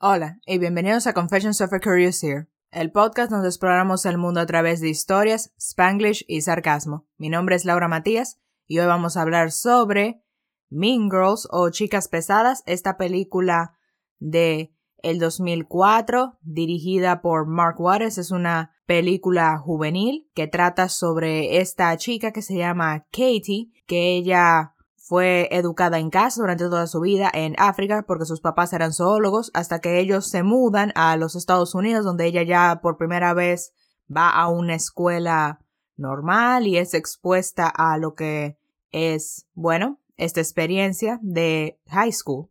Hola 0.00 0.38
y 0.46 0.58
bienvenidos 0.58 1.08
a 1.08 1.12
Confessions 1.12 1.60
of 1.60 1.72
a 1.72 1.80
Curious 1.80 2.22
Ear, 2.22 2.46
el 2.70 2.92
podcast 2.92 3.32
donde 3.32 3.48
exploramos 3.48 4.06
el 4.06 4.16
mundo 4.16 4.38
a 4.38 4.46
través 4.46 4.80
de 4.80 4.88
historias, 4.88 5.52
spanglish 5.58 6.24
y 6.28 6.40
sarcasmo. 6.42 7.08
Mi 7.16 7.28
nombre 7.28 7.56
es 7.56 7.64
Laura 7.64 7.88
Matías 7.88 8.38
y 8.68 8.78
hoy 8.78 8.86
vamos 8.86 9.16
a 9.16 9.22
hablar 9.22 9.50
sobre 9.50 10.22
Mean 10.70 11.10
Girls 11.10 11.48
o 11.50 11.70
Chicas 11.70 12.06
Pesadas, 12.06 12.62
esta 12.66 12.96
película 12.96 13.76
de 14.20 14.72
el 15.02 15.18
2004 15.18 16.38
dirigida 16.42 17.20
por 17.20 17.48
Mark 17.48 17.80
Waters. 17.80 18.18
Es 18.18 18.30
una 18.30 18.76
película 18.86 19.58
juvenil 19.58 20.30
que 20.32 20.46
trata 20.46 20.88
sobre 20.88 21.58
esta 21.58 21.96
chica 21.96 22.30
que 22.30 22.42
se 22.42 22.56
llama 22.56 23.04
Katie, 23.10 23.72
que 23.88 24.16
ella 24.16 24.76
fue 25.08 25.48
educada 25.52 25.98
en 25.98 26.10
casa 26.10 26.42
durante 26.42 26.64
toda 26.64 26.86
su 26.86 27.00
vida 27.00 27.30
en 27.32 27.54
África 27.56 28.04
porque 28.06 28.26
sus 28.26 28.42
papás 28.42 28.74
eran 28.74 28.92
zoólogos 28.92 29.50
hasta 29.54 29.78
que 29.78 30.00
ellos 30.00 30.28
se 30.28 30.42
mudan 30.42 30.92
a 30.96 31.16
los 31.16 31.34
Estados 31.34 31.74
Unidos 31.74 32.04
donde 32.04 32.26
ella 32.26 32.42
ya 32.42 32.80
por 32.82 32.98
primera 32.98 33.32
vez 33.32 33.72
va 34.14 34.28
a 34.28 34.48
una 34.48 34.74
escuela 34.74 35.60
normal 35.96 36.66
y 36.66 36.76
es 36.76 36.92
expuesta 36.92 37.68
a 37.68 37.96
lo 37.96 38.14
que 38.14 38.58
es, 38.92 39.46
bueno, 39.54 39.98
esta 40.18 40.40
experiencia 40.40 41.18
de 41.22 41.80
high 41.88 42.12
school. 42.12 42.50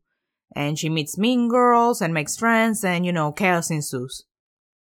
And 0.55 0.77
she 0.77 0.89
meets 0.89 1.15
mean 1.15 1.49
girls 1.49 2.01
and 2.01 2.11
makes 2.11 2.37
friends 2.39 2.83
and, 2.83 3.05
you 3.05 3.11
know, 3.11 3.35
chaos 3.35 3.69
ensues. 3.69 4.27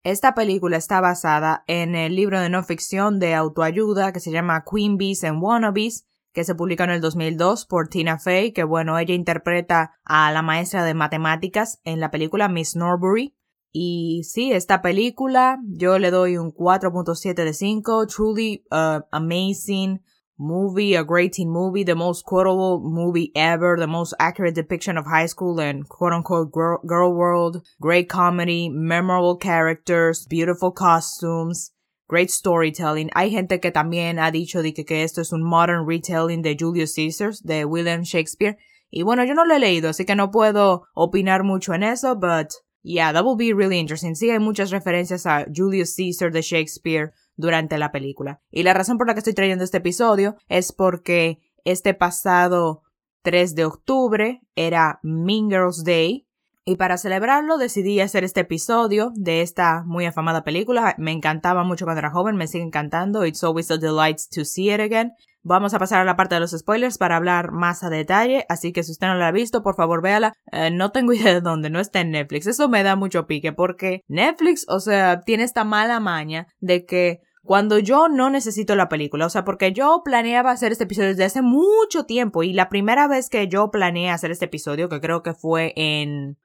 Esta 0.02 0.34
película 0.34 0.76
está 0.76 1.00
basada 1.00 1.62
en 1.68 1.94
el 1.94 2.16
libro 2.16 2.40
de 2.40 2.48
no 2.48 2.64
ficción 2.64 3.20
de 3.20 3.34
autoayuda 3.34 4.12
que 4.12 4.18
se 4.18 4.32
llama 4.32 4.64
Queen 4.68 4.96
Bees 4.96 5.22
and 5.22 5.40
Wannabes 5.40 6.04
que 6.32 6.44
se 6.44 6.54
publicó 6.54 6.84
en 6.84 6.90
el 6.90 7.00
2002 7.00 7.66
por 7.66 7.88
Tina 7.88 8.18
Fey, 8.18 8.52
que 8.52 8.64
bueno, 8.64 8.98
ella 8.98 9.14
interpreta 9.14 9.92
a 10.04 10.30
la 10.32 10.42
maestra 10.42 10.84
de 10.84 10.94
matemáticas 10.94 11.80
en 11.84 12.00
la 12.00 12.10
película 12.10 12.48
Miss 12.48 12.76
Norbury. 12.76 13.34
Y 13.72 14.22
sí, 14.24 14.52
esta 14.52 14.82
película 14.82 15.58
yo 15.68 15.98
le 15.98 16.10
doy 16.10 16.36
un 16.36 16.52
4.7 16.52 17.34
de 17.34 17.52
5, 17.52 18.06
truly 18.06 18.64
uh, 18.72 19.00
amazing 19.12 20.00
movie, 20.40 20.96
a 20.96 21.04
great 21.04 21.34
teen 21.34 21.50
movie, 21.50 21.84
the 21.84 21.94
most 21.94 22.24
quotable 22.24 22.80
movie 22.80 23.30
ever, 23.36 23.76
the 23.78 23.86
most 23.86 24.14
accurate 24.18 24.54
depiction 24.54 24.96
of 24.96 25.06
high 25.06 25.26
school 25.26 25.60
and 25.60 25.88
quote 25.88 26.12
unquote 26.12 26.50
girl, 26.50 26.80
girl 26.86 27.14
world, 27.14 27.62
great 27.80 28.08
comedy, 28.08 28.68
memorable 28.68 29.36
characters, 29.36 30.26
beautiful 30.26 30.72
costumes, 30.72 31.72
Great 32.10 32.28
storytelling. 32.28 33.10
Hay 33.14 33.30
gente 33.30 33.60
que 33.60 33.70
también 33.70 34.18
ha 34.18 34.30
dicho 34.30 34.62
de 34.62 34.74
que, 34.74 35.04
esto 35.04 35.20
es 35.20 35.32
un 35.32 35.42
modern 35.42 35.86
retelling 35.86 36.42
de 36.42 36.56
Julius 36.58 36.94
Caesar, 36.96 37.32
de 37.42 37.64
William 37.64 38.02
Shakespeare. 38.02 38.58
Y 38.90 39.02
bueno, 39.02 39.24
yo 39.24 39.34
no 39.34 39.44
lo 39.44 39.54
he 39.54 39.60
leído, 39.60 39.90
así 39.90 40.04
que 40.04 40.16
no 40.16 40.32
puedo 40.32 40.82
opinar 40.94 41.44
mucho 41.44 41.72
en 41.74 41.84
eso, 41.84 42.16
but 42.16 42.48
yeah, 42.82 43.12
that 43.12 43.24
will 43.24 43.36
be 43.36 43.54
really 43.54 43.78
interesting. 43.78 44.16
Sí, 44.16 44.30
hay 44.30 44.40
muchas 44.40 44.72
referencias 44.72 45.26
a 45.26 45.46
Julius 45.54 45.94
Caesar 45.96 46.32
de 46.32 46.42
Shakespeare 46.42 47.12
durante 47.36 47.78
la 47.78 47.92
película. 47.92 48.40
Y 48.50 48.64
la 48.64 48.74
razón 48.74 48.98
por 48.98 49.06
la 49.06 49.14
que 49.14 49.20
estoy 49.20 49.34
trayendo 49.34 49.62
este 49.62 49.78
episodio 49.78 50.34
es 50.48 50.72
porque 50.72 51.38
este 51.64 51.94
pasado 51.94 52.82
3 53.22 53.54
de 53.54 53.64
octubre 53.64 54.40
era 54.56 54.98
Mean 55.02 55.48
Girls 55.48 55.84
Day 55.84 56.26
y 56.64 56.76
para 56.76 56.98
celebrarlo 56.98 57.58
decidí 57.58 58.00
hacer 58.00 58.24
este 58.24 58.40
episodio 58.40 59.12
de 59.14 59.42
esta 59.42 59.82
muy 59.86 60.06
afamada 60.06 60.44
película. 60.44 60.94
Me 60.98 61.12
encantaba 61.12 61.64
mucho 61.64 61.84
cuando 61.84 62.00
era 62.00 62.10
joven, 62.10 62.36
me 62.36 62.46
sigue 62.46 62.64
encantando. 62.64 63.24
It's 63.24 63.42
always 63.42 63.70
a 63.70 63.78
delight 63.78 64.18
to 64.34 64.44
see 64.44 64.72
it 64.72 64.80
again. 64.80 65.12
Vamos 65.42 65.72
a 65.72 65.78
pasar 65.78 66.00
a 66.00 66.04
la 66.04 66.16
parte 66.16 66.34
de 66.34 66.40
los 66.40 66.50
spoilers 66.50 66.98
para 66.98 67.16
hablar 67.16 67.50
más 67.50 67.82
a 67.82 67.88
detalle, 67.88 68.44
así 68.50 68.72
que 68.72 68.82
si 68.82 68.92
usted 68.92 69.06
no 69.06 69.14
la 69.14 69.28
ha 69.28 69.32
visto, 69.32 69.62
por 69.62 69.74
favor 69.74 70.02
véala. 70.02 70.34
Eh, 70.52 70.70
no 70.70 70.90
tengo 70.90 71.12
idea 71.14 71.32
de 71.32 71.40
dónde, 71.40 71.70
no 71.70 71.80
está 71.80 72.00
en 72.00 72.10
Netflix. 72.10 72.46
Eso 72.46 72.68
me 72.68 72.82
da 72.82 72.94
mucho 72.94 73.26
pique 73.26 73.52
porque 73.52 74.02
Netflix, 74.06 74.66
o 74.68 74.80
sea, 74.80 75.22
tiene 75.22 75.44
esta 75.44 75.64
mala 75.64 75.98
maña 75.98 76.46
de 76.60 76.84
que 76.84 77.20
cuando 77.42 77.78
yo 77.78 78.08
no 78.08 78.28
necesito 78.28 78.76
la 78.76 78.90
película, 78.90 79.24
o 79.24 79.30
sea, 79.30 79.44
porque 79.44 79.72
yo 79.72 80.02
planeaba 80.04 80.50
hacer 80.50 80.72
este 80.72 80.84
episodio 80.84 81.08
desde 81.08 81.24
hace 81.24 81.40
mucho 81.40 82.04
tiempo 82.04 82.42
y 82.42 82.52
la 82.52 82.68
primera 82.68 83.08
vez 83.08 83.30
que 83.30 83.48
yo 83.48 83.70
planeé 83.70 84.10
hacer 84.10 84.30
este 84.30 84.44
episodio, 84.44 84.90
que 84.90 85.00
creo 85.00 85.22
que 85.22 85.32
fue 85.32 85.72
en 85.74 86.36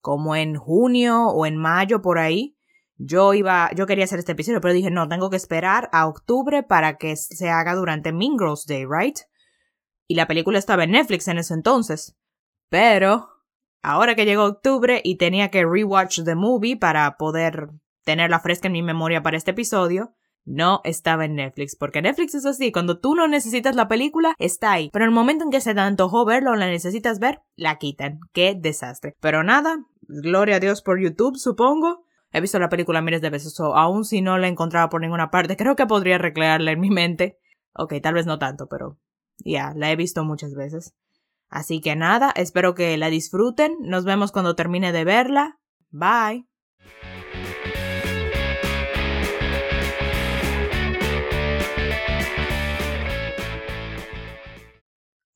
como 0.00 0.36
en 0.36 0.56
junio 0.56 1.26
o 1.28 1.46
en 1.46 1.56
mayo 1.56 2.02
por 2.02 2.18
ahí, 2.18 2.56
yo 2.96 3.32
iba, 3.32 3.70
yo 3.74 3.86
quería 3.86 4.04
hacer 4.04 4.18
este 4.18 4.32
episodio, 4.32 4.60
pero 4.60 4.74
dije, 4.74 4.90
no, 4.90 5.08
tengo 5.08 5.30
que 5.30 5.36
esperar 5.36 5.88
a 5.92 6.06
octubre 6.08 6.64
para 6.64 6.96
que 6.98 7.16
se 7.16 7.48
haga 7.48 7.74
durante 7.74 8.12
Mean 8.12 8.36
Girls 8.38 8.66
Day, 8.66 8.84
right? 8.84 9.18
Y 10.08 10.16
la 10.16 10.26
película 10.26 10.58
estaba 10.58 10.84
en 10.84 10.90
Netflix 10.90 11.28
en 11.28 11.38
ese 11.38 11.54
entonces. 11.54 12.16
Pero, 12.68 13.28
ahora 13.82 14.16
que 14.16 14.24
llegó 14.24 14.44
octubre 14.44 15.00
y 15.04 15.16
tenía 15.16 15.50
que 15.50 15.64
rewatch 15.64 16.24
the 16.24 16.34
movie 16.34 16.76
para 16.76 17.16
poder 17.16 17.70
tenerla 18.04 18.40
fresca 18.40 18.66
en 18.66 18.72
mi 18.72 18.82
memoria 18.82 19.22
para 19.22 19.36
este 19.36 19.52
episodio, 19.52 20.16
no 20.48 20.80
estaba 20.84 21.26
en 21.26 21.34
Netflix, 21.34 21.76
porque 21.76 22.02
Netflix 22.02 22.34
es 22.34 22.46
así, 22.46 22.72
cuando 22.72 22.98
tú 22.98 23.14
no 23.14 23.28
necesitas 23.28 23.76
la 23.76 23.86
película, 23.86 24.34
está 24.38 24.72
ahí, 24.72 24.88
pero 24.92 25.04
en 25.04 25.10
el 25.10 25.14
momento 25.14 25.44
en 25.44 25.50
que 25.50 25.60
se 25.60 25.74
te 25.74 25.80
antojó 25.80 26.24
verlo 26.24 26.52
o 26.52 26.56
la 26.56 26.66
necesitas 26.66 27.18
ver, 27.18 27.42
la 27.54 27.76
quitan. 27.76 28.20
Qué 28.32 28.56
desastre. 28.58 29.14
Pero 29.20 29.44
nada, 29.44 29.84
gloria 30.00 30.56
a 30.56 30.60
Dios 30.60 30.82
por 30.82 31.00
YouTube, 31.00 31.36
supongo. 31.36 32.04
He 32.32 32.40
visto 32.40 32.58
la 32.58 32.68
película 32.68 33.02
miles 33.02 33.20
de 33.20 33.30
veces, 33.30 33.58
o 33.60 33.76
aún 33.76 34.04
si 34.04 34.22
no 34.22 34.38
la 34.38 34.48
encontraba 34.48 34.88
por 34.88 35.00
ninguna 35.00 35.30
parte, 35.30 35.56
creo 35.56 35.76
que 35.76 35.86
podría 35.86 36.18
recrearla 36.18 36.72
en 36.72 36.80
mi 36.80 36.90
mente. 36.90 37.38
Ok, 37.74 37.94
tal 38.02 38.14
vez 38.14 38.26
no 38.26 38.38
tanto, 38.38 38.68
pero 38.68 38.98
ya, 39.38 39.72
la 39.74 39.92
he 39.92 39.96
visto 39.96 40.24
muchas 40.24 40.54
veces. 40.54 40.94
Así 41.48 41.80
que 41.80 41.96
nada, 41.96 42.32
espero 42.34 42.74
que 42.74 42.96
la 42.96 43.08
disfruten. 43.10 43.76
Nos 43.80 44.04
vemos 44.04 44.32
cuando 44.32 44.56
termine 44.56 44.92
de 44.92 45.04
verla. 45.04 45.58
Bye. 45.90 46.47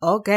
Ok, 0.04 0.28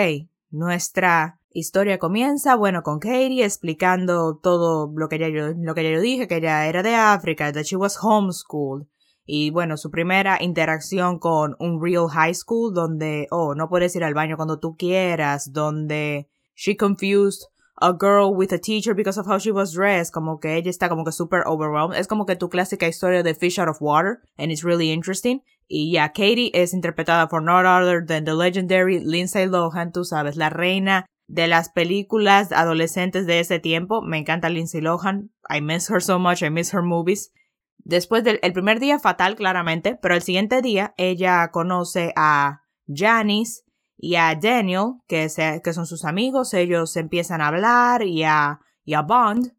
nuestra 0.51 1.39
historia 1.49 1.97
comienza, 1.97 2.55
bueno, 2.55 2.83
con 2.83 2.99
Katie 2.99 3.43
explicando 3.43 4.37
todo 4.37 4.93
lo 4.95 5.09
que 5.09 5.17
ya 5.17 5.27
yo, 5.27 5.53
lo 5.57 5.73
que 5.73 5.83
ya 5.83 5.89
yo 5.89 6.01
dije, 6.01 6.27
que 6.27 6.35
ella 6.35 6.67
era 6.67 6.83
de 6.83 6.93
África, 6.93 7.51
that 7.51 7.63
she 7.63 7.75
was 7.75 7.97
homeschooled. 7.99 8.85
Y 9.25 9.49
bueno, 9.49 9.75
su 9.77 9.89
primera 9.89 10.37
interacción 10.39 11.17
con 11.17 11.55
un 11.57 11.81
real 11.81 12.07
high 12.09 12.35
school 12.35 12.75
donde, 12.75 13.25
oh, 13.31 13.55
no 13.55 13.67
puedes 13.67 13.95
ir 13.95 14.03
al 14.03 14.13
baño 14.13 14.35
cuando 14.35 14.59
tú 14.59 14.75
quieras, 14.77 15.51
donde 15.51 16.29
she 16.53 16.77
confused 16.77 17.47
a 17.77 17.91
girl 17.91 18.35
with 18.35 18.53
a 18.53 18.59
teacher 18.59 18.93
because 18.93 19.19
of 19.19 19.25
how 19.25 19.39
she 19.39 19.51
was 19.51 19.73
dressed, 19.73 20.13
como 20.13 20.39
que 20.39 20.57
ella 20.57 20.69
está 20.69 20.89
como 20.89 21.03
que 21.03 21.11
super 21.11 21.41
overwhelmed. 21.47 21.97
Es 21.97 22.05
como 22.05 22.27
que 22.27 22.35
tu 22.35 22.49
clásica 22.49 22.87
historia 22.87 23.23
de 23.23 23.33
fish 23.33 23.57
out 23.57 23.67
of 23.67 23.81
water, 23.81 24.21
and 24.37 24.51
it's 24.51 24.63
really 24.63 24.91
interesting. 24.91 25.41
Y 25.67 25.91
ya, 25.91 26.09
Katie 26.09 26.51
es 26.53 26.73
interpretada 26.73 27.27
por 27.27 27.41
no 27.41 27.57
other 27.57 28.05
than 28.05 28.25
the 28.25 28.33
legendary 28.33 28.99
Lindsay 28.99 29.47
Lohan, 29.47 29.91
tú 29.91 30.03
sabes, 30.03 30.35
la 30.35 30.49
reina 30.49 31.05
de 31.27 31.47
las 31.47 31.69
películas 31.69 32.51
adolescentes 32.51 33.25
de 33.25 33.39
ese 33.39 33.59
tiempo. 33.59 34.01
Me 34.01 34.17
encanta 34.17 34.49
Lindsay 34.49 34.81
Lohan. 34.81 35.31
I 35.49 35.61
miss 35.61 35.89
her 35.89 36.01
so 36.01 36.19
much, 36.19 36.43
I 36.43 36.49
miss 36.49 36.73
her 36.73 36.83
movies. 36.83 37.31
Después 37.77 38.23
del 38.23 38.39
el 38.41 38.53
primer 38.53 38.79
día 38.79 38.99
fatal, 38.99 39.35
claramente, 39.35 39.97
pero 40.01 40.15
el 40.15 40.21
siguiente 40.21 40.61
día 40.61 40.93
ella 40.97 41.49
conoce 41.51 42.13
a 42.15 42.61
Janice 42.87 43.61
y 43.97 44.15
a 44.15 44.35
Daniel, 44.35 44.95
que, 45.07 45.27
que 45.63 45.73
son 45.73 45.85
sus 45.85 46.05
amigos. 46.05 46.53
Ellos 46.53 46.95
empiezan 46.97 47.41
a 47.41 47.47
hablar 47.47 48.03
y 48.03 48.23
a, 48.23 48.59
y 48.83 48.93
a 48.93 49.01
Bond. 49.01 49.54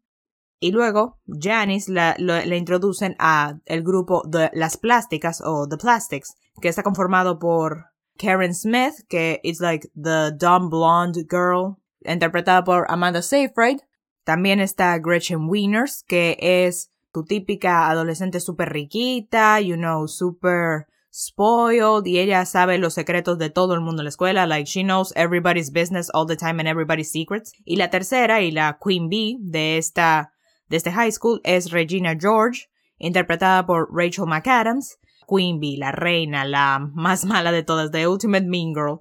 Y 0.59 0.71
luego 0.71 1.19
Janice 1.27 1.91
le 1.91 2.57
introducen 2.57 3.15
a 3.19 3.59
el 3.65 3.83
grupo 3.83 4.23
de 4.27 4.49
las 4.53 4.77
plásticas 4.77 5.41
o 5.45 5.67
The 5.67 5.77
Plastics, 5.77 6.35
que 6.61 6.69
está 6.69 6.81
conformado 6.81 7.37
por 7.37 7.85
Karen 8.17 8.55
Smith, 8.55 8.95
que 9.07 9.39
es 9.43 9.59
like 9.59 9.87
the 9.93 10.31
dumb 10.31 10.69
blonde 10.71 11.27
girl, 11.29 11.77
interpretada 12.01 12.63
por 12.63 12.85
Amanda 12.89 13.21
Seyfried. 13.21 13.79
También 14.23 14.59
está 14.59 14.97
Gretchen 14.97 15.47
Wieners, 15.47 16.03
que 16.07 16.37
es 16.39 16.91
tu 17.13 17.23
típica 17.23 17.89
adolescente 17.89 18.39
súper 18.39 18.73
riquita, 18.73 19.61
you 19.61 19.75
know, 19.75 20.07
super 20.07 20.87
spoiled, 21.13 22.05
y 22.05 22.19
ella 22.19 22.45
sabe 22.45 22.77
los 22.77 22.93
secretos 22.93 23.37
de 23.37 23.49
todo 23.49 23.73
el 23.73 23.81
mundo 23.81 24.01
en 24.01 24.05
la 24.05 24.09
escuela, 24.09 24.45
like 24.45 24.69
she 24.69 24.83
knows 24.83 25.13
everybody's 25.15 25.71
business 25.71 26.09
all 26.13 26.27
the 26.27 26.35
time 26.35 26.59
and 26.59 26.67
everybody's 26.67 27.11
secrets. 27.11 27.53
Y 27.63 27.77
la 27.77 27.89
tercera 27.89 28.41
y 28.41 28.51
la 28.51 28.77
Queen 28.83 29.07
Bee 29.09 29.37
de 29.39 29.77
esta 29.77 30.33
de 30.69 30.77
este 30.77 30.91
high 30.91 31.11
school 31.11 31.41
es 31.43 31.71
Regina 31.71 32.15
George, 32.19 32.69
interpretada 32.97 33.65
por 33.65 33.93
Rachel 33.93 34.25
McAdams, 34.25 34.97
Bee, 35.29 35.77
la 35.77 35.91
reina, 35.91 36.45
la 36.45 36.79
más 36.93 37.25
mala 37.25 37.51
de 37.51 37.63
todas, 37.63 37.91
The 37.91 38.07
Ultimate 38.07 38.45
Mean 38.45 38.73
Girl. 38.73 38.99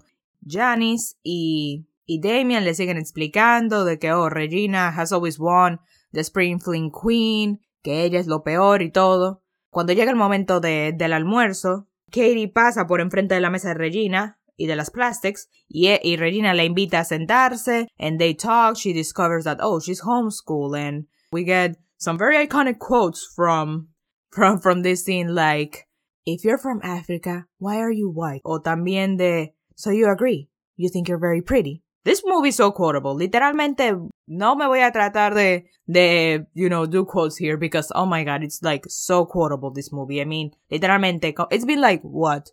Janice 0.48 1.16
y, 1.22 1.86
y 2.04 2.20
Damian 2.20 2.64
le 2.64 2.74
siguen 2.74 2.98
explicando 2.98 3.84
de 3.84 3.98
que, 3.98 4.12
oh, 4.12 4.28
Regina 4.28 4.88
has 4.88 5.12
always 5.12 5.38
won 5.38 5.80
the 6.12 6.20
Spring 6.20 6.60
Fling 6.60 6.90
Queen, 6.90 7.60
que 7.82 8.04
ella 8.04 8.18
es 8.18 8.26
lo 8.26 8.42
peor 8.42 8.82
y 8.82 8.90
todo. 8.90 9.42
Cuando 9.70 9.92
llega 9.92 10.10
el 10.10 10.16
momento 10.16 10.60
de, 10.60 10.92
del 10.96 11.12
almuerzo, 11.12 11.86
Katie 12.10 12.48
pasa 12.48 12.86
por 12.86 13.00
enfrente 13.00 13.34
de 13.34 13.40
la 13.40 13.50
mesa 13.50 13.68
de 13.68 13.74
Regina 13.74 14.38
y 14.56 14.66
de 14.66 14.76
las 14.76 14.90
plastics 14.90 15.48
y, 15.68 15.88
y 16.02 16.16
Regina 16.16 16.54
la 16.54 16.64
invita 16.64 17.00
a 17.00 17.04
sentarse 17.04 17.88
and 17.98 18.18
they 18.18 18.34
talk, 18.34 18.76
she 18.76 18.92
discovers 18.92 19.44
that, 19.44 19.58
oh, 19.60 19.80
she's 19.80 20.02
homeschooled 20.02 20.78
and 20.78 21.06
we 21.32 21.44
get 21.44 21.76
some 21.98 22.18
very 22.18 22.46
iconic 22.46 22.78
quotes 22.78 23.26
from 23.34 23.88
from 24.30 24.60
from 24.60 24.82
this 24.82 25.04
scene 25.04 25.34
like 25.34 25.86
if 26.26 26.44
you're 26.44 26.58
from 26.58 26.80
Africa, 26.82 27.46
why 27.58 27.78
are 27.78 27.90
you 27.90 28.10
white? 28.10 28.42
O 28.44 28.60
también 28.60 29.16
de 29.16 29.54
so 29.76 29.90
you 29.90 30.08
agree. 30.08 30.48
You 30.76 30.88
think 30.88 31.08
you're 31.08 31.18
very 31.18 31.40
pretty. 31.40 31.82
This 32.04 32.22
movie 32.24 32.50
is 32.50 32.56
so 32.56 32.70
quotable. 32.70 33.16
Literalmente, 33.16 33.98
no 34.28 34.54
me 34.54 34.66
voy 34.66 34.80
a 34.80 34.92
tratar 34.92 35.34
de, 35.34 35.66
de, 35.90 36.46
you 36.54 36.68
know, 36.68 36.86
do 36.86 37.04
quotes 37.04 37.36
here 37.36 37.56
because, 37.56 37.90
oh 37.96 38.06
my 38.06 38.22
god, 38.22 38.44
it's 38.44 38.62
like 38.62 38.84
so 38.86 39.26
quotable, 39.26 39.72
this 39.72 39.92
movie. 39.92 40.20
I 40.20 40.24
mean, 40.24 40.52
literalmente, 40.70 41.34
it's 41.50 41.64
been 41.64 41.80
like, 41.80 42.02
what? 42.02 42.52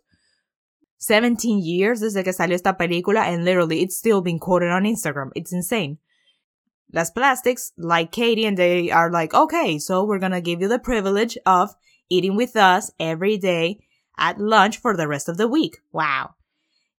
17 0.98 1.62
years 1.62 2.00
desde 2.00 2.24
que 2.24 2.32
salió 2.32 2.54
esta 2.54 2.76
película 2.76 3.28
and 3.28 3.44
literally 3.44 3.82
it's 3.82 3.96
still 3.96 4.22
being 4.22 4.38
quoted 4.38 4.70
on 4.70 4.84
Instagram. 4.84 5.30
It's 5.36 5.52
insane. 5.52 5.98
Las 6.94 7.10
Plastics 7.10 7.72
like 7.76 8.12
Katie 8.12 8.46
and 8.46 8.56
they 8.56 8.90
are 8.90 9.10
like, 9.10 9.34
okay, 9.34 9.78
so 9.78 10.04
we're 10.04 10.20
gonna 10.20 10.40
give 10.40 10.60
you 10.60 10.68
the 10.68 10.78
privilege 10.78 11.36
of 11.44 11.74
eating 12.08 12.36
with 12.36 12.54
us 12.56 12.92
every 13.00 13.36
day 13.36 13.80
at 14.16 14.38
lunch 14.38 14.78
for 14.78 14.96
the 14.96 15.08
rest 15.08 15.28
of 15.28 15.36
the 15.36 15.48
week. 15.48 15.78
Wow. 15.92 16.36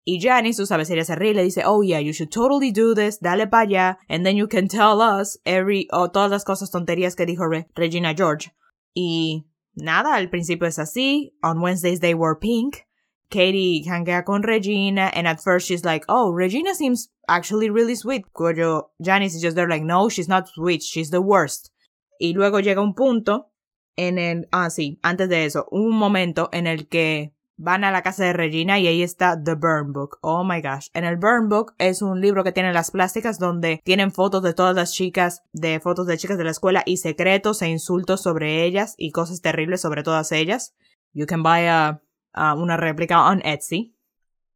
Y 0.05 0.19
Janice, 0.19 0.59
tú 0.59 0.67
sabes, 0.67 0.91
ella 0.91 1.05
se 1.05 1.15
ríe 1.15 1.29
y 1.29 1.33
le 1.33 1.43
dice, 1.43 1.63
oh 1.65 1.81
yeah, 1.81 1.97
you 1.97 2.13
should 2.13 2.31
totally 2.31 2.71
do 2.71 2.93
this, 2.93 3.17
dale 3.17 3.47
para 3.47 3.65
allá, 3.65 3.95
and 4.09 4.25
then 4.25 4.35
you 4.35 4.47
can 4.47 4.67
tell 4.67 5.01
us 5.01 5.37
every, 5.45 5.87
o 5.91 6.09
todas 6.09 6.29
las 6.29 6.43
cosas 6.43 6.69
tonterías 6.69 7.15
que 7.15 7.25
dijo 7.25 7.49
Re 7.49 7.65
Regina 7.75 8.13
George. 8.13 8.51
Y 8.93 9.45
nada, 9.75 10.15
al 10.15 10.29
principio 10.29 10.67
es 10.67 10.77
así. 10.77 11.31
On 11.41 11.61
Wednesdays 11.61 12.01
they 12.01 12.13
were 12.13 12.35
pink. 12.35 12.84
Katie 13.29 13.83
hanguea 13.87 14.23
con 14.23 14.43
Regina, 14.43 15.11
and 15.13 15.27
at 15.27 15.41
first 15.41 15.67
she's 15.67 15.83
like, 15.83 16.05
oh, 16.07 16.31
Regina 16.31 16.73
seems 16.75 17.09
actually 17.27 17.69
really 17.69 17.95
sweet. 17.95 18.25
Cuyo 18.33 18.89
Janice 19.01 19.35
is 19.35 19.41
just 19.41 19.55
there 19.55 19.67
like, 19.67 19.83
no, 19.83 20.09
she's 20.09 20.27
not 20.27 20.47
sweet, 20.47 20.83
she's 20.83 21.09
the 21.09 21.21
worst. 21.21 21.71
Y 22.19 22.33
luego 22.33 22.59
llega 22.59 22.81
un 22.81 22.93
punto 22.93 23.51
en 23.97 24.17
el, 24.17 24.47
ah, 24.51 24.69
sí, 24.69 24.99
antes 25.03 25.29
de 25.29 25.45
eso, 25.45 25.67
un 25.71 25.91
momento 25.91 26.49
en 26.51 26.67
el 26.67 26.87
que 26.87 27.33
van 27.57 27.83
a 27.83 27.91
la 27.91 28.01
casa 28.01 28.25
de 28.25 28.33
Regina 28.33 28.79
y 28.79 28.87
ahí 28.87 29.01
está 29.01 29.41
The 29.41 29.55
Burn 29.55 29.93
Book. 29.93 30.17
Oh 30.21 30.43
my 30.43 30.61
gosh. 30.61 30.89
En 30.93 31.05
el 31.05 31.17
Burn 31.17 31.47
Book 31.47 31.73
es 31.77 32.01
un 32.01 32.19
libro 32.19 32.43
que 32.43 32.51
tiene 32.51 32.73
las 32.73 32.91
plásticas 32.91 33.39
donde 33.39 33.81
tienen 33.83 34.11
fotos 34.11 34.43
de 34.43 34.53
todas 34.53 34.75
las 34.75 34.93
chicas, 34.93 35.43
de 35.53 35.79
fotos 35.79 36.07
de 36.07 36.17
chicas 36.17 36.37
de 36.37 36.43
la 36.43 36.51
escuela 36.51 36.83
y 36.85 36.97
secretos 36.97 37.61
e 37.61 37.69
insultos 37.69 38.21
sobre 38.21 38.65
ellas 38.65 38.93
y 38.97 39.11
cosas 39.11 39.41
terribles 39.41 39.81
sobre 39.81 40.03
todas 40.03 40.31
ellas. 40.31 40.75
You 41.13 41.25
can 41.25 41.43
buy 41.43 41.65
a, 41.67 42.01
una 42.35 42.77
réplica 42.77 43.29
on 43.29 43.41
Etsy. 43.43 43.95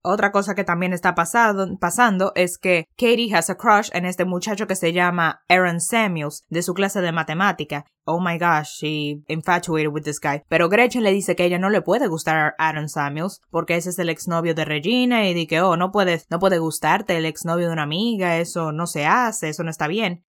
Otra 0.01 0.31
cosa 0.31 0.55
que 0.55 0.63
también 0.63 0.93
está 0.93 1.13
pasando 1.13 2.31
es 2.35 2.57
que 2.57 2.87
Katie 2.95 3.33
has 3.35 3.49
a 3.49 3.55
crush 3.55 3.89
en 3.91 4.05
este 4.05 4.23
muchacho 4.23 4.65
que 4.65 4.77
se 4.77 4.93
llama 4.93 5.43
Aaron 5.49 5.81
Samuels 5.81 6.45
de 6.47 6.61
su 6.61 6.73
clase 6.73 7.01
de 7.01 7.11
matemática. 7.11 7.83
Oh 8.05 8.21
my 8.21 8.37
gosh, 8.37 8.79
she 8.79 9.21
infatuated 9.27 9.89
with 9.89 10.03
this 10.03 10.21
guy. 10.21 10.41
Pero 10.47 10.69
Gretchen 10.69 11.03
le 11.03 11.11
dice 11.11 11.35
que 11.35 11.43
ella 11.43 11.59
no 11.59 11.69
le 11.69 11.81
puede 11.81 12.07
gustar 12.07 12.37
a 12.37 12.69
Aaron 12.69 12.87
Samuels 12.87 13.41
porque 13.51 13.75
ese 13.75 13.89
es 13.89 13.99
el 13.99 14.07
exnovio 14.07 14.55
de 14.55 14.63
Regina 14.63 15.27
y 15.27 15.33
dice 15.33 15.47
que 15.47 15.61
oh, 15.61 15.75
no 15.75 15.91
puede, 15.91 16.21
no 16.29 16.39
puede 16.39 16.59
gustarte 16.59 17.17
el 17.17 17.25
exnovio 17.25 17.67
de 17.67 17.73
una 17.73 17.83
amiga, 17.83 18.37
eso 18.37 18.71
no 18.71 18.87
se 18.87 19.05
hace, 19.05 19.49
eso 19.49 19.65
no 19.65 19.69
está 19.69 19.89
bien. 19.89 20.23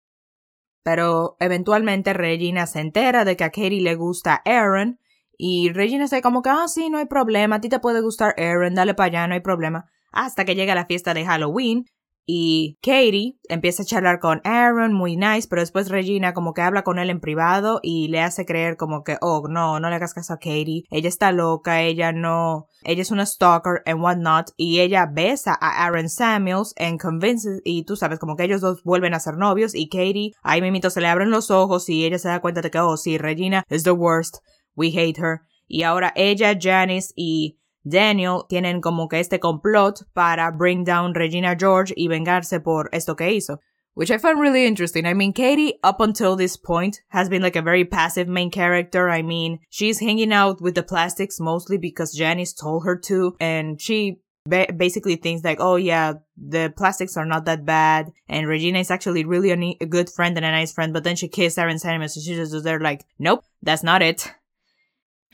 Pero 0.85 1.37
eventualmente 1.41 2.13
Regina 2.13 2.69
se 2.69 2.79
entera 2.79 3.25
de 3.25 3.37
que 3.37 3.43
a 3.43 3.51
Katie 3.51 3.81
le 3.81 3.97
gusta 3.97 4.43
Aaron 4.45 5.01
y 5.39 5.71
Regina 5.73 6.05
está 6.05 6.21
como 6.23 6.43
que, 6.43 6.51
ah, 6.51 6.69
sí, 6.69 6.91
no 6.91 6.99
hay 6.99 7.07
problema, 7.07 7.57
a 7.57 7.61
ti 7.61 7.69
te 7.69 7.81
puede 7.81 8.01
gustar 8.01 8.35
Aaron, 8.39 8.75
dale 8.75 8.95
para 8.95 9.07
allá, 9.09 9.29
no 9.29 9.35
hay 9.35 9.41
problema. 9.41 9.85
Hasta 10.13 10.45
que 10.45 10.55
llega 10.55 10.75
la 10.75 10.87
fiesta 10.87 11.15
de 11.15 11.25
Halloween 11.25 11.85
y 12.29 12.77
Katie 12.83 13.39
empieza 13.49 13.85
a 13.85 13.87
charlar 13.87 14.19
con 14.19 14.41
Aaron, 14.43 14.93
muy 14.93 15.17
nice, 15.17 15.47
pero 15.49 15.63
después 15.63 15.89
Regina 15.89 16.35
como 16.35 16.55
que 16.55 16.63
habla 16.63 16.83
con 16.83 16.99
él 16.99 17.09
en 17.09 17.21
privado 17.21 17.79
y 17.83 18.09
le 18.09 18.21
hace 18.21 18.45
creer 18.45 18.77
como 18.77 19.05
que, 19.05 19.17
oh, 19.21 19.47
no, 19.49 19.79
no 19.79 19.89
le 19.89 19.95
hagas 19.95 20.13
caso 20.13 20.33
a 20.33 20.39
Katie, 20.39 20.83
ella 20.91 21.09
está 21.09 21.31
loca, 21.31 21.83
ella 21.83 22.11
no, 22.11 22.67
ella 22.83 23.03
es 23.03 23.13
una 23.13 23.27
stalker 23.27 23.83
and 23.87 24.03
whatnot, 24.03 24.51
y 24.57 24.81
ella 24.81 25.07
besa 25.07 25.57
a 25.61 25.85
Aaron 25.85 26.09
Samuels 26.09 26.75
and 26.79 27.01
convinces, 27.01 27.61
y 27.65 27.85
tú 27.85 27.95
sabes, 27.95 28.19
como 28.19 28.35
que 28.35 28.43
ellos 28.43 28.61
dos 28.61 28.83
vuelven 28.83 29.15
a 29.15 29.21
ser 29.21 29.37
novios 29.37 29.77
y 29.77 29.89
Katie, 29.89 30.33
ahí 30.43 30.61
mismito 30.61 30.91
se 30.91 31.01
le 31.01 31.07
abren 31.07 31.31
los 31.31 31.53
ojos 31.53 31.89
y 31.89 32.05
ella 32.05 32.19
se 32.19 32.29
da 32.29 32.41
cuenta 32.41 32.61
de 32.61 32.73
que, 32.73 32.81
oh, 32.81 32.97
sí, 32.97 33.19
Regina 33.19 33.63
is 33.71 33.85
the 33.85 33.93
worst. 33.93 34.39
We 34.77 34.91
hate 34.91 35.19
her. 35.19 35.43
Y 35.69 35.83
ahora 35.83 36.13
ella, 36.15 36.55
Janice 36.55 37.13
y 37.17 37.57
Daniel 37.85 38.45
tienen 38.49 38.81
como 38.81 39.09
que 39.09 39.21
este 39.21 39.39
complot 39.39 40.05
para 40.15 40.51
bring 40.51 40.85
down 40.85 41.15
Regina 41.15 41.57
George 41.57 41.95
y 41.97 42.09
vengarse 42.09 42.61
por 42.61 42.89
esto 42.93 43.15
que 43.15 43.33
hizo. 43.33 43.61
Which 43.95 44.11
I 44.11 44.19
find 44.19 44.39
really 44.39 44.67
interesting. 44.67 45.07
I 45.07 45.15
mean, 45.15 45.33
Katie, 45.33 45.79
up 45.83 46.01
until 46.01 46.37
this 46.37 46.59
point, 46.59 47.01
has 47.09 47.31
been 47.31 47.41
like 47.41 47.57
a 47.57 47.63
very 47.63 47.87
passive 47.87 48.29
main 48.29 48.51
character. 48.51 49.09
I 49.09 49.23
mean, 49.23 49.61
she's 49.71 50.01
hanging 50.01 50.35
out 50.35 50.61
with 50.61 50.75
the 50.75 50.83
plastics 50.83 51.41
mostly 51.41 51.79
because 51.79 52.13
Janice 52.13 52.53
told 52.53 52.85
her 52.85 52.99
to, 53.07 53.37
and 53.41 53.81
she 53.81 54.21
ba 54.45 54.67
basically 54.77 55.17
thinks 55.17 55.45
like, 55.45 55.61
oh 55.61 55.77
yeah, 55.77 56.15
the 56.37 56.75
plastics 56.77 57.17
are 57.17 57.25
not 57.25 57.47
that 57.47 57.65
bad, 57.65 58.13
and 58.29 58.47
Regina 58.47 58.81
is 58.81 58.91
actually 58.91 59.25
really 59.25 59.51
a, 59.51 59.77
a 59.81 59.87
good 59.87 60.11
friend 60.11 60.37
and 60.37 60.45
a 60.45 60.51
nice 60.51 60.75
friend, 60.75 60.93
but 60.93 61.03
then 61.03 61.17
she 61.17 61.29
kissed 61.29 61.59
Aaron 61.59 61.79
Simon, 61.79 62.09
so 62.11 62.21
she's 62.21 62.37
just 62.37 62.65
there 62.65 62.79
like, 62.79 63.07
nope, 63.19 63.45
that's 63.63 63.83
not 63.83 64.03
it 64.03 64.31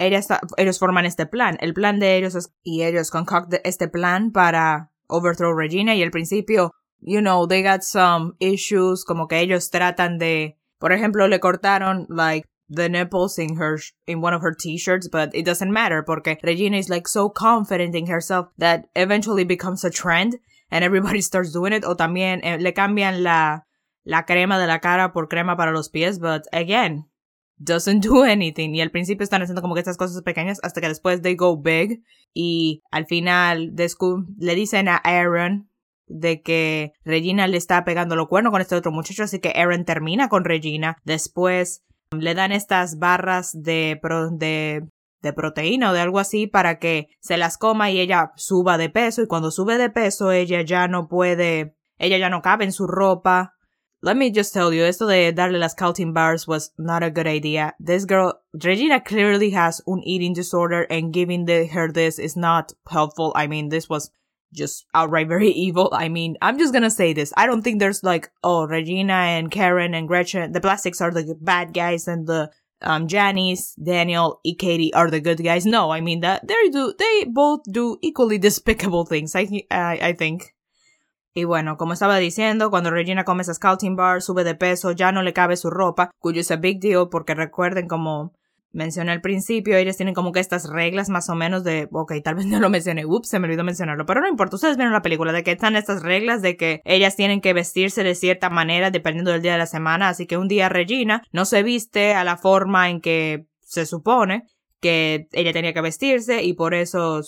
ellos 0.06 0.78
forman 0.78 1.04
este 1.04 1.26
plan. 1.26 1.56
El 1.60 1.74
plan 1.74 1.98
de 1.98 2.16
ellos 2.16 2.34
es, 2.34 2.52
y 2.62 2.82
ellos 2.82 3.10
concoctan 3.10 3.60
este 3.64 3.88
plan 3.88 4.32
para 4.32 4.90
overthrow 5.08 5.54
Regina 5.54 5.94
y 5.94 6.02
al 6.02 6.10
principio, 6.10 6.72
you 7.00 7.20
know, 7.20 7.46
they 7.46 7.62
got 7.62 7.82
some 7.82 8.34
issues, 8.38 9.04
como 9.04 9.26
que 9.28 9.40
ellos 9.40 9.70
tratan 9.70 10.18
de, 10.18 10.58
por 10.78 10.92
ejemplo, 10.92 11.28
le 11.28 11.40
cortaron, 11.40 12.06
like, 12.08 12.46
the 12.68 12.88
nipples 12.88 13.38
in 13.38 13.56
her, 13.56 13.78
in 14.06 14.22
one 14.22 14.32
of 14.32 14.40
her 14.40 14.54
t-shirts, 14.54 15.08
but 15.08 15.34
it 15.34 15.44
doesn't 15.44 15.70
matter 15.70 16.02
porque 16.02 16.38
Regina 16.42 16.78
is 16.78 16.88
like 16.88 17.06
so 17.06 17.28
confident 17.28 17.94
in 17.94 18.06
herself 18.06 18.48
that 18.56 18.86
eventually 18.96 19.44
becomes 19.44 19.84
a 19.84 19.90
trend 19.90 20.38
and 20.70 20.82
everybody 20.82 21.20
starts 21.30 21.52
doing 21.52 21.72
it. 21.72 21.84
O 21.84 21.94
también 21.94 22.40
eh, 22.42 22.56
le 22.58 22.72
cambian 22.72 23.22
la, 23.22 23.60
la 24.04 24.22
crema 24.22 24.58
de 24.58 24.66
la 24.66 24.78
cara 24.78 25.12
por 25.12 25.28
crema 25.28 25.56
para 25.56 25.72
los 25.72 25.88
pies, 25.88 26.18
but 26.18 26.46
again, 26.52 27.04
doesn't 27.64 28.04
do 28.04 28.24
anything. 28.24 28.74
Y 28.74 28.80
al 28.80 28.90
principio 28.90 29.24
están 29.24 29.42
haciendo 29.42 29.62
como 29.62 29.74
que 29.74 29.80
estas 29.80 29.96
cosas 29.96 30.22
pequeñas 30.22 30.58
hasta 30.62 30.80
que 30.80 30.88
después 30.88 31.22
they 31.22 31.34
go 31.34 31.56
big. 31.60 32.02
Y 32.34 32.82
al 32.90 33.06
final 33.06 33.74
le 34.38 34.54
dicen 34.54 34.88
a 34.88 34.96
Aaron 34.96 35.68
de 36.06 36.42
que 36.42 36.92
Regina 37.04 37.46
le 37.46 37.56
está 37.56 37.84
pegando 37.84 38.16
lo 38.16 38.28
cuerno 38.28 38.50
con 38.50 38.60
este 38.60 38.74
otro 38.74 38.92
muchacho, 38.92 39.24
así 39.24 39.38
que 39.38 39.52
Aaron 39.54 39.84
termina 39.84 40.28
con 40.28 40.44
Regina. 40.44 40.96
Después 41.04 41.84
le 42.10 42.34
dan 42.34 42.52
estas 42.52 42.98
barras 42.98 43.52
de, 43.54 43.98
de, 44.32 44.88
de 45.22 45.32
proteína 45.32 45.90
o 45.90 45.94
de 45.94 46.00
algo 46.00 46.18
así 46.18 46.46
para 46.46 46.78
que 46.78 47.08
se 47.20 47.36
las 47.36 47.56
coma 47.56 47.90
y 47.90 48.00
ella 48.00 48.32
suba 48.36 48.76
de 48.78 48.90
peso. 48.90 49.22
Y 49.22 49.26
cuando 49.26 49.50
sube 49.50 49.78
de 49.78 49.90
peso, 49.90 50.32
ella 50.32 50.62
ya 50.62 50.88
no 50.88 51.08
puede, 51.08 51.76
ella 51.98 52.18
ya 52.18 52.28
no 52.28 52.42
cabe 52.42 52.64
en 52.64 52.72
su 52.72 52.86
ropa 52.86 53.54
let 54.02 54.16
me 54.16 54.30
just 54.30 54.52
tell 54.52 54.72
you, 54.72 54.84
esto 54.84 55.06
de 55.06 55.32
darle 55.32 55.60
las 55.60 55.74
Calting 55.74 56.12
bars 56.12 56.46
was 56.46 56.72
not 56.76 57.04
a 57.04 57.10
good 57.10 57.28
idea. 57.28 57.72
This 57.78 58.04
girl, 58.04 58.34
Regina 58.52 59.00
clearly 59.00 59.50
has 59.50 59.80
an 59.86 60.02
eating 60.04 60.34
disorder 60.34 60.82
and 60.82 61.12
giving 61.12 61.44
the, 61.44 61.66
her 61.66 61.90
this 61.90 62.18
is 62.18 62.36
not 62.36 62.72
helpful. 62.90 63.32
I 63.36 63.46
mean, 63.46 63.68
this 63.68 63.88
was 63.88 64.10
just 64.52 64.86
outright 64.92 65.28
very 65.36 65.50
evil. 65.50 65.90
I 65.92 66.08
mean, 66.08 66.36
I'm 66.42 66.58
just 66.58 66.72
gonna 66.72 66.90
say 66.90 67.12
this. 67.12 67.32
I 67.36 67.46
don't 67.46 67.62
think 67.62 67.78
there's 67.78 68.02
like, 68.02 68.30
oh, 68.42 68.66
Regina 68.66 69.12
and 69.12 69.52
Karen 69.52 69.94
and 69.94 70.08
Gretchen, 70.08 70.50
the 70.50 70.60
plastics 70.60 71.00
are 71.00 71.12
the 71.12 71.36
bad 71.40 71.72
guys 71.72 72.08
and 72.08 72.26
the, 72.26 72.50
um, 72.82 73.06
Janice, 73.06 73.76
Daniel, 73.76 74.40
and 74.44 74.58
Katie 74.58 74.92
are 74.94 75.08
the 75.08 75.20
good 75.20 75.42
guys. 75.42 75.64
No, 75.64 75.92
I 75.92 76.00
mean 76.00 76.20
that 76.20 76.48
they 76.48 76.68
do, 76.70 76.92
they 76.98 77.24
both 77.24 77.60
do 77.70 77.98
equally 78.02 78.38
despicable 78.48 79.04
things. 79.04 79.36
I, 79.36 79.46
I, 79.70 79.98
I 80.02 80.12
think. 80.14 80.54
Y 81.34 81.44
bueno, 81.44 81.76
como 81.76 81.94
estaba 81.94 82.18
diciendo, 82.18 82.70
cuando 82.70 82.90
Regina 82.90 83.24
come 83.24 83.42
esa 83.42 83.54
scouting 83.54 83.96
bar, 83.96 84.20
sube 84.20 84.44
de 84.44 84.54
peso, 84.54 84.92
ya 84.92 85.12
no 85.12 85.22
le 85.22 85.32
cabe 85.32 85.56
su 85.56 85.70
ropa, 85.70 86.10
cuyo 86.18 86.40
es 86.40 86.50
a 86.50 86.56
big 86.56 86.80
deal 86.80 87.08
porque 87.10 87.34
recuerden 87.34 87.88
como 87.88 88.32
mencioné 88.72 89.12
al 89.12 89.20
principio, 89.20 89.76
ellas 89.76 89.96
tienen 89.96 90.14
como 90.14 90.32
que 90.32 90.40
estas 90.40 90.68
reglas 90.70 91.08
más 91.08 91.28
o 91.28 91.34
menos 91.34 91.62
de, 91.62 91.88
ok, 91.92 92.14
tal 92.24 92.34
vez 92.34 92.46
no 92.46 92.58
lo 92.58 92.70
mencioné, 92.70 93.04
ups, 93.04 93.28
se 93.28 93.38
me 93.38 93.46
olvidó 93.46 93.64
mencionarlo, 93.64 94.06
pero 94.06 94.20
no 94.20 94.28
importa, 94.28 94.56
ustedes 94.56 94.76
vieron 94.76 94.92
la 94.92 95.02
película 95.02 95.32
de 95.32 95.42
que 95.42 95.52
están 95.52 95.76
estas 95.76 96.02
reglas 96.02 96.42
de 96.42 96.56
que 96.56 96.80
ellas 96.84 97.16
tienen 97.16 97.40
que 97.40 97.52
vestirse 97.52 98.02
de 98.02 98.14
cierta 98.14 98.50
manera 98.50 98.90
dependiendo 98.90 99.30
del 99.30 99.42
día 99.42 99.52
de 99.52 99.58
la 99.58 99.66
semana, 99.66 100.08
así 100.08 100.26
que 100.26 100.38
un 100.38 100.48
día 100.48 100.68
Regina 100.68 101.22
no 101.32 101.44
se 101.44 101.62
viste 101.62 102.14
a 102.14 102.24
la 102.24 102.36
forma 102.36 102.88
en 102.88 103.00
que 103.00 103.46
se 103.60 103.86
supone 103.86 104.44
que 104.80 105.28
ella 105.32 105.52
tenía 105.52 105.72
que 105.72 105.80
vestirse 105.80 106.42
y 106.42 106.54
por 106.54 106.74
eso 106.74 107.20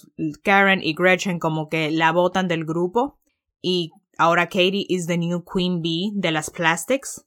Karen 0.43 0.81
y 0.83 0.95
Gretchen 0.95 1.39
como 1.39 1.69
que 1.69 1.91
la 1.91 2.11
botan 2.11 2.49
del 2.49 2.65
grupo 2.65 3.19
y 3.65 3.91
ahora 4.19 4.47
Katie 4.47 4.87
is 4.89 5.07
the 5.07 5.17
new 5.17 5.41
queen 5.41 5.81
bee 5.81 6.13
de 6.21 6.31
las 6.31 6.51
plastics. 6.51 7.21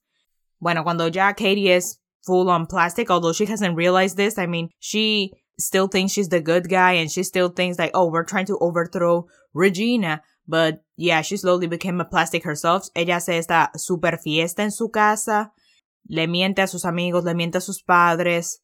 Bueno, 0.62 0.84
cuando 0.84 1.08
ya 1.10 1.34
Katie 1.34 1.72
es 1.72 2.00
full 2.26 2.50
on 2.50 2.68
plastic, 2.68 3.10
although 3.10 3.34
she 3.34 3.46
hasn't 3.46 3.76
realized 3.76 4.18
this, 4.18 4.38
I 4.38 4.46
mean, 4.46 4.70
she 4.80 5.32
still 5.60 5.88
thinks 5.88 6.14
she's 6.14 6.30
the 6.30 6.42
good 6.42 6.70
guy 6.70 6.94
and 6.94 7.12
she 7.12 7.24
still 7.24 7.50
thinks 7.50 7.80
like, 7.80 7.92
oh, 7.94 8.10
we're 8.12 8.24
trying 8.24 8.46
to 8.46 8.58
overthrow 8.60 9.26
Regina. 9.54 10.22
But 10.48 10.84
yeah, 10.96 11.22
she 11.22 11.38
slowly 11.38 11.68
became 11.68 12.00
a 12.00 12.06
plastic 12.06 12.44
herself. 12.44 12.88
Ella 12.96 13.16
hace 13.16 13.38
esta 13.38 13.70
super 13.76 14.18
fiesta 14.18 14.60
en 14.60 14.72
su 14.72 14.90
casa 14.90 15.52
le 16.08 16.28
miente 16.28 16.62
a 16.62 16.68
sus 16.68 16.86
amigos, 16.86 17.24
le 17.24 17.34
miente 17.34 17.58
a 17.58 17.62
sus 17.62 17.84
padres. 17.84 18.62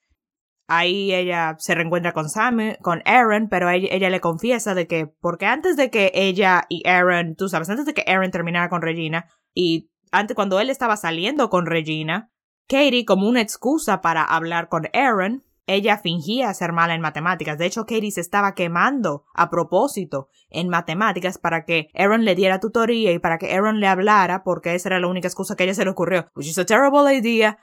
Ahí 0.67 1.13
ella 1.13 1.55
se 1.59 1.75
reencuentra 1.75 2.13
con 2.13 2.29
Sam, 2.29 2.75
con 2.81 3.01
Aaron, 3.05 3.49
pero 3.49 3.69
ella, 3.69 4.09
le 4.09 4.21
confiesa 4.21 4.73
de 4.73 4.87
que, 4.87 5.07
porque 5.07 5.45
antes 5.45 5.75
de 5.75 5.89
que 5.89 6.11
ella 6.13 6.65
y 6.69 6.87
Aaron, 6.87 7.35
tú 7.35 7.49
sabes, 7.49 7.69
antes 7.69 7.85
de 7.85 7.93
que 7.93 8.05
Aaron 8.07 8.31
terminara 8.31 8.69
con 8.69 8.81
Regina, 8.81 9.27
y 9.53 9.91
antes 10.11 10.35
cuando 10.35 10.59
él 10.59 10.69
estaba 10.69 10.95
saliendo 10.95 11.49
con 11.49 11.65
Regina, 11.65 12.31
Katie, 12.67 13.05
como 13.05 13.27
una 13.27 13.41
excusa 13.41 14.01
para 14.01 14.23
hablar 14.23 14.69
con 14.69 14.87
Aaron, 14.93 15.43
ella 15.65 15.97
fingía 15.97 16.53
ser 16.53 16.73
mala 16.73 16.93
en 16.93 17.01
matemáticas. 17.01 17.57
De 17.57 17.65
hecho, 17.65 17.85
Katie 17.85 18.11
se 18.11 18.21
estaba 18.21 18.53
quemando 18.53 19.23
a 19.33 19.49
propósito 19.49 20.27
en 20.49 20.69
matemáticas 20.69 21.37
para 21.37 21.65
que 21.65 21.89
Aaron 21.93 22.25
le 22.25 22.35
diera 22.35 22.59
tutoría 22.59 23.11
y 23.11 23.19
para 23.19 23.37
que 23.37 23.53
Aaron 23.53 23.79
le 23.79 23.87
hablara, 23.87 24.43
porque 24.43 24.75
esa 24.75 24.89
era 24.89 24.99
la 24.99 25.07
única 25.07 25.27
excusa 25.27 25.55
que 25.55 25.63
a 25.63 25.65
ella 25.65 25.73
se 25.73 25.85
le 25.85 25.91
ocurrió. 25.91 26.27
Which 26.35 26.47
is 26.47 26.57
a 26.57 26.65
terrible 26.65 27.13
idea. 27.15 27.57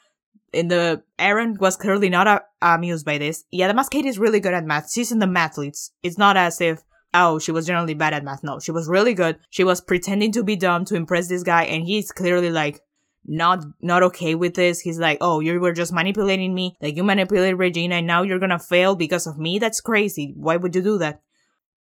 And 0.53 0.71
the 0.71 1.03
Aaron 1.19 1.57
was 1.61 1.77
clearly 1.77 2.09
not 2.09 2.27
uh, 2.27 2.41
amused 2.61 3.07
by 3.07 3.19
this. 3.19 3.45
Y 3.53 3.61
además, 3.61 3.89
Katie 3.89 4.09
is 4.09 4.19
really 4.19 4.41
good 4.41 4.55
at 4.55 4.65
math. 4.65 4.91
She's 4.93 5.13
in 5.13 5.21
the 5.21 5.27
mathletes. 5.27 5.91
It's 6.03 6.19
not 6.19 6.37
as 6.37 6.61
if 6.61 6.83
oh, 7.15 7.39
she 7.39 7.53
was 7.53 7.67
generally 7.67 7.95
bad 7.95 8.15
at 8.15 8.25
math. 8.25 8.43
No, 8.43 8.59
she 8.59 8.73
was 8.73 8.89
really 8.89 9.15
good. 9.15 9.39
She 9.51 9.65
was 9.65 9.81
pretending 9.81 10.33
to 10.33 10.43
be 10.43 10.57
dumb 10.57 10.85
to 10.87 10.97
impress 10.97 11.29
this 11.29 11.43
guy, 11.43 11.65
and 11.65 11.85
he's 11.85 12.13
clearly 12.13 12.51
like, 12.51 12.81
not 13.25 13.65
not 13.81 14.03
okay 14.03 14.35
with 14.35 14.55
this. 14.55 14.81
He's 14.81 14.99
like, 14.99 15.19
"Oh, 15.21 15.41
you 15.41 15.61
were 15.61 15.73
just 15.73 15.93
manipulating 15.93 16.55
me. 16.55 16.77
Like 16.81 16.97
you 16.97 17.05
manipulated 17.05 17.59
Regina 17.59 17.97
and 17.97 18.07
now 18.07 18.23
you're 18.23 18.39
gonna 18.39 18.59
fail 18.59 18.97
because 18.97 19.27
of 19.27 19.39
me. 19.39 19.59
That's 19.59 19.81
crazy. 19.81 20.33
Why 20.37 20.57
would 20.57 20.75
you 20.75 20.83
do 20.83 20.99
that?" 20.99 21.21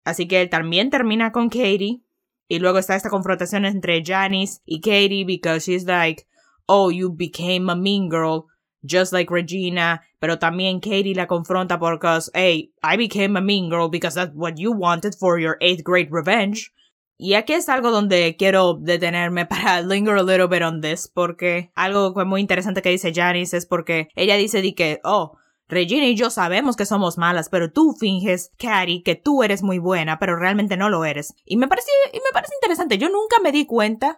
Así 0.04 0.28
que 0.28 0.40
él 0.40 0.50
también 0.50 0.90
termina 0.90 1.32
con 1.32 1.48
Katie 1.48 2.02
y 2.48 2.58
luego 2.58 2.78
está 2.78 2.96
esta 2.96 3.10
confrontación 3.10 3.66
entre 3.66 4.02
Janice 4.02 4.60
y 4.66 4.80
Katie 4.80 5.24
because 5.24 5.64
she's 5.64 5.84
like, 5.84 6.26
"Oh, 6.68 6.90
you 6.90 7.10
became 7.10 7.70
a 7.70 7.76
mean 7.76 8.08
girl." 8.08 8.46
Just 8.84 9.12
like 9.12 9.28
Regina, 9.28 10.02
pero 10.20 10.38
también 10.38 10.80
Katie 10.80 11.14
la 11.14 11.26
confronta 11.26 11.78
because, 11.78 12.30
hey, 12.32 12.70
I 12.82 12.96
became 12.96 13.36
a 13.36 13.40
mean 13.40 13.68
girl 13.68 13.88
because 13.88 14.14
that's 14.14 14.32
what 14.34 14.56
you 14.56 14.70
wanted 14.70 15.16
for 15.16 15.40
your 15.40 15.56
eighth 15.60 15.82
grade 15.82 16.10
revenge. 16.12 16.72
Y 17.20 17.34
aquí 17.34 17.54
es 17.54 17.68
algo 17.68 17.90
donde 17.90 18.36
quiero 18.38 18.74
detenerme 18.74 19.46
para 19.48 19.82
linger 19.82 20.16
a 20.16 20.22
little 20.22 20.46
bit 20.46 20.62
on 20.62 20.80
this, 20.80 21.08
porque 21.08 21.72
algo 21.74 22.14
muy 22.24 22.40
interesante 22.40 22.80
que 22.80 22.90
dice 22.90 23.12
Janice 23.12 23.56
es 23.56 23.66
porque 23.66 24.08
ella 24.14 24.36
dice 24.36 24.62
que, 24.74 25.00
oh, 25.02 25.36
Regina 25.68 26.06
y 26.06 26.14
yo 26.14 26.30
sabemos 26.30 26.76
que 26.76 26.86
somos 26.86 27.18
malas, 27.18 27.50
pero 27.50 27.70
tú 27.70 27.92
finges, 27.92 28.52
Carrie, 28.56 29.02
que 29.02 29.16
tú 29.16 29.42
eres 29.42 29.62
muy 29.62 29.78
buena, 29.78 30.18
pero 30.18 30.36
realmente 30.36 30.78
no 30.78 30.88
lo 30.88 31.04
eres. 31.04 31.34
Y 31.44 31.58
me 31.58 31.68
parece, 31.68 31.90
y 32.12 32.16
me 32.16 32.32
parece 32.32 32.54
interesante. 32.54 32.96
Yo 32.96 33.10
nunca 33.10 33.36
me 33.42 33.52
di 33.52 33.66
cuenta 33.66 34.16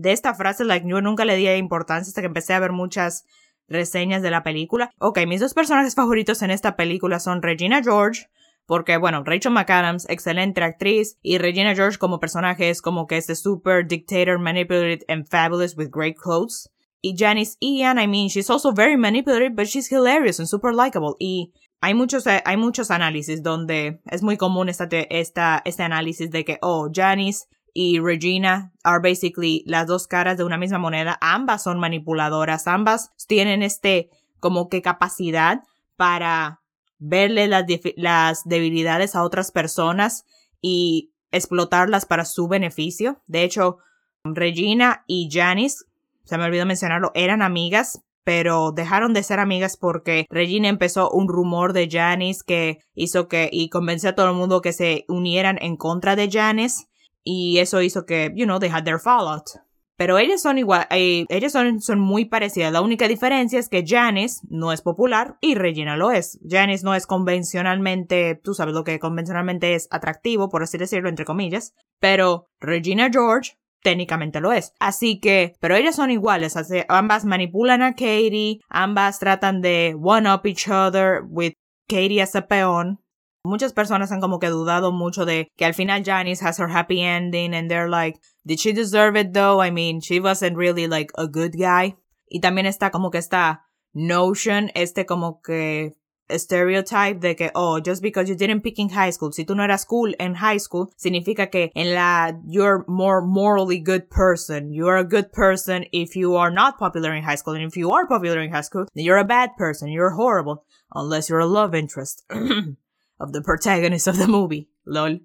de 0.00 0.12
esta 0.12 0.34
frase, 0.34 0.64
like, 0.64 0.88
yo 0.88 1.00
nunca 1.00 1.24
le 1.24 1.36
di 1.36 1.48
importancia 1.48 2.10
hasta 2.10 2.20
que 2.20 2.26
empecé 2.26 2.54
a 2.54 2.60
ver 2.60 2.72
muchas 2.72 3.24
reseñas 3.68 4.22
de 4.22 4.30
la 4.30 4.42
película. 4.42 4.90
Ok, 4.98 5.20
mis 5.26 5.40
dos 5.40 5.54
personajes 5.54 5.94
favoritos 5.94 6.42
en 6.42 6.50
esta 6.50 6.76
película 6.76 7.20
son 7.20 7.42
Regina 7.42 7.82
George, 7.82 8.26
porque, 8.66 8.96
bueno, 8.96 9.22
Rachel 9.24 9.52
McAdams, 9.52 10.08
excelente 10.08 10.62
actriz, 10.62 11.18
y 11.22 11.38
Regina 11.38 11.74
George 11.74 11.98
como 11.98 12.20
personaje 12.20 12.70
es 12.70 12.82
como 12.82 13.06
que 13.06 13.16
este 13.16 13.34
super 13.34 13.86
dictator, 13.86 14.38
manipulated 14.38 15.04
and 15.08 15.26
fabulous 15.28 15.76
with 15.76 15.90
great 15.90 16.16
clothes. 16.16 16.70
Y 17.02 17.14
Janice 17.16 17.56
Ian, 17.60 17.98
I 17.98 18.06
mean, 18.06 18.28
she's 18.28 18.50
also 18.50 18.72
very 18.72 18.96
manipulative, 18.96 19.54
but 19.54 19.66
she's 19.66 19.88
hilarious 19.88 20.38
and 20.38 20.48
super 20.48 20.72
likable. 20.74 21.14
Y 21.18 21.52
hay 21.80 21.94
muchos, 21.94 22.26
eh, 22.26 22.42
hay 22.44 22.56
muchos 22.56 22.90
análisis 22.90 23.42
donde 23.42 24.00
es 24.10 24.22
muy 24.22 24.36
común 24.36 24.68
esta, 24.68 24.86
esta, 24.90 25.62
este 25.64 25.82
análisis 25.82 26.30
de 26.30 26.44
que, 26.44 26.58
oh, 26.60 26.90
Janice 26.92 27.46
y 27.74 28.00
Regina 28.00 28.72
are 28.82 29.00
basically 29.02 29.62
las 29.66 29.86
dos 29.86 30.06
caras 30.06 30.36
de 30.36 30.44
una 30.44 30.58
misma 30.58 30.78
moneda. 30.78 31.18
Ambas 31.20 31.62
son 31.62 31.78
manipuladoras, 31.78 32.66
ambas 32.66 33.12
tienen 33.26 33.62
este 33.62 34.10
como 34.40 34.68
que 34.68 34.82
capacidad 34.82 35.62
para 35.96 36.60
verle 36.98 37.48
las, 37.48 37.64
las 37.96 38.44
debilidades 38.44 39.14
a 39.14 39.22
otras 39.22 39.50
personas 39.50 40.24
y 40.60 41.12
explotarlas 41.30 42.06
para 42.06 42.24
su 42.24 42.48
beneficio. 42.48 43.22
De 43.26 43.44
hecho, 43.44 43.78
Regina 44.24 45.04
y 45.06 45.28
Janice, 45.30 45.84
se 46.24 46.38
me 46.38 46.44
olvidó 46.44 46.66
mencionarlo, 46.66 47.10
eran 47.14 47.42
amigas, 47.42 48.02
pero 48.24 48.72
dejaron 48.72 49.14
de 49.14 49.22
ser 49.22 49.40
amigas 49.40 49.76
porque 49.76 50.26
Regina 50.28 50.68
empezó 50.68 51.10
un 51.10 51.28
rumor 51.28 51.72
de 51.72 51.88
Janice 51.90 52.42
que 52.46 52.78
hizo 52.94 53.28
que 53.28 53.48
y 53.50 53.70
convenció 53.70 54.10
a 54.10 54.14
todo 54.14 54.28
el 54.28 54.36
mundo 54.36 54.60
que 54.60 54.72
se 54.72 55.04
unieran 55.08 55.58
en 55.60 55.76
contra 55.76 56.16
de 56.16 56.30
Janice 56.30 56.89
y 57.24 57.58
eso 57.58 57.82
hizo 57.82 58.04
que, 58.06 58.32
you 58.34 58.44
know, 58.44 58.58
they 58.58 58.70
had 58.70 58.84
their 58.84 58.98
fallout. 58.98 59.50
Pero 59.96 60.16
ellas 60.16 60.40
son 60.40 60.56
igual, 60.56 60.86
eh, 60.90 61.26
ellas 61.28 61.52
son, 61.52 61.82
son 61.82 62.00
muy 62.00 62.24
parecidas. 62.24 62.72
La 62.72 62.80
única 62.80 63.06
diferencia 63.06 63.58
es 63.58 63.68
que 63.68 63.84
Janice 63.86 64.40
no 64.48 64.72
es 64.72 64.80
popular 64.80 65.36
y 65.42 65.56
Regina 65.56 65.94
lo 65.98 66.10
es. 66.10 66.40
Janice 66.48 66.84
no 66.84 66.94
es 66.94 67.06
convencionalmente, 67.06 68.40
tú 68.42 68.54
sabes 68.54 68.72
lo 68.72 68.82
que 68.82 68.98
convencionalmente 68.98 69.74
es 69.74 69.88
atractivo, 69.90 70.48
por 70.48 70.62
así 70.62 70.78
decirlo, 70.78 71.10
entre 71.10 71.26
comillas. 71.26 71.74
Pero 71.98 72.48
Regina 72.60 73.10
George 73.12 73.58
técnicamente 73.82 74.40
lo 74.40 74.52
es. 74.52 74.72
Así 74.78 75.20
que, 75.20 75.54
pero 75.60 75.76
ellas 75.76 75.96
son 75.96 76.10
iguales, 76.10 76.54
ambas 76.88 77.26
manipulan 77.26 77.82
a 77.82 77.92
Katie, 77.92 78.60
ambas 78.70 79.18
tratan 79.18 79.60
de 79.60 79.94
one 80.00 80.32
up 80.32 80.46
each 80.46 80.66
other 80.68 81.22
with 81.28 81.52
Katie 81.88 82.22
as 82.22 82.34
a 82.34 82.46
peón. 82.46 83.00
Muchas 83.44 83.72
personas 83.72 84.12
han 84.12 84.20
como 84.20 84.38
que 84.38 84.48
dudado 84.48 84.92
mucho 84.92 85.24
de 85.24 85.48
que 85.56 85.64
al 85.64 85.72
final 85.72 86.04
Janice 86.04 86.44
has 86.44 86.58
her 86.58 86.68
happy 86.68 87.00
ending 87.00 87.54
and 87.54 87.70
they're 87.70 87.88
like, 87.88 88.20
did 88.44 88.58
she 88.58 88.72
deserve 88.72 89.16
it 89.16 89.32
though? 89.32 89.62
I 89.62 89.70
mean, 89.70 90.00
she 90.00 90.20
wasn't 90.20 90.56
really 90.56 90.86
like 90.86 91.10
a 91.16 91.26
good 91.26 91.56
guy. 91.56 91.96
Y 92.28 92.40
también 92.40 92.66
está 92.66 92.90
como 92.90 93.10
que 93.10 93.18
esta 93.18 93.64
notion, 93.94 94.70
este 94.74 95.06
como 95.06 95.40
que 95.40 95.96
stereotype 96.28 97.20
de 97.20 97.34
que, 97.34 97.50
oh, 97.54 97.80
just 97.80 98.02
because 98.02 98.28
you 98.28 98.36
didn't 98.36 98.60
pick 98.60 98.78
in 98.78 98.90
high 98.90 99.10
school, 99.10 99.32
si 99.32 99.44
tú 99.44 99.56
no 99.56 99.64
eras 99.64 99.86
cool 99.86 100.14
en 100.18 100.34
high 100.34 100.58
school, 100.58 100.92
significa 100.96 101.50
que 101.50 101.70
en 101.74 101.94
la, 101.94 102.32
you're 102.46 102.84
more 102.86 103.22
morally 103.22 103.78
good 103.78 104.08
person. 104.10 104.72
You're 104.72 104.98
a 104.98 105.04
good 105.04 105.32
person 105.32 105.86
if 105.92 106.14
you 106.14 106.36
are 106.36 106.50
not 106.50 106.78
popular 106.78 107.14
in 107.14 107.24
high 107.24 107.36
school. 107.36 107.54
And 107.54 107.64
if 107.64 107.76
you 107.76 107.90
are 107.90 108.06
popular 108.06 108.40
in 108.40 108.52
high 108.52 108.60
school, 108.60 108.86
then 108.94 109.04
you're 109.04 109.18
a 109.18 109.24
bad 109.24 109.56
person. 109.56 109.88
You're 109.88 110.10
horrible. 110.10 110.64
Unless 110.94 111.30
you're 111.30 111.40
a 111.40 111.46
love 111.46 111.74
interest. 111.74 112.24
of 113.20 113.32
the 113.32 113.42
protagonist 113.42 114.06
of 114.08 114.18
the 114.18 114.26
movie. 114.26 114.68
Lol. 114.86 115.18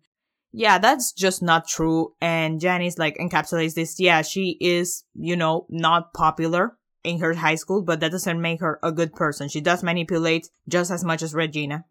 Yeah, 0.52 0.78
that's 0.78 1.12
just 1.12 1.42
not 1.42 1.68
true. 1.68 2.14
And 2.22 2.60
Janice 2.62 2.98
like 2.98 3.18
encapsulates 3.18 3.74
this. 3.74 4.00
Yeah, 4.00 4.22
she 4.22 4.58
is, 4.62 5.04
you 5.14 5.36
know, 5.36 5.66
not 5.70 6.14
popular 6.14 6.78
in 7.04 7.20
her 7.20 7.34
high 7.34 7.56
school, 7.56 7.82
but 7.82 8.00
that 8.00 8.12
doesn't 8.12 8.42
make 8.42 8.62
her 8.62 8.80
a 8.84 8.92
good 8.92 9.14
person. 9.14 9.50
She 9.50 9.62
does 9.62 9.84
manipulate 9.84 10.50
just 10.68 10.92
as 10.92 11.04
much 11.04 11.22
as 11.24 11.34
Regina. 11.34 11.86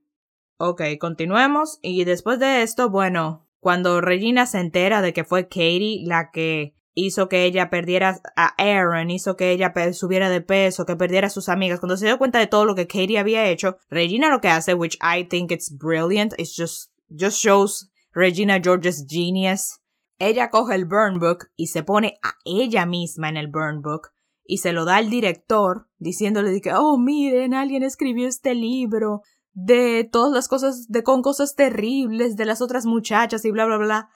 Ok, 0.58 0.98
continuemos. 1.00 1.78
Y 1.82 2.04
después 2.04 2.38
de 2.38 2.62
esto, 2.62 2.88
bueno, 2.88 3.46
cuando 3.60 4.00
Regina 4.00 4.46
se 4.46 4.58
entera 4.58 5.02
de 5.02 5.12
que 5.12 5.24
fue 5.24 5.44
Katie 5.44 6.04
la 6.06 6.30
que 6.32 6.74
hizo 6.94 7.28
que 7.28 7.44
ella 7.44 7.70
perdiera 7.70 8.20
a 8.36 8.54
Aaron, 8.56 9.10
hizo 9.10 9.36
que 9.36 9.50
ella 9.50 9.72
subiera 9.92 10.30
de 10.30 10.40
peso, 10.40 10.86
que 10.86 10.96
perdiera 10.96 11.26
a 11.26 11.30
sus 11.30 11.48
amigas. 11.48 11.80
Cuando 11.80 11.96
se 11.96 12.06
dio 12.06 12.18
cuenta 12.18 12.38
de 12.38 12.46
todo 12.46 12.64
lo 12.64 12.74
que 12.74 12.86
Katie 12.86 13.18
había 13.18 13.46
hecho, 13.46 13.76
Regina 13.90 14.30
lo 14.30 14.40
que 14.40 14.48
hace, 14.48 14.74
which 14.74 14.96
I 15.02 15.24
think 15.24 15.50
it's 15.50 15.70
brilliant, 15.70 16.34
it's 16.38 16.56
just, 16.56 16.90
just 17.08 17.38
shows 17.38 17.90
Regina 18.12 18.60
George's 18.60 19.04
genius. 19.08 19.80
Ella 20.18 20.48
coge 20.50 20.74
el 20.74 20.84
burn 20.84 21.18
book 21.18 21.48
y 21.56 21.66
se 21.66 21.82
pone 21.82 22.18
a 22.22 22.34
ella 22.44 22.86
misma 22.86 23.28
en 23.28 23.36
el 23.36 23.48
burn 23.48 23.82
book 23.82 24.12
y 24.46 24.58
se 24.58 24.72
lo 24.72 24.84
da 24.84 24.96
al 24.96 25.10
director 25.10 25.88
diciéndole 25.98 26.60
que, 26.60 26.72
oh, 26.72 26.98
miren, 26.98 27.54
alguien 27.54 27.82
escribió 27.82 28.28
este 28.28 28.54
libro 28.54 29.22
de 29.52 30.08
todas 30.10 30.32
las 30.32 30.48
cosas, 30.48 30.86
de 30.88 31.02
con 31.02 31.22
cosas 31.22 31.54
terribles 31.54 32.36
de 32.36 32.44
las 32.44 32.60
otras 32.60 32.86
muchachas 32.86 33.44
y 33.44 33.50
bla, 33.50 33.66
bla, 33.66 33.78
bla. 33.78 34.08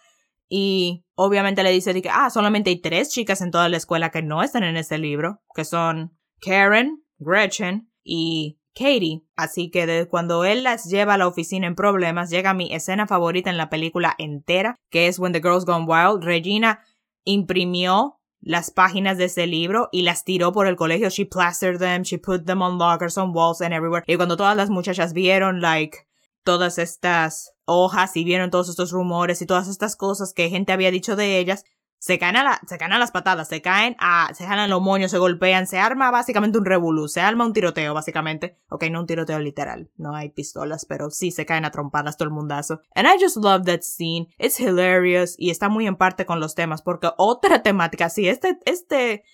Y 0.48 1.04
obviamente 1.14 1.62
le 1.62 1.70
dice 1.70 2.00
que, 2.00 2.08
ah, 2.10 2.30
solamente 2.30 2.70
hay 2.70 2.80
tres 2.80 3.10
chicas 3.10 3.40
en 3.40 3.50
toda 3.50 3.68
la 3.68 3.76
escuela 3.76 4.10
que 4.10 4.22
no 4.22 4.42
están 4.42 4.64
en 4.64 4.76
este 4.76 4.98
libro, 4.98 5.42
que 5.54 5.64
son 5.64 6.16
Karen, 6.40 7.04
Gretchen 7.18 7.90
y 8.02 8.58
Katie. 8.74 9.22
Así 9.36 9.70
que 9.70 9.86
de 9.86 10.08
cuando 10.08 10.44
él 10.44 10.62
las 10.62 10.84
lleva 10.84 11.14
a 11.14 11.18
la 11.18 11.26
oficina 11.26 11.66
en 11.66 11.74
problemas, 11.74 12.30
llega 12.30 12.54
mi 12.54 12.72
escena 12.72 13.06
favorita 13.06 13.50
en 13.50 13.56
la 13.56 13.68
película 13.68 14.14
entera, 14.18 14.76
que 14.90 15.08
es 15.08 15.18
When 15.18 15.32
the 15.32 15.40
Girls 15.40 15.66
Gone 15.66 15.86
Wild. 15.86 16.24
Regina 16.24 16.80
imprimió 17.24 18.18
las 18.40 18.70
páginas 18.70 19.18
de 19.18 19.24
ese 19.24 19.46
libro 19.46 19.88
y 19.92 20.02
las 20.02 20.24
tiró 20.24 20.52
por 20.52 20.66
el 20.66 20.76
colegio. 20.76 21.10
She 21.10 21.26
plastered 21.26 21.78
them, 21.78 22.02
she 22.02 22.18
put 22.18 22.46
them 22.46 22.62
on 22.62 22.78
lockers, 22.78 23.18
on 23.18 23.32
walls 23.34 23.60
and 23.60 23.74
everywhere. 23.74 24.04
Y 24.06 24.16
cuando 24.16 24.36
todas 24.36 24.56
las 24.56 24.70
muchachas 24.70 25.12
vieron, 25.12 25.60
like, 25.60 26.06
todas 26.44 26.78
estas 26.78 27.52
hojas 27.68 28.16
y 28.16 28.24
vieron 28.24 28.50
todos 28.50 28.68
estos 28.68 28.90
rumores 28.90 29.40
y 29.42 29.46
todas 29.46 29.68
estas 29.68 29.94
cosas 29.94 30.32
que 30.32 30.50
gente 30.50 30.72
había 30.72 30.90
dicho 30.90 31.14
de 31.14 31.38
ellas, 31.38 31.64
se 32.00 32.18
caen 32.18 32.36
a, 32.36 32.44
la, 32.44 32.60
se 32.66 32.78
caen 32.78 32.92
a 32.92 32.98
las 32.98 33.10
patadas, 33.10 33.48
se 33.48 33.60
caen 33.60 33.96
a, 33.98 34.32
se 34.32 34.46
jalan 34.46 34.70
los 34.70 34.80
moños, 34.80 35.10
se 35.10 35.18
golpean, 35.18 35.66
se 35.66 35.78
arma 35.78 36.10
básicamente 36.10 36.56
un 36.56 36.64
revolú, 36.64 37.08
se 37.08 37.20
arma 37.20 37.44
un 37.44 37.52
tiroteo 37.52 37.92
básicamente. 37.92 38.56
Ok, 38.68 38.84
no 38.90 39.00
un 39.00 39.06
tiroteo 39.06 39.40
literal, 39.40 39.90
no 39.96 40.14
hay 40.14 40.28
pistolas, 40.28 40.84
pero 40.84 41.10
sí 41.10 41.32
se 41.32 41.44
caen 41.44 41.64
a 41.64 41.72
trompadas 41.72 42.16
todo 42.16 42.28
el 42.28 42.34
mundazo. 42.34 42.80
And 42.94 43.08
I 43.08 43.20
just 43.20 43.36
love 43.36 43.64
that 43.64 43.80
scene, 43.82 44.28
it's 44.38 44.60
hilarious 44.60 45.34
y 45.38 45.50
está 45.50 45.68
muy 45.68 45.86
en 45.86 45.96
parte 45.96 46.24
con 46.24 46.38
los 46.38 46.54
temas 46.54 46.82
porque 46.82 47.10
otra 47.16 47.62
temática, 47.62 48.08
sí, 48.08 48.28
este, 48.28 48.58
este, 48.64 49.24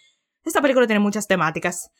esta 0.42 0.62
película 0.62 0.86
tiene 0.86 1.00
muchas 1.00 1.26
temáticas. 1.26 1.90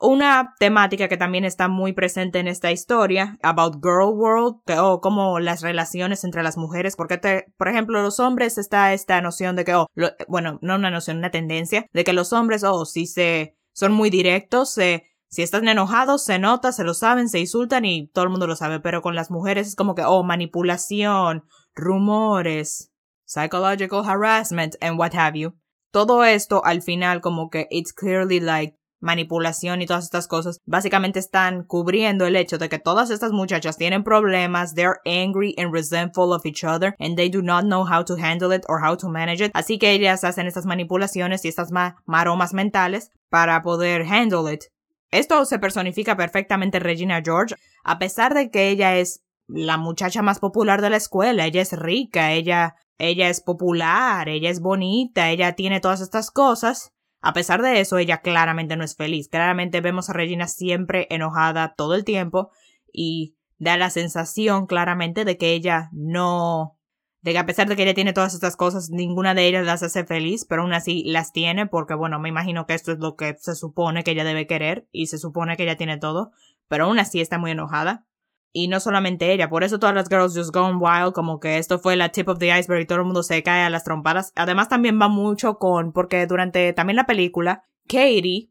Una 0.00 0.54
temática 0.58 1.08
que 1.08 1.16
también 1.16 1.44
está 1.44 1.68
muy 1.68 1.92
presente 1.92 2.38
en 2.38 2.46
esta 2.46 2.70
historia, 2.70 3.38
about 3.42 3.82
girl 3.82 4.14
world, 4.14 4.56
o 4.78 5.00
como 5.00 5.40
las 5.40 5.60
relaciones 5.60 6.22
entre 6.24 6.42
las 6.42 6.56
mujeres, 6.56 6.94
porque 6.94 7.18
te, 7.18 7.52
por 7.56 7.68
ejemplo, 7.68 8.00
los 8.00 8.20
hombres 8.20 8.58
está 8.58 8.92
esta 8.92 9.20
noción 9.20 9.56
de 9.56 9.64
que, 9.64 9.74
oh, 9.74 9.86
bueno, 10.28 10.58
no 10.62 10.76
una 10.76 10.90
noción, 10.90 11.18
una 11.18 11.30
tendencia, 11.30 11.86
de 11.92 12.04
que 12.04 12.12
los 12.12 12.32
hombres, 12.32 12.62
oh, 12.62 12.84
si 12.84 13.06
se, 13.06 13.56
son 13.72 13.92
muy 13.92 14.08
directos, 14.08 14.72
se, 14.72 15.04
si 15.28 15.42
están 15.42 15.66
enojados, 15.66 16.24
se 16.24 16.38
nota, 16.38 16.70
se 16.70 16.84
lo 16.84 16.94
saben, 16.94 17.28
se 17.28 17.40
insultan 17.40 17.84
y 17.84 18.08
todo 18.08 18.24
el 18.24 18.30
mundo 18.30 18.46
lo 18.46 18.54
sabe, 18.54 18.78
pero 18.78 19.02
con 19.02 19.16
las 19.16 19.32
mujeres 19.32 19.66
es 19.66 19.74
como 19.74 19.96
que, 19.96 20.02
oh, 20.04 20.22
manipulación, 20.22 21.44
rumores, 21.74 22.92
psychological 23.24 24.04
harassment, 24.04 24.76
and 24.80 24.98
what 24.98 25.12
have 25.14 25.36
you. 25.36 25.54
Todo 25.90 26.22
esto 26.24 26.64
al 26.64 26.82
final 26.82 27.20
como 27.20 27.50
que 27.50 27.66
it's 27.70 27.92
clearly 27.92 28.40
like 28.40 28.78
manipulación 29.00 29.82
y 29.82 29.86
todas 29.86 30.04
estas 30.04 30.28
cosas, 30.28 30.60
básicamente 30.66 31.18
están 31.18 31.64
cubriendo 31.64 32.26
el 32.26 32.36
hecho 32.36 32.58
de 32.58 32.68
que 32.68 32.78
todas 32.78 33.10
estas 33.10 33.32
muchachas 33.32 33.76
tienen 33.76 34.04
problemas, 34.04 34.74
they're 34.74 35.00
angry 35.04 35.54
and 35.58 35.72
resentful 35.72 36.32
of 36.32 36.44
each 36.44 36.64
other, 36.64 36.94
and 36.98 37.16
they 37.16 37.28
do 37.28 37.42
not 37.42 37.64
know 37.64 37.84
how 37.84 38.04
to 38.04 38.16
handle 38.16 38.54
it 38.54 38.64
or 38.68 38.84
how 38.84 38.96
to 38.96 39.08
manage 39.08 39.44
it. 39.44 39.50
Así 39.54 39.78
que 39.78 39.92
ellas 39.92 40.24
hacen 40.24 40.46
estas 40.46 40.66
manipulaciones 40.66 41.44
y 41.44 41.48
estas 41.48 41.70
maromas 42.06 42.54
mentales 42.54 43.10
para 43.30 43.62
poder 43.62 44.02
handle 44.02 44.52
it. 44.52 44.64
Esto 45.10 45.44
se 45.44 45.58
personifica 45.58 46.16
perfectamente 46.16 46.80
Regina 46.80 47.22
George, 47.24 47.54
a 47.84 47.98
pesar 47.98 48.34
de 48.34 48.50
que 48.50 48.68
ella 48.68 48.96
es 48.96 49.22
la 49.46 49.78
muchacha 49.78 50.20
más 50.20 50.38
popular 50.38 50.82
de 50.82 50.90
la 50.90 50.98
escuela, 50.98 51.46
ella 51.46 51.62
es 51.62 51.72
rica, 51.72 52.32
ella, 52.32 52.74
ella 52.98 53.30
es 53.30 53.40
popular, 53.40 54.28
ella 54.28 54.50
es 54.50 54.60
bonita, 54.60 55.30
ella 55.30 55.54
tiene 55.54 55.80
todas 55.80 56.02
estas 56.02 56.30
cosas. 56.30 56.92
A 57.20 57.32
pesar 57.32 57.62
de 57.62 57.80
eso, 57.80 57.98
ella 57.98 58.18
claramente 58.18 58.76
no 58.76 58.84
es 58.84 58.96
feliz. 58.96 59.28
Claramente 59.28 59.80
vemos 59.80 60.08
a 60.08 60.12
Regina 60.12 60.46
siempre 60.46 61.06
enojada 61.10 61.74
todo 61.74 61.94
el 61.94 62.04
tiempo 62.04 62.50
y 62.92 63.34
da 63.58 63.76
la 63.76 63.90
sensación 63.90 64.66
claramente 64.66 65.24
de 65.24 65.36
que 65.36 65.52
ella 65.52 65.90
no 65.92 66.78
de 67.20 67.32
que 67.32 67.38
a 67.38 67.46
pesar 67.46 67.68
de 67.68 67.76
que 67.76 67.82
ella 67.82 67.94
tiene 67.94 68.12
todas 68.12 68.34
estas 68.34 68.56
cosas, 68.56 68.90
ninguna 68.90 69.34
de 69.34 69.46
ellas 69.46 69.66
las 69.66 69.82
hace 69.82 70.04
feliz, 70.04 70.44
pero 70.44 70.62
aún 70.62 70.72
así 70.72 71.02
las 71.04 71.32
tiene 71.32 71.66
porque, 71.66 71.94
bueno, 71.94 72.20
me 72.20 72.28
imagino 72.28 72.66
que 72.66 72.74
esto 72.74 72.92
es 72.92 72.98
lo 73.00 73.16
que 73.16 73.36
se 73.38 73.54
supone 73.54 74.04
que 74.04 74.12
ella 74.12 74.24
debe 74.24 74.46
querer 74.46 74.86
y 74.92 75.08
se 75.08 75.18
supone 75.18 75.56
que 75.56 75.64
ella 75.64 75.76
tiene 75.76 75.98
todo, 75.98 76.30
pero 76.68 76.84
aún 76.84 76.98
así 76.98 77.20
está 77.20 77.38
muy 77.38 77.50
enojada. 77.50 78.06
Y 78.52 78.68
no 78.68 78.80
solamente 78.80 79.32
ella, 79.32 79.48
por 79.48 79.62
eso 79.62 79.78
todas 79.78 79.94
las 79.94 80.08
girls 80.08 80.36
just 80.36 80.54
gone 80.54 80.78
wild, 80.78 81.12
como 81.12 81.38
que 81.38 81.58
esto 81.58 81.78
fue 81.78 81.96
la 81.96 82.08
tip 82.08 82.28
of 82.28 82.38
the 82.38 82.58
iceberg 82.58 82.82
y 82.82 82.86
todo 82.86 82.98
el 82.98 83.04
mundo 83.04 83.22
se 83.22 83.42
cae 83.42 83.62
a 83.62 83.70
las 83.70 83.84
trompadas. 83.84 84.32
Además 84.36 84.68
también 84.68 84.98
va 85.00 85.08
mucho 85.08 85.58
con, 85.58 85.92
porque 85.92 86.26
durante 86.26 86.72
también 86.72 86.96
la 86.96 87.06
película, 87.06 87.64
Katie, 87.86 88.50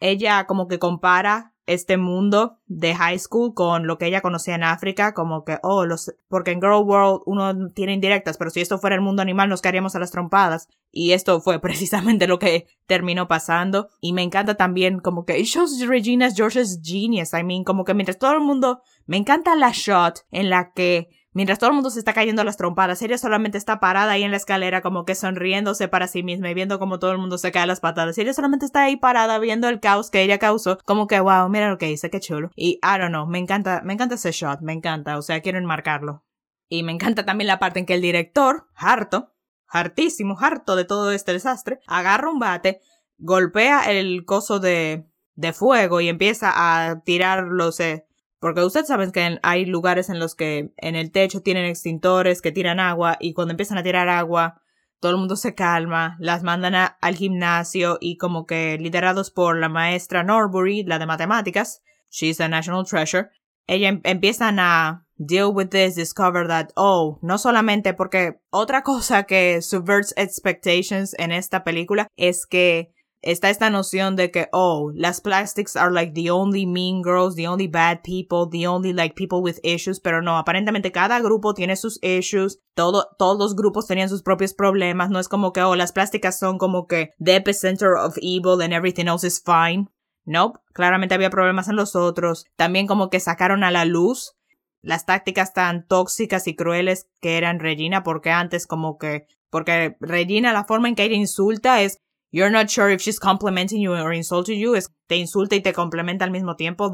ella 0.00 0.46
como 0.46 0.68
que 0.68 0.78
compara 0.78 1.54
este 1.68 1.98
mundo 1.98 2.56
de 2.66 2.94
high 2.94 3.18
school 3.18 3.52
con 3.52 3.86
lo 3.86 3.98
que 3.98 4.06
ella 4.06 4.22
conocía 4.22 4.54
en 4.54 4.64
África, 4.64 5.12
como 5.12 5.44
que, 5.44 5.58
oh, 5.62 5.84
los, 5.84 6.14
porque 6.28 6.50
en 6.50 6.62
Girl 6.62 6.82
World 6.82 7.20
uno 7.26 7.68
tiene 7.74 7.92
indirectas, 7.92 8.38
pero 8.38 8.48
si 8.48 8.62
esto 8.62 8.78
fuera 8.78 8.96
el 8.96 9.02
mundo 9.02 9.20
animal 9.20 9.50
nos 9.50 9.60
quedaríamos 9.60 9.94
a 9.94 9.98
las 9.98 10.10
trompadas. 10.10 10.68
Y 10.90 11.12
esto 11.12 11.42
fue 11.42 11.60
precisamente 11.60 12.26
lo 12.26 12.38
que 12.38 12.66
terminó 12.86 13.28
pasando. 13.28 13.88
Y 14.00 14.14
me 14.14 14.22
encanta 14.22 14.54
también 14.54 14.98
como 15.00 15.26
que 15.26 15.38
it 15.38 15.44
shows 15.44 15.78
Regina's 15.86 16.34
George's 16.34 16.80
genius. 16.82 17.34
I 17.34 17.44
mean, 17.44 17.64
como 17.64 17.84
que 17.84 17.92
mientras 17.92 18.18
todo 18.18 18.32
el 18.32 18.40
mundo, 18.40 18.80
me 19.04 19.18
encanta 19.18 19.54
la 19.54 19.70
shot 19.72 20.24
en 20.30 20.48
la 20.48 20.72
que 20.72 21.10
Mientras 21.38 21.60
todo 21.60 21.70
el 21.70 21.74
mundo 21.74 21.90
se 21.90 22.00
está 22.00 22.14
cayendo 22.14 22.42
a 22.42 22.44
las 22.44 22.56
trompadas, 22.56 23.00
ella 23.00 23.16
solamente 23.16 23.58
está 23.58 23.78
parada 23.78 24.10
ahí 24.10 24.24
en 24.24 24.32
la 24.32 24.36
escalera 24.36 24.82
como 24.82 25.04
que 25.04 25.14
sonriéndose 25.14 25.86
para 25.86 26.08
sí 26.08 26.24
misma 26.24 26.50
y 26.50 26.54
viendo 26.54 26.80
como 26.80 26.98
todo 26.98 27.12
el 27.12 27.18
mundo 27.18 27.38
se 27.38 27.52
cae 27.52 27.62
a 27.62 27.66
las 27.66 27.78
patadas. 27.78 28.18
Ella 28.18 28.34
solamente 28.34 28.66
está 28.66 28.82
ahí 28.82 28.96
parada 28.96 29.38
viendo 29.38 29.68
el 29.68 29.78
caos 29.78 30.10
que 30.10 30.20
ella 30.20 30.38
causó, 30.40 30.78
como 30.84 31.06
que 31.06 31.20
wow, 31.20 31.48
mira 31.48 31.70
lo 31.70 31.78
que 31.78 31.92
hice, 31.92 32.10
qué 32.10 32.18
chulo. 32.18 32.50
Y 32.56 32.80
I 32.82 32.98
don't 32.98 33.10
know, 33.10 33.24
me 33.28 33.38
encanta, 33.38 33.82
me 33.84 33.92
encanta 33.92 34.16
ese 34.16 34.32
shot, 34.32 34.62
me 34.62 34.72
encanta, 34.72 35.16
o 35.16 35.22
sea, 35.22 35.40
quiero 35.40 35.58
enmarcarlo. 35.58 36.24
Y 36.68 36.82
me 36.82 36.90
encanta 36.90 37.24
también 37.24 37.46
la 37.46 37.60
parte 37.60 37.78
en 37.78 37.86
que 37.86 37.94
el 37.94 38.00
director, 38.00 38.66
harto, 38.74 39.32
hartísimo, 39.68 40.36
harto 40.40 40.74
de 40.74 40.86
todo 40.86 41.12
este 41.12 41.34
desastre, 41.34 41.78
agarra 41.86 42.30
un 42.30 42.40
bate, 42.40 42.80
golpea 43.16 43.92
el 43.92 44.24
coso 44.24 44.58
de, 44.58 45.06
de 45.36 45.52
fuego 45.52 46.00
y 46.00 46.08
empieza 46.08 46.50
a 46.52 47.00
tirar 47.04 47.44
los, 47.44 47.78
eh, 47.78 48.07
porque 48.40 48.62
ustedes 48.62 48.88
saben 48.88 49.10
que 49.10 49.38
hay 49.42 49.64
lugares 49.64 50.08
en 50.08 50.18
los 50.18 50.34
que 50.34 50.72
en 50.76 50.96
el 50.96 51.10
techo 51.10 51.42
tienen 51.42 51.66
extintores 51.66 52.40
que 52.42 52.52
tiran 52.52 52.80
agua 52.80 53.16
y 53.20 53.34
cuando 53.34 53.52
empiezan 53.52 53.78
a 53.78 53.82
tirar 53.82 54.08
agua 54.08 54.62
todo 55.00 55.12
el 55.12 55.18
mundo 55.18 55.36
se 55.36 55.54
calma, 55.54 56.16
las 56.18 56.42
mandan 56.42 56.74
al 56.74 57.14
gimnasio 57.14 57.98
y 58.00 58.16
como 58.16 58.46
que 58.46 58.78
liderados 58.78 59.30
por 59.30 59.56
la 59.56 59.68
maestra 59.68 60.24
Norbury, 60.24 60.82
la 60.82 60.98
de 60.98 61.06
matemáticas, 61.06 61.82
she's 62.10 62.40
a 62.40 62.48
national 62.48 62.84
treasure, 62.84 63.28
ella 63.66 63.88
em, 63.88 64.00
empiezan 64.04 64.58
a 64.58 65.06
deal 65.16 65.50
with 65.52 65.68
this, 65.68 65.94
discover 65.94 66.48
that, 66.48 66.70
oh, 66.74 67.18
no 67.22 67.38
solamente 67.38 67.94
porque 67.94 68.40
otra 68.50 68.82
cosa 68.82 69.24
que 69.24 69.60
subverts 69.62 70.14
expectations 70.16 71.14
en 71.18 71.32
esta 71.32 71.64
película 71.64 72.08
es 72.16 72.46
que 72.46 72.92
está 73.22 73.50
esta 73.50 73.70
noción 73.70 74.16
de 74.16 74.30
que, 74.30 74.48
oh, 74.52 74.90
las 74.94 75.20
plastics 75.20 75.76
are 75.76 75.92
like 75.92 76.12
the 76.12 76.30
only 76.30 76.66
mean 76.66 77.02
girls, 77.02 77.34
the 77.34 77.48
only 77.48 77.66
bad 77.66 78.02
people, 78.02 78.48
the 78.50 78.66
only 78.66 78.92
like 78.92 79.14
people 79.14 79.42
with 79.42 79.58
issues, 79.62 80.00
pero 80.00 80.22
no, 80.22 80.38
aparentemente 80.38 80.92
cada 80.92 81.20
grupo 81.20 81.54
tiene 81.54 81.76
sus 81.76 81.98
issues, 82.02 82.60
todo, 82.74 83.08
todos 83.18 83.38
los 83.38 83.56
grupos 83.56 83.86
tenían 83.86 84.08
sus 84.08 84.22
propios 84.22 84.54
problemas, 84.54 85.10
no 85.10 85.18
es 85.18 85.28
como 85.28 85.52
que, 85.52 85.62
oh, 85.62 85.74
las 85.74 85.92
plásticas 85.92 86.38
son 86.38 86.58
como 86.58 86.86
que 86.86 87.10
the 87.18 87.36
epicenter 87.36 87.94
of 87.94 88.16
evil 88.22 88.60
and 88.62 88.72
everything 88.72 89.06
else 89.06 89.26
is 89.26 89.42
fine. 89.44 89.88
Nope, 90.24 90.60
claramente 90.74 91.14
había 91.14 91.30
problemas 91.30 91.68
en 91.68 91.76
los 91.76 91.96
otros. 91.96 92.44
También 92.56 92.86
como 92.86 93.08
que 93.08 93.18
sacaron 93.18 93.64
a 93.64 93.70
la 93.70 93.86
luz 93.86 94.36
las 94.82 95.06
tácticas 95.06 95.54
tan 95.54 95.86
tóxicas 95.86 96.46
y 96.46 96.54
crueles 96.54 97.08
que 97.20 97.38
eran 97.38 97.60
Regina, 97.60 98.02
porque 98.02 98.30
antes 98.30 98.66
como 98.66 98.98
que, 98.98 99.26
porque 99.48 99.96
Regina 100.00 100.52
la 100.52 100.64
forma 100.64 100.88
en 100.88 100.96
que 100.96 101.04
ella 101.04 101.16
insulta 101.16 101.80
es 101.80 101.98
You're 102.30 102.50
not 102.50 102.68
sure 102.68 102.90
if 102.90 103.00
she's 103.00 103.18
complimenting 103.18 103.80
you 103.80 103.92
or 103.92 104.12
insulting 104.12 104.58
you. 104.58 104.74
Es, 104.74 104.92
te 105.06 105.16
insulta 105.16 105.56
y 105.56 105.60
te 105.60 105.72
complementa 105.72 106.24
al 106.24 106.30
mismo 106.30 106.56
tiempo. 106.56 106.92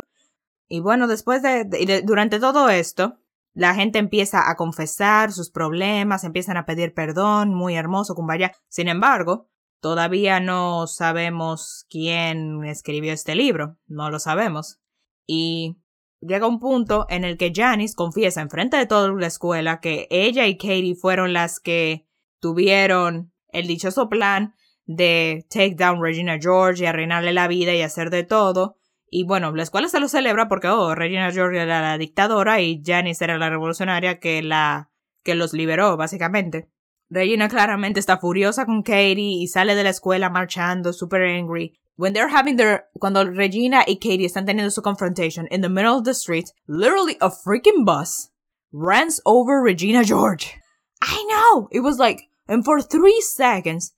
Y 0.69 0.81
bueno, 0.81 1.07
después 1.07 1.43
de, 1.43 2.03
durante 2.05 2.39
todo 2.39 2.69
esto, 2.69 3.19
la 3.53 3.75
gente 3.75 3.99
empieza 3.99 4.51
a 4.51 4.57
confesar 4.57 5.33
sus 5.33 5.51
problemas, 5.51 6.25
empiezan 6.25 6.57
a 6.57 6.67
pedir 6.67 6.95
perdón, 6.95 7.55
muy 7.55 7.75
hermoso, 7.75 8.15
Kumbaya. 8.15 8.53
Sin 8.69 8.89
embargo, 8.89 9.49
todavía 9.81 10.41
no 10.41 10.87
sabemos 10.87 11.87
quién 11.89 12.65
escribió 12.65 13.13
este 13.13 13.35
libro, 13.35 13.77
no 13.87 14.11
lo 14.11 14.19
sabemos. 14.19 14.81
Y 15.27 15.77
llega 16.21 16.47
un 16.47 16.59
punto 16.59 17.07
en 17.09 17.25
el 17.25 17.37
que 17.37 17.53
Janice 17.55 17.95
confiesa 17.95 18.41
en 18.41 18.51
frente 18.51 18.77
de 18.77 18.87
toda 18.87 19.13
la 19.13 19.27
escuela 19.27 19.81
que 19.81 20.07
ella 20.11 20.47
y 20.47 20.57
Katie 20.57 20.95
fueron 20.95 21.33
las 21.33 21.61
que 21.61 22.07
tuvieron 22.41 23.33
el 23.49 23.67
dichoso 23.67 24.09
plan 24.09 24.55
de 24.87 25.47
take 25.49 25.75
down 25.77 26.01
Regina 26.01 26.39
George 26.41 26.83
y 26.83 26.87
arruinarle 26.87 27.33
la 27.33 27.49
vida 27.49 27.75
y 27.75 27.83
hacer 27.83 28.11
de 28.11 28.25
todo. 28.25 28.77
Y 29.11 29.25
bueno, 29.25 29.53
la 29.53 29.63
escuela 29.63 29.89
se 29.89 30.01
lo 30.01 30.09
celebra 30.09 30.49
porque, 30.49 30.69
oh, 30.69 30.95
Regina 30.95 31.31
George 31.31 31.61
era 31.61 31.81
la 31.81 31.99
dictadora 31.99 32.61
y 32.61 32.83
Janice 32.85 33.25
era 33.25 33.39
la 33.39 33.51
revolucionaria 33.51 34.19
que 34.19 34.43
la, 34.43 34.91
que 35.23 35.35
los 35.35 35.53
liberó, 35.53 35.97
básicamente. 35.97 36.69
Regina 37.11 37.49
claramente 37.49 38.01
está 38.01 38.19
furiosa 38.19 38.67
con 38.67 38.83
Katie 38.83 39.43
y 39.43 39.47
sale 39.47 39.75
de 39.75 39.85
la 39.85 39.91
escuela 39.91 40.31
marchando, 40.31 40.93
super 40.93 41.23
angry. 41.23 41.79
When 41.97 42.13
they're 42.13 42.35
having 42.35 42.57
their, 42.57 42.87
cuando 42.99 43.25
Regina 43.25 43.85
y 43.87 43.97
Katie 43.97 44.27
están 44.27 44.47
teniendo 44.47 44.73
su 44.73 44.83
confrontation 44.83 45.47
in 45.53 45.61
the 45.61 45.69
middle 45.69 45.97
of 45.97 46.05
the 46.05 46.15
street, 46.15 46.51
literally 46.67 47.17
a 47.21 47.31
freaking 47.31 47.85
bus 47.85 48.31
runs 48.73 49.21
over 49.25 49.63
Regina 49.63 50.03
George. 50.03 50.59
I 51.01 51.25
know! 51.29 51.69
It 51.71 51.81
was 51.81 51.99
like, 51.99 52.29
and 52.49 52.65
for 52.65 52.81
three 52.81 53.21
seconds, 53.21 53.93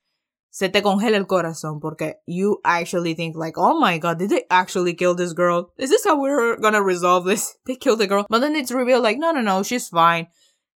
se 0.56 0.70
te 0.70 0.80
congela 0.80 1.18
el 1.18 1.26
corazón 1.26 1.80
porque 1.80 2.14
you 2.26 2.62
actually 2.64 3.12
think 3.14 3.36
like, 3.36 3.58
oh 3.58 3.78
my 3.78 3.98
god, 3.98 4.18
did 4.18 4.30
they 4.30 4.44
actually 4.48 4.94
kill 4.94 5.14
this 5.14 5.34
girl? 5.34 5.70
Is 5.76 5.90
this 5.90 6.06
how 6.06 6.18
we're 6.18 6.56
gonna 6.56 6.82
resolve 6.82 7.26
this? 7.26 7.58
They 7.66 7.76
killed 7.76 7.98
the 7.98 8.06
girl. 8.06 8.24
But 8.30 8.38
then 8.38 8.56
it's 8.56 8.72
revealed 8.72 9.02
like, 9.02 9.18
no, 9.18 9.32
no, 9.32 9.42
no, 9.42 9.62
she's 9.62 9.90
fine. 9.90 10.28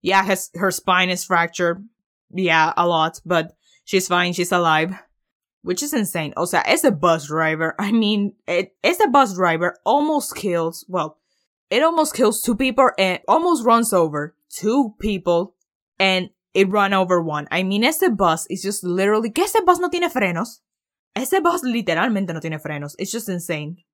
Yeah, 0.00 0.34
her 0.54 0.70
spine 0.70 1.10
is 1.10 1.26
fractured. 1.26 1.86
Yeah, 2.30 2.72
a 2.74 2.86
lot, 2.88 3.20
but 3.26 3.54
she's 3.84 4.08
fine, 4.08 4.32
she's 4.32 4.50
alive. 4.50 4.94
Which 5.60 5.82
is 5.82 5.92
insane. 5.92 6.32
O 6.38 6.46
sea, 6.46 6.62
a 6.64 6.90
bus 6.90 7.26
driver. 7.26 7.74
I 7.78 7.92
mean, 7.92 8.32
it, 8.48 8.74
a 8.82 9.08
bus 9.10 9.34
driver 9.34 9.76
almost 9.84 10.36
kills, 10.36 10.86
well, 10.88 11.18
it 11.68 11.82
almost 11.82 12.14
kills 12.14 12.40
two 12.40 12.56
people 12.56 12.92
and 12.96 13.20
almost 13.28 13.66
runs 13.66 13.92
over 13.92 14.36
two 14.48 14.94
people 14.98 15.54
and 15.98 16.30
it 16.56 16.68
run 16.70 16.94
over 16.94 17.20
one. 17.20 17.46
I 17.50 17.62
mean, 17.64 17.84
ese 17.84 18.08
bus 18.08 18.46
is 18.48 18.62
just 18.62 18.82
literally, 18.82 19.30
que 19.30 19.44
ese 19.44 19.60
bus 19.64 19.78
no 19.78 19.90
tiene 19.90 20.08
frenos. 20.08 20.62
Ese 21.14 21.40
bus 21.40 21.62
literalmente 21.62 22.32
no 22.32 22.40
tiene 22.40 22.58
frenos. 22.58 22.94
It's 22.98 23.12
just 23.12 23.28
insane. 23.28 23.86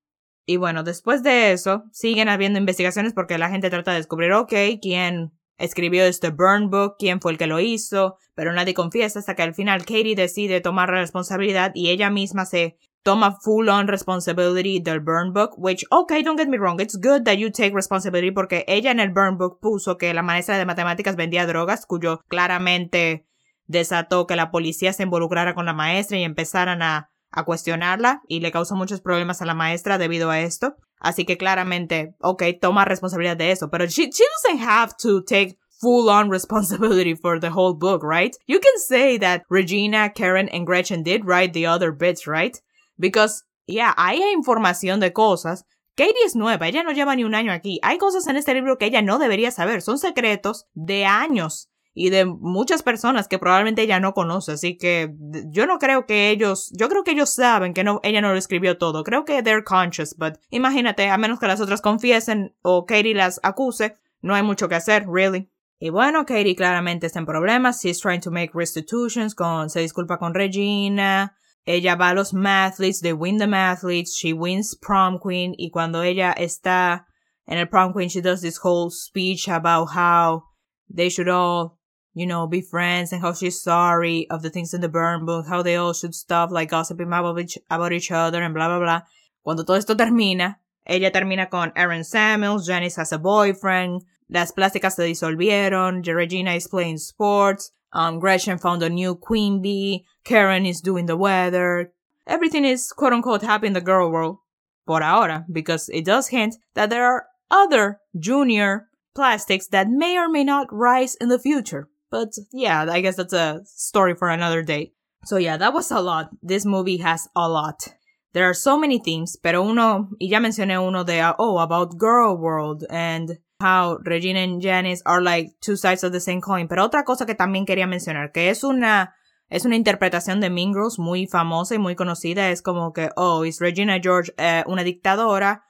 Y 0.47 0.57
bueno, 0.57 0.85
después 0.85 1.23
de 1.25 1.53
eso, 1.53 1.85
siguen 1.93 2.29
habiendo 2.29 2.59
investigaciones 2.59 3.15
porque 3.15 3.39
la 3.39 3.51
gente 3.51 3.69
trata 3.69 3.91
de 3.91 3.99
descubrir, 3.99 4.33
ok, 4.33 4.53
quién 4.81 5.33
escribió 5.59 6.05
este 6.05 6.31
burn 6.31 6.71
book, 6.71 6.97
quién 6.99 7.21
fue 7.21 7.33
el 7.33 7.39
que 7.39 7.47
lo 7.47 7.61
hizo, 7.61 8.17
pero 8.35 8.53
nadie 8.53 8.75
confiesa 8.75 9.19
hasta 9.19 9.35
que 9.35 9.43
al 9.43 9.55
final 9.55 9.85
Katie 9.85 10.15
decide 10.15 10.61
tomar 10.61 10.89
la 10.91 11.01
responsabilidad 11.01 11.73
y 11.75 11.91
ella 11.91 12.11
misma 12.11 12.45
se 12.47 12.77
toma 13.03 13.37
full 13.43 13.69
on 13.69 13.87
responsibility 13.89 14.81
del 14.81 15.01
burn 15.01 15.33
book, 15.33 15.55
which, 15.57 15.85
okay, 15.91 16.23
don't 16.23 16.37
get 16.37 16.49
me 16.49 16.59
wrong, 16.59 16.81
it's 16.81 16.97
good 16.97 17.25
that 17.25 17.39
you 17.39 17.51
take 17.51 17.75
responsibility 17.75 18.31
porque 18.31 18.65
ella 18.69 18.91
en 18.91 19.01
el 19.01 19.11
burn 19.11 19.39
book 19.39 19.59
puso 19.61 19.99
que 19.99 20.15
la 20.15 20.23
maestra 20.23 20.59
de 20.59 20.67
matemáticas 20.67 21.17
vendía 21.17 21.47
drogas, 21.47 21.87
cuyo 21.87 22.23
claramente 22.29 23.27
desató 23.67 24.27
que 24.27 24.37
la 24.37 24.51
policía 24.51 24.93
se 24.93 25.03
involucrara 25.03 25.55
con 25.55 25.67
la 25.67 25.73
maestra 25.73 26.19
y 26.19 26.25
empezaran 26.25 26.83
a, 26.83 27.11
a 27.31 27.45
cuestionarla 27.45 28.23
y 28.29 28.41
le 28.41 28.53
causó 28.53 28.77
muchos 28.77 29.01
problemas 29.01 29.43
a 29.43 29.47
la 29.47 29.55
maestra 29.55 29.99
debido 29.99 30.31
a 30.31 30.41
esto. 30.41 30.77
Así 30.99 31.25
que 31.25 31.37
claramente, 31.37 32.15
ok, 32.21 32.45
toma 32.61 32.85
responsabilidad 32.85 33.37
de 33.37 33.51
eso, 33.51 33.71
pero 33.71 33.87
she, 33.87 34.11
she 34.13 34.25
doesn't 34.45 34.65
have 34.65 34.93
to 35.03 35.23
take 35.25 35.57
full 35.81 36.09
on 36.09 36.31
responsibility 36.31 37.17
for 37.17 37.41
the 37.41 37.51
whole 37.51 37.75
book, 37.75 38.05
right? 38.05 38.37
You 38.47 38.61
can 38.61 38.79
say 38.79 39.19
that 39.19 39.43
Regina, 39.51 40.11
Karen, 40.11 40.49
and 40.49 40.65
Gretchen 40.65 41.03
did 41.03 41.25
write 41.25 41.53
the 41.53 41.67
other 41.67 41.91
bits, 41.91 42.29
right? 42.29 42.57
Because, 42.97 43.45
yeah, 43.67 43.95
hay 43.97 44.21
información 44.35 45.01
de 45.01 45.13
cosas. 45.13 45.67
Katie 45.95 46.25
es 46.25 46.35
nueva, 46.35 46.69
ella 46.69 46.83
no 46.83 46.93
lleva 46.93 47.15
ni 47.15 47.25
un 47.25 47.35
año 47.35 47.53
aquí. 47.53 47.79
Hay 47.83 47.99
cosas 47.99 48.27
en 48.27 48.37
este 48.37 48.55
libro 48.55 48.79
que 48.79 48.87
ella 48.87 49.03
no 49.03 49.19
debería 49.19 49.51
saber. 49.51 49.83
Son 49.83 49.99
secretos 49.99 50.67
de 50.75 51.05
años 51.05 51.69
y 51.95 52.11
de 52.11 52.25
muchas 52.25 52.83
personas 52.83 53.29
que 53.29 53.39
probablemente 53.39 53.83
ella 53.83 54.01
no 54.01 54.15
conoce. 54.15 54.53
Así 54.53 54.79
que 54.79 55.15
yo 55.51 55.67
no 55.67 55.79
creo 55.79 56.07
que 56.07 56.31
ellos, 56.31 56.71
yo 56.73 56.89
creo 56.89 57.05
que 57.05 57.13
ellos 57.13 57.31
saben 57.31 57.75
que 57.75 57.85
no, 57.85 58.01
ella 58.03 58.21
no 58.21 58.33
lo 58.33 58.39
escribió 58.39 58.79
todo. 58.79 59.05
Creo 59.05 59.25
que 59.25 59.43
they're 59.43 59.65
conscious, 59.65 60.17
but 60.17 60.35
imagínate, 60.51 61.09
a 61.09 61.19
menos 61.19 61.39
que 61.39 61.47
las 61.47 61.61
otras 61.61 61.83
confiesen 61.83 62.55
o 62.63 62.87
Katie 62.87 63.15
las 63.15 63.41
acuse, 63.43 63.97
no 64.23 64.35
hay 64.35 64.43
mucho 64.43 64.69
que 64.69 64.77
hacer, 64.77 65.07
really. 65.07 65.51
Y 65.79 65.91
bueno, 65.91 66.25
Katie 66.25 66.55
claramente 66.55 67.07
está 67.07 67.19
en 67.19 67.27
problemas. 67.27 67.83
She's 67.83 68.01
trying 68.01 68.21
to 68.21 68.31
make 68.31 68.53
restitutions 68.55 69.35
con, 69.35 69.69
se 69.69 69.81
disculpa 69.81 70.19
con 70.19 70.33
Regina. 70.33 71.37
Ella 71.67 71.97
va 71.97 72.11
a 72.11 72.15
los 72.15 72.33
mathletes, 72.33 73.01
they 73.01 73.13
win 73.13 73.37
the 73.37 73.47
mathletes, 73.47 74.17
she 74.17 74.33
wins 74.33 74.75
prom 74.75 75.19
queen, 75.19 75.55
y 75.59 75.71
cuando 75.73 76.01
ella 76.03 76.35
está 76.37 77.05
en 77.47 77.59
el 77.59 77.67
prom 77.67 77.93
queen, 77.93 78.09
she 78.09 78.21
does 78.21 78.43
this 78.43 78.59
whole 78.59 78.91
speech 78.91 79.47
about 79.49 79.87
how 79.87 80.43
they 80.91 81.09
should 81.09 81.29
all, 81.29 81.79
you 82.15 82.27
know, 82.27 82.49
be 82.49 82.61
friends 82.61 83.13
and 83.13 83.23
how 83.23 83.33
she's 83.33 83.63
sorry 83.63 84.27
of 84.29 84.43
the 84.43 84.51
things 84.51 84.75
in 84.75 84.81
the 84.81 84.89
burn 84.89 85.25
book, 85.25 85.47
how 85.47 85.63
they 85.63 85.77
all 85.77 85.93
should 85.93 86.15
stop 86.15 86.51
like 86.51 86.71
gossiping 86.71 87.07
about 87.07 87.39
each, 87.39 87.57
about 87.71 87.93
each 87.93 88.11
other 88.11 88.43
and 88.43 88.55
blah 88.55 88.69
blah 88.69 88.81
blah. 88.81 89.03
Cuando 89.45 89.63
todo 89.63 89.77
esto 89.77 89.95
termina, 89.95 90.57
ella 90.85 91.11
termina 91.11 91.49
con 91.49 91.73
Aaron 91.77 92.03
Samuels, 92.03 92.67
Janice 92.67 92.97
has 92.97 93.13
a 93.13 93.19
boyfriend, 93.19 94.03
las 94.29 94.53
plásticas 94.53 94.97
se 94.97 95.05
disolvieron, 95.05 96.05
Regina 96.05 96.55
is 96.55 96.67
playing 96.67 96.99
sports, 96.99 97.71
um, 97.93 98.19
Gretchen 98.19 98.59
found 98.59 98.83
a 98.83 98.91
new 98.91 99.15
queen 99.15 99.61
bee. 99.61 100.05
Karen 100.25 100.67
is 100.67 100.81
doing 100.81 101.07
the 101.07 101.17
weather. 101.17 101.93
Everything 102.27 102.65
is 102.65 102.93
quote 102.93 103.13
unquote 103.13 103.43
happy 103.43 103.67
in 103.67 103.73
the 103.73 103.81
girl 103.81 104.11
world. 104.11 104.39
Por 104.87 105.03
ahora, 105.03 105.45
because 105.51 105.89
it 105.91 106.05
does 106.05 106.29
hint 106.29 106.57
that 106.75 106.91
there 106.91 107.07
are 107.07 107.27
other 107.51 108.01
junior 108.19 108.89
plastics 109.15 109.69
that 109.69 109.89
may 109.89 110.17
or 110.17 110.29
may 110.29 110.43
not 110.43 110.73
rise 110.73 111.15
in 111.15 111.29
the 111.29 111.39
future. 111.39 111.89
But 112.11 112.33
yeah, 112.53 112.87
I 112.91 113.01
guess 113.01 113.17
that's 113.17 113.33
a 113.33 113.63
story 113.65 114.15
for 114.15 114.29
another 114.29 114.63
day. 114.63 114.93
So 115.25 115.37
yeah, 115.37 115.57
that 115.57 115.73
was 115.73 115.91
a 115.91 116.01
lot. 116.01 116.31
This 116.43 116.65
movie 116.65 116.99
has 116.99 117.29
a 117.37 117.49
lot. 117.49 117.95
There 118.33 118.49
are 118.49 118.55
so 118.55 118.79
many 118.79 118.99
themes, 118.99 119.37
pero 119.37 119.63
uno, 119.63 120.09
y 120.19 120.29
ya 120.29 120.41
mencioné 120.41 120.79
uno 120.79 121.05
de, 121.05 121.21
oh, 121.39 121.59
about 121.59 121.99
girl 121.99 122.37
world 122.37 122.85
and 122.89 123.39
how 123.63 123.99
Regina 124.05 124.41
and 124.41 124.61
Janice 124.61 125.03
are 125.07 125.23
like 125.23 125.55
two 125.61 125.77
sides 125.77 126.05
of 126.05 126.13
the 126.13 126.21
same 126.21 126.41
coin. 126.41 126.69
Pero 126.69 126.85
otra 126.85 127.05
cosa 127.05 127.27
que 127.27 127.35
también 127.35 127.65
quería 127.65 127.87
mencionar, 127.87 128.33
que 128.33 128.51
es 128.51 128.65
una, 128.65 129.15
es 129.49 129.65
una 129.65 129.77
interpretación 129.77 130.41
de 130.41 130.51
Mean 130.51 130.73
Girls 130.73 130.99
muy 130.99 131.27
famosa 131.27 131.75
y 131.75 131.79
muy 131.79 131.95
conocida. 131.95 132.51
Es 132.51 132.63
como 132.63 132.93
que, 132.93 133.11
oh, 133.17 133.45
es 133.45 133.61
Regina 133.61 134.01
George 134.03 134.33
eh, 134.37 134.65
una 134.67 134.83
dictadora 134.83 135.65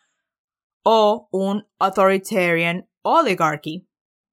o 0.83 1.29
un 1.31 1.67
authoritarian 1.79 2.89
oligarchy. 3.03 3.87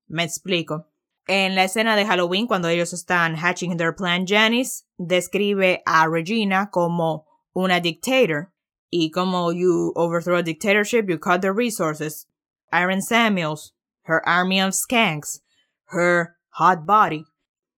Me 0.07 0.23
explico. 0.23 0.87
En 1.27 1.53
la 1.53 1.63
escena 1.65 1.95
de 1.95 2.05
Halloween, 2.05 2.47
cuando 2.47 2.69
ellos 2.69 2.91
están 2.91 3.35
hatching 3.35 3.77
their 3.77 3.95
plan, 3.95 4.25
Janice 4.25 4.85
describe 4.97 5.83
a 5.85 6.07
Regina 6.07 6.71
como 6.71 7.27
una 7.53 7.79
dictator. 7.79 8.51
Y 8.89 9.11
como 9.11 9.51
you 9.51 9.93
overthrow 9.95 10.37
a 10.37 10.41
dictatorship, 10.41 11.07
you 11.07 11.19
cut 11.19 11.41
the 11.41 11.53
resources. 11.53 12.28
Aaron 12.71 13.01
Samuels, 13.01 13.75
Her 14.05 14.21
Army 14.25 14.61
of 14.61 14.73
Skanks, 14.73 15.43
Her 15.91 16.35
Hot 16.51 16.85
Body. 16.85 17.25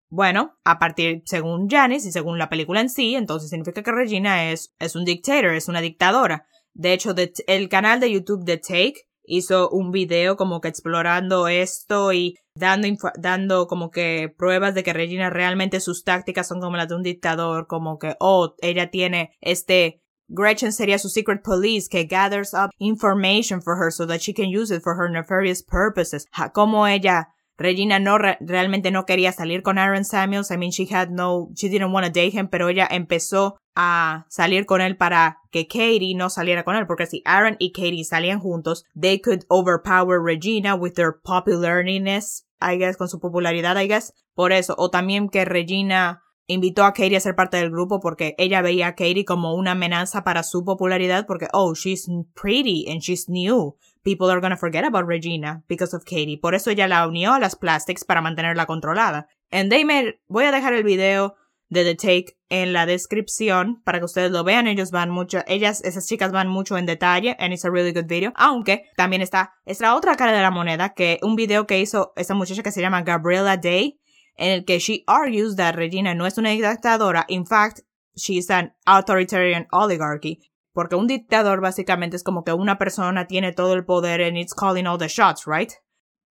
Bueno, 0.10 0.58
a 0.64 0.80
partir, 0.80 1.22
según 1.26 1.70
Janice 1.70 2.10
y 2.10 2.12
según 2.12 2.40
la 2.40 2.50
película 2.50 2.82
en 2.82 2.90
sí, 2.90 3.16
entonces 3.16 3.50
significa 3.50 3.84
que 3.84 3.92
Regina 3.92 4.52
es, 4.52 4.74
es 4.80 4.96
un 4.96 5.06
dictator, 5.06 5.54
es 5.54 5.68
una 5.68 5.82
dictadora. 5.82 6.48
De 6.74 6.94
hecho, 6.94 7.14
el 7.48 7.70
canal 7.70 8.00
de 8.00 8.12
YouTube 8.12 8.44
de 8.44 8.58
Take 8.58 9.10
hizo 9.24 9.70
un 9.70 9.92
video 9.92 10.36
como 10.36 10.60
que 10.62 10.68
explorando 10.68 11.48
esto 11.48 12.12
y 12.14 12.36
dando, 12.56 12.88
dando 13.20 13.68
como 13.68 13.92
que 13.92 14.34
pruebas 14.36 14.74
de 14.74 14.84
que 14.84 14.94
Regina 14.94 15.30
realmente 15.30 15.80
sus 15.80 16.04
tácticas 16.04 16.48
son 16.48 16.60
como 16.60 16.78
las 16.78 16.88
de 16.90 16.96
un 16.96 17.04
dictador, 17.04 17.68
como 17.68 18.00
que, 18.00 18.16
oh, 18.20 18.56
ella 18.62 18.90
tiene 18.90 19.38
este 19.42 20.02
Gretchen 20.30 20.72
sería 20.72 21.00
su 21.00 21.10
secret 21.10 21.44
police 21.44 21.88
que 21.90 22.06
gathers 22.06 22.54
up 22.54 22.70
information 22.80 23.62
for 23.62 23.76
her 23.78 23.92
so 23.92 24.06
that 24.06 24.22
she 24.22 24.34
can 24.34 24.50
use 24.50 24.72
it 24.72 24.84
for 24.84 24.96
her 24.96 25.10
nefarious 25.10 25.62
purposes. 25.62 26.26
Como 26.54 26.86
ella, 26.86 27.30
Regina 27.58 28.00
no 28.00 28.18
realmente 28.18 28.90
no 28.90 29.06
quería 29.06 29.34
salir 29.34 29.64
con 29.64 29.78
Aaron 29.78 30.06
Samuels. 30.06 30.50
I 30.50 30.56
mean, 30.56 30.72
she 30.72 30.86
had 30.86 31.10
no, 31.12 31.50
she 31.56 31.68
didn't 31.68 31.92
want 31.92 32.06
to 32.06 32.12
date 32.12 32.34
him, 32.34 32.48
pero 32.48 32.70
ella 32.70 32.88
empezó 32.90 33.58
a 33.76 34.26
salir 34.30 34.66
con 34.66 34.80
él 34.82 34.98
para 34.98 35.40
que 35.52 35.68
Katie 35.68 36.16
no 36.16 36.30
saliera 36.30 36.64
con 36.64 36.76
él, 36.76 36.88
porque 36.88 37.06
si 37.06 37.22
Aaron 37.26 37.58
y 37.60 37.72
Katie 37.72 38.06
salían 38.06 38.40
juntos, 38.40 38.86
they 38.96 39.20
could 39.20 39.46
overpower 39.50 40.22
Regina 40.22 40.76
with 40.76 40.94
their 40.94 41.12
populariness, 41.12 42.46
I 42.62 42.78
guess, 42.78 42.96
con 42.96 43.10
su 43.10 43.20
popularidad, 43.20 43.78
I 43.78 43.88
guess. 43.88 44.14
Por 44.36 44.54
eso, 44.54 44.76
o 44.78 44.90
también 44.90 45.30
que 45.30 45.44
Regina 45.44 46.22
invitó 46.50 46.84
a 46.84 46.94
Katie 46.94 47.16
a 47.16 47.20
ser 47.20 47.36
parte 47.36 47.58
del 47.58 47.70
grupo 47.70 48.00
porque 48.00 48.34
ella 48.40 48.62
veía 48.62 48.88
a 48.88 48.96
Katie 48.96 49.24
como 49.24 49.54
una 49.54 49.72
amenaza 49.72 50.24
para 50.24 50.42
su 50.42 50.66
popularidad 50.66 51.26
porque, 51.28 51.48
oh, 51.54 51.76
she's 51.76 52.10
pretty 52.34 52.90
and 52.90 53.02
she's 53.02 53.30
new. 53.30 53.78
People 54.04 54.32
are 54.32 54.42
gonna 54.42 54.58
forget 54.58 54.84
about 54.84 55.08
Regina 55.08 55.64
because 55.70 55.96
of 55.96 56.04
Katie. 56.06 56.40
Por 56.42 56.56
eso 56.56 56.72
ella 56.72 56.88
la 56.88 57.08
unió 57.08 57.34
a 57.34 57.40
las 57.40 57.56
plastics 57.56 58.04
para 58.04 58.22
mantenerla 58.22 58.66
controlada. 58.66 59.28
And 59.52 59.70
they 59.70 59.86
made, 59.86 60.20
voy 60.28 60.46
a 60.46 60.52
dejar 60.52 60.74
el 60.74 60.84
video 60.84 61.36
de 61.70 61.84
The 61.84 61.96
Take 61.96 62.38
en 62.50 62.74
la 62.74 62.88
descripción 62.88 63.84
para 63.84 64.00
que 64.00 64.06
ustedes 64.06 64.32
lo 64.32 64.44
vean. 64.44 64.66
Ellos 64.66 64.90
van 64.90 65.12
mucho, 65.12 65.44
ellas, 65.46 65.84
esas 65.84 66.08
chicas 66.08 66.32
van 66.32 66.48
mucho 66.48 66.80
en 66.80 66.88
detalle 66.88 67.36
and 67.38 67.54
it's 67.54 67.64
a 67.64 67.70
really 67.70 67.94
good 67.94 68.08
video. 68.08 68.34
Aunque 68.36 68.86
también 68.98 69.22
está, 69.22 69.54
esta 69.66 69.96
otra 69.96 70.16
cara 70.16 70.32
de 70.34 70.42
la 70.42 70.50
moneda 70.50 70.96
que 70.96 71.20
un 71.22 71.36
video 71.36 71.68
que 71.68 71.80
hizo 71.80 72.12
esta 72.16 72.34
muchacha 72.34 72.64
que 72.64 72.72
se 72.72 72.82
llama 72.82 73.04
Gabriela 73.04 73.56
Day 73.56 74.00
en 74.40 74.52
el 74.52 74.66
que 74.66 74.80
she 74.80 75.04
argues 75.06 75.58
that 75.58 75.76
Regina 75.76 76.16
no 76.16 76.26
es 76.26 76.38
una 76.38 76.52
dictadora, 76.52 77.26
in 77.28 77.46
fact, 77.46 77.82
she's 78.16 78.50
an 78.50 78.74
authoritarian 78.86 79.68
oligarchy. 79.72 80.50
Porque 80.74 80.96
un 80.96 81.08
dictador 81.08 81.60
básicamente 81.60 82.16
es 82.16 82.24
como 82.24 82.44
que 82.44 82.54
una 82.54 82.78
persona 82.78 83.28
tiene 83.28 83.52
todo 83.52 83.74
el 83.74 83.84
poder 83.84 84.22
and 84.22 84.38
it's 84.38 84.54
calling 84.54 84.88
all 84.88 84.98
the 84.98 85.10
shots, 85.10 85.46
right? 85.46 85.74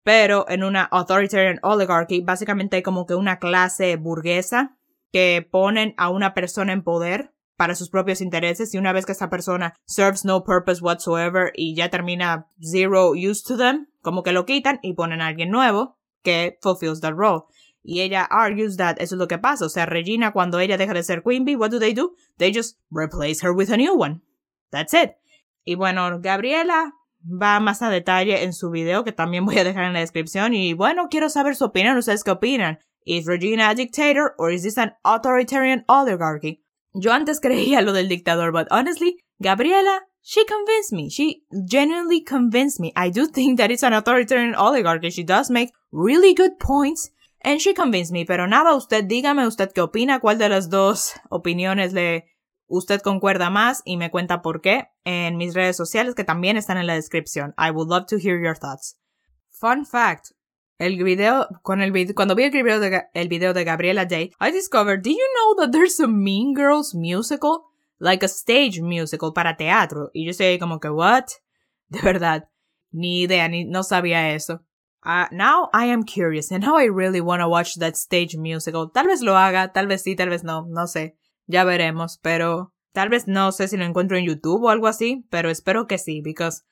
Pero 0.02 0.44
en 0.48 0.64
una 0.64 0.84
authoritarian 0.84 1.60
oligarchy 1.62 2.20
básicamente 2.20 2.76
hay 2.76 2.82
como 2.82 3.06
que 3.06 3.14
una 3.14 3.38
clase 3.38 3.96
burguesa 3.96 4.76
que 5.10 5.46
ponen 5.50 5.94
a 5.96 6.10
una 6.10 6.34
persona 6.34 6.74
en 6.74 6.82
poder 6.82 7.32
para 7.56 7.74
sus 7.74 7.88
propios 7.88 8.20
intereses 8.20 8.74
y 8.74 8.78
una 8.78 8.92
vez 8.92 9.06
que 9.06 9.12
esa 9.12 9.30
persona 9.30 9.74
serves 9.86 10.26
no 10.26 10.44
purpose 10.44 10.82
whatsoever 10.82 11.52
y 11.54 11.74
ya 11.74 11.88
termina 11.88 12.50
zero 12.60 13.12
use 13.12 13.42
to 13.46 13.56
them, 13.56 13.86
como 14.02 14.22
que 14.22 14.32
lo 14.32 14.44
quitan 14.44 14.78
y 14.82 14.92
ponen 14.92 15.22
a 15.22 15.28
alguien 15.28 15.50
nuevo 15.50 15.96
que 16.22 16.58
fulfills 16.60 17.00
that 17.00 17.14
role. 17.14 17.44
Y 17.86 18.00
ella 18.00 18.24
argues 18.24 18.78
that 18.78 18.96
eso 18.98 19.14
es 19.14 19.18
lo 19.18 19.28
que 19.28 19.38
pasa. 19.38 19.66
O 19.66 19.68
sea, 19.68 19.84
Regina, 19.84 20.32
cuando 20.32 20.58
ella 20.58 20.78
deja 20.78 20.94
de 20.94 21.02
ser 21.02 21.22
Queen 21.22 21.44
Bee, 21.44 21.54
what 21.54 21.70
do 21.70 21.78
they 21.78 21.92
do? 21.92 22.14
They 22.38 22.52
just 22.52 22.78
replace 22.90 23.44
her 23.46 23.52
with 23.52 23.70
a 23.70 23.76
new 23.76 23.94
one. 23.94 24.22
That's 24.70 24.94
it. 24.94 25.16
Y 25.64 25.74
bueno, 25.74 26.18
Gabriela 26.20 26.94
va 27.24 27.60
más 27.60 27.82
a 27.82 27.90
detalle 27.90 28.42
en 28.42 28.54
su 28.54 28.70
video, 28.70 29.04
que 29.04 29.12
también 29.12 29.44
voy 29.44 29.58
a 29.58 29.64
dejar 29.64 29.84
en 29.84 29.92
la 29.92 30.00
descripción. 30.00 30.54
Y 30.54 30.72
bueno, 30.72 31.08
quiero 31.10 31.28
saber 31.28 31.56
su 31.56 31.66
opinión. 31.66 31.98
¿Ustedes 31.98 32.24
qué 32.24 32.30
opinan? 32.30 32.78
¿Is 33.04 33.26
Regina 33.26 33.68
a 33.68 33.74
dictator 33.74 34.34
or 34.38 34.50
is 34.50 34.62
this 34.62 34.78
an 34.78 34.94
authoritarian 35.04 35.84
oligarchy? 35.86 36.62
Yo 36.94 37.12
antes 37.12 37.40
creía 37.40 37.82
lo 37.82 37.92
del 37.92 38.08
dictador, 38.08 38.50
but 38.50 38.66
honestly, 38.70 39.18
Gabriela, 39.40 40.06
she 40.22 40.44
convinced 40.46 40.92
me. 40.92 41.10
She 41.10 41.44
genuinely 41.66 42.22
convinced 42.22 42.80
me. 42.80 42.92
I 42.96 43.10
do 43.10 43.26
think 43.26 43.58
that 43.58 43.70
it's 43.70 43.82
an 43.82 43.92
authoritarian 43.92 44.54
oligarchy. 44.54 45.10
She 45.10 45.22
does 45.22 45.50
make 45.50 45.72
really 45.92 46.34
good 46.34 46.58
points. 46.58 47.10
And 47.44 47.60
she 47.60 47.74
convinced 47.74 48.12
me, 48.12 48.24
pero 48.24 48.46
nada, 48.46 48.74
usted 48.74 49.04
dígame 49.04 49.46
usted 49.46 49.70
qué 49.72 49.82
opina, 49.82 50.18
cuál 50.18 50.38
de 50.38 50.48
las 50.48 50.70
dos 50.70 51.12
opiniones 51.28 51.92
le 51.92 52.26
usted 52.66 53.00
concuerda 53.02 53.50
más 53.50 53.82
y 53.84 53.96
me 53.96 54.10
cuenta 54.10 54.42
por 54.42 54.60
qué 54.60 54.88
en 55.04 55.36
mis 55.36 55.54
redes 55.54 55.76
sociales 55.76 56.14
que 56.14 56.24
también 56.24 56.56
están 56.56 56.78
en 56.78 56.86
la 56.86 56.94
descripción. 56.94 57.54
I 57.58 57.70
would 57.70 57.88
love 57.88 58.06
to 58.06 58.16
hear 58.16 58.42
your 58.42 58.56
thoughts. 58.56 58.98
Fun 59.50 59.84
fact. 59.84 60.32
El 60.78 60.96
video, 61.04 61.46
con 61.62 61.82
el 61.82 61.92
video, 61.92 62.14
cuando 62.16 62.34
vi 62.34 62.44
el 62.44 62.50
video, 62.50 62.80
de, 62.80 63.04
el 63.12 63.28
video 63.28 63.52
de 63.52 63.62
Gabriela 63.62 64.06
Day, 64.06 64.32
I 64.40 64.50
discovered, 64.50 65.02
do 65.02 65.10
you 65.10 65.26
know 65.36 65.54
that 65.56 65.70
there's 65.70 66.00
a 66.00 66.08
Mean 66.08 66.54
Girls 66.54 66.94
musical? 66.94 67.70
like 67.98 68.22
a 68.22 68.28
stage 68.28 68.80
musical 68.80 69.32
para 69.32 69.56
teatro. 69.56 70.10
Y 70.12 70.24
yo 70.24 70.30
estoy 70.30 70.58
como 70.58 70.78
que, 70.80 70.90
what? 70.90 71.24
De 71.88 72.00
verdad, 72.00 72.48
ni 72.90 73.22
idea, 73.22 73.48
ni 73.48 73.64
no 73.64 73.82
sabía 73.82 74.34
eso. 74.34 74.62
Uh, 75.04 75.26
now 75.30 75.68
I 75.74 75.86
am 75.86 76.02
curious 76.02 76.50
and 76.50 76.64
now 76.64 76.76
I 76.76 76.84
really 76.84 77.20
want 77.20 77.40
to 77.40 77.48
watch 77.48 77.74
that 77.76 77.96
stage 77.96 78.36
musical. 78.36 78.88
Tal 78.88 79.06
vez 79.06 79.20
lo 79.22 79.34
haga, 79.34 79.70
tal 79.72 79.86
vez 79.86 80.02
sí, 80.02 80.16
tal 80.16 80.30
vez 80.30 80.42
no, 80.42 80.66
no 80.68 80.86
sé. 80.86 81.14
Ya 81.46 81.64
veremos, 81.64 82.18
pero 82.22 82.72
tal 82.94 83.10
vez 83.10 83.26
no 83.26 83.50
sé 83.50 83.68
si 83.68 83.76
lo 83.76 83.84
encuentro 83.84 84.16
en 84.16 84.24
YouTube 84.24 84.64
o 84.64 84.70
algo 84.70 84.86
así, 84.86 85.26
pero 85.30 85.50
espero 85.50 85.86
que 85.86 85.98
sí, 85.98 86.22
because 86.22 86.62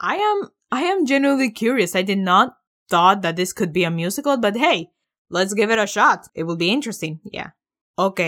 I 0.00 0.16
am, 0.16 0.50
I 0.70 0.84
am 0.84 1.06
genuinely 1.06 1.50
curious. 1.50 1.94
I 1.94 2.02
did 2.02 2.18
not 2.18 2.58
thought 2.90 3.22
that 3.22 3.36
this 3.36 3.54
could 3.54 3.72
be 3.72 3.84
a 3.84 3.90
musical, 3.90 4.36
but 4.36 4.54
hey, 4.54 4.90
let's 5.30 5.54
give 5.54 5.72
it 5.72 5.78
a 5.78 5.86
shot. 5.86 6.28
It 6.34 6.44
will 6.44 6.58
be 6.58 6.70
interesting. 6.70 7.20
Yeah. 7.24 7.54
Ok. 7.96 8.20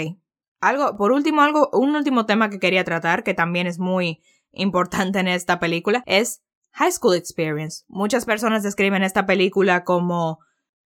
Algo, 0.63 0.97
por 0.97 1.13
último, 1.13 1.43
algo, 1.43 1.69
un 1.73 1.95
último 1.95 2.25
tema 2.25 2.49
que 2.49 2.59
quería 2.59 2.85
tratar, 2.85 3.25
que 3.25 3.35
también 3.35 3.67
es 3.67 3.79
muy 3.79 4.23
importante 4.53 5.19
en 5.19 5.29
esta 5.29 5.59
película, 5.59 6.03
es 6.07 6.43
High 6.73 6.91
School 6.91 7.15
Experience. 7.15 7.85
Muchas 7.89 8.25
personas 8.25 8.63
describen 8.63 9.03
esta 9.03 9.27
película 9.27 9.85
como 9.85 10.39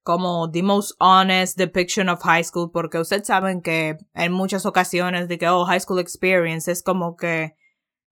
como 0.04 0.50
the 0.50 0.62
most 0.62 0.92
honest 1.00 1.56
depiction 1.56 2.08
of 2.10 2.22
high 2.22 2.42
school 2.42 2.70
porque 2.70 2.98
ustedes 2.98 3.26
saben 3.26 3.62
que 3.62 3.96
en 4.14 4.32
muchas 4.32 4.66
ocasiones 4.66 5.28
de 5.28 5.38
que 5.38 5.48
oh 5.48 5.64
high 5.64 5.80
school 5.80 5.98
experience 5.98 6.68
es 6.68 6.82
como 6.82 7.16
que 7.16 7.54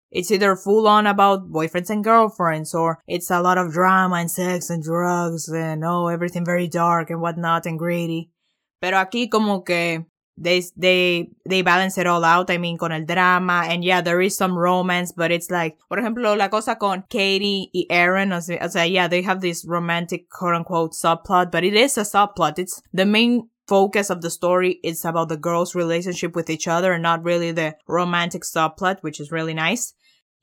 it's 0.09 0.31
either 0.31 0.55
full 0.55 0.87
on 0.87 1.05
about 1.05 1.51
boyfriends 1.51 1.91
and 1.91 2.03
girlfriends 2.03 2.73
or 2.73 2.97
it's 3.07 3.29
a 3.29 3.39
lot 3.39 3.59
of 3.59 3.71
drama 3.71 4.15
and 4.15 4.31
sex 4.31 4.71
and 4.71 4.83
drugs 4.83 5.47
and 5.49 5.83
oh 5.85 6.07
everything 6.07 6.43
very 6.43 6.67
dark 6.67 7.11
and 7.11 7.21
whatnot 7.21 7.67
and 7.67 7.77
greedy 7.77 8.31
pero 8.81 8.97
aquí 8.97 9.29
como 9.29 9.61
que 9.63 10.03
they 10.37 10.63
they 10.75 11.29
they 11.47 11.61
balance 11.61 11.97
it 11.97 12.07
all 12.07 12.23
out. 12.23 12.49
I 12.49 12.57
mean, 12.57 12.77
con 12.77 12.91
el 12.91 13.05
drama 13.05 13.65
and 13.67 13.83
yeah, 13.83 14.01
there 14.01 14.21
is 14.21 14.35
some 14.35 14.57
romance, 14.57 15.11
but 15.11 15.31
it's 15.31 15.49
like, 15.49 15.77
por 15.89 15.99
ejemplo, 15.99 16.37
la 16.37 16.49
cosa 16.49 16.75
con 16.75 17.03
Katie 17.09 17.69
y 17.73 17.85
Aaron. 17.89 18.31
O 18.33 18.39
sea, 18.39 18.59
o 18.61 18.67
sea, 18.67 18.85
yeah, 18.85 19.07
they 19.07 19.21
have 19.21 19.41
this 19.41 19.65
romantic 19.65 20.29
quote 20.29 20.55
unquote 20.55 20.93
subplot, 20.93 21.51
but 21.51 21.63
it 21.63 21.75
is 21.75 21.97
a 21.97 22.01
subplot. 22.01 22.57
It's 22.57 22.81
the 22.93 23.05
main 23.05 23.49
focus 23.67 24.09
of 24.09 24.21
the 24.21 24.29
story 24.29 24.79
is 24.83 25.05
about 25.05 25.29
the 25.29 25.37
girls' 25.37 25.75
relationship 25.75 26.35
with 26.35 26.49
each 26.49 26.67
other 26.67 26.93
and 26.93 27.01
not 27.03 27.23
really 27.23 27.51
the 27.51 27.75
romantic 27.87 28.43
subplot, 28.43 28.97
which 29.01 29.19
is 29.19 29.31
really 29.31 29.53
nice. 29.53 29.93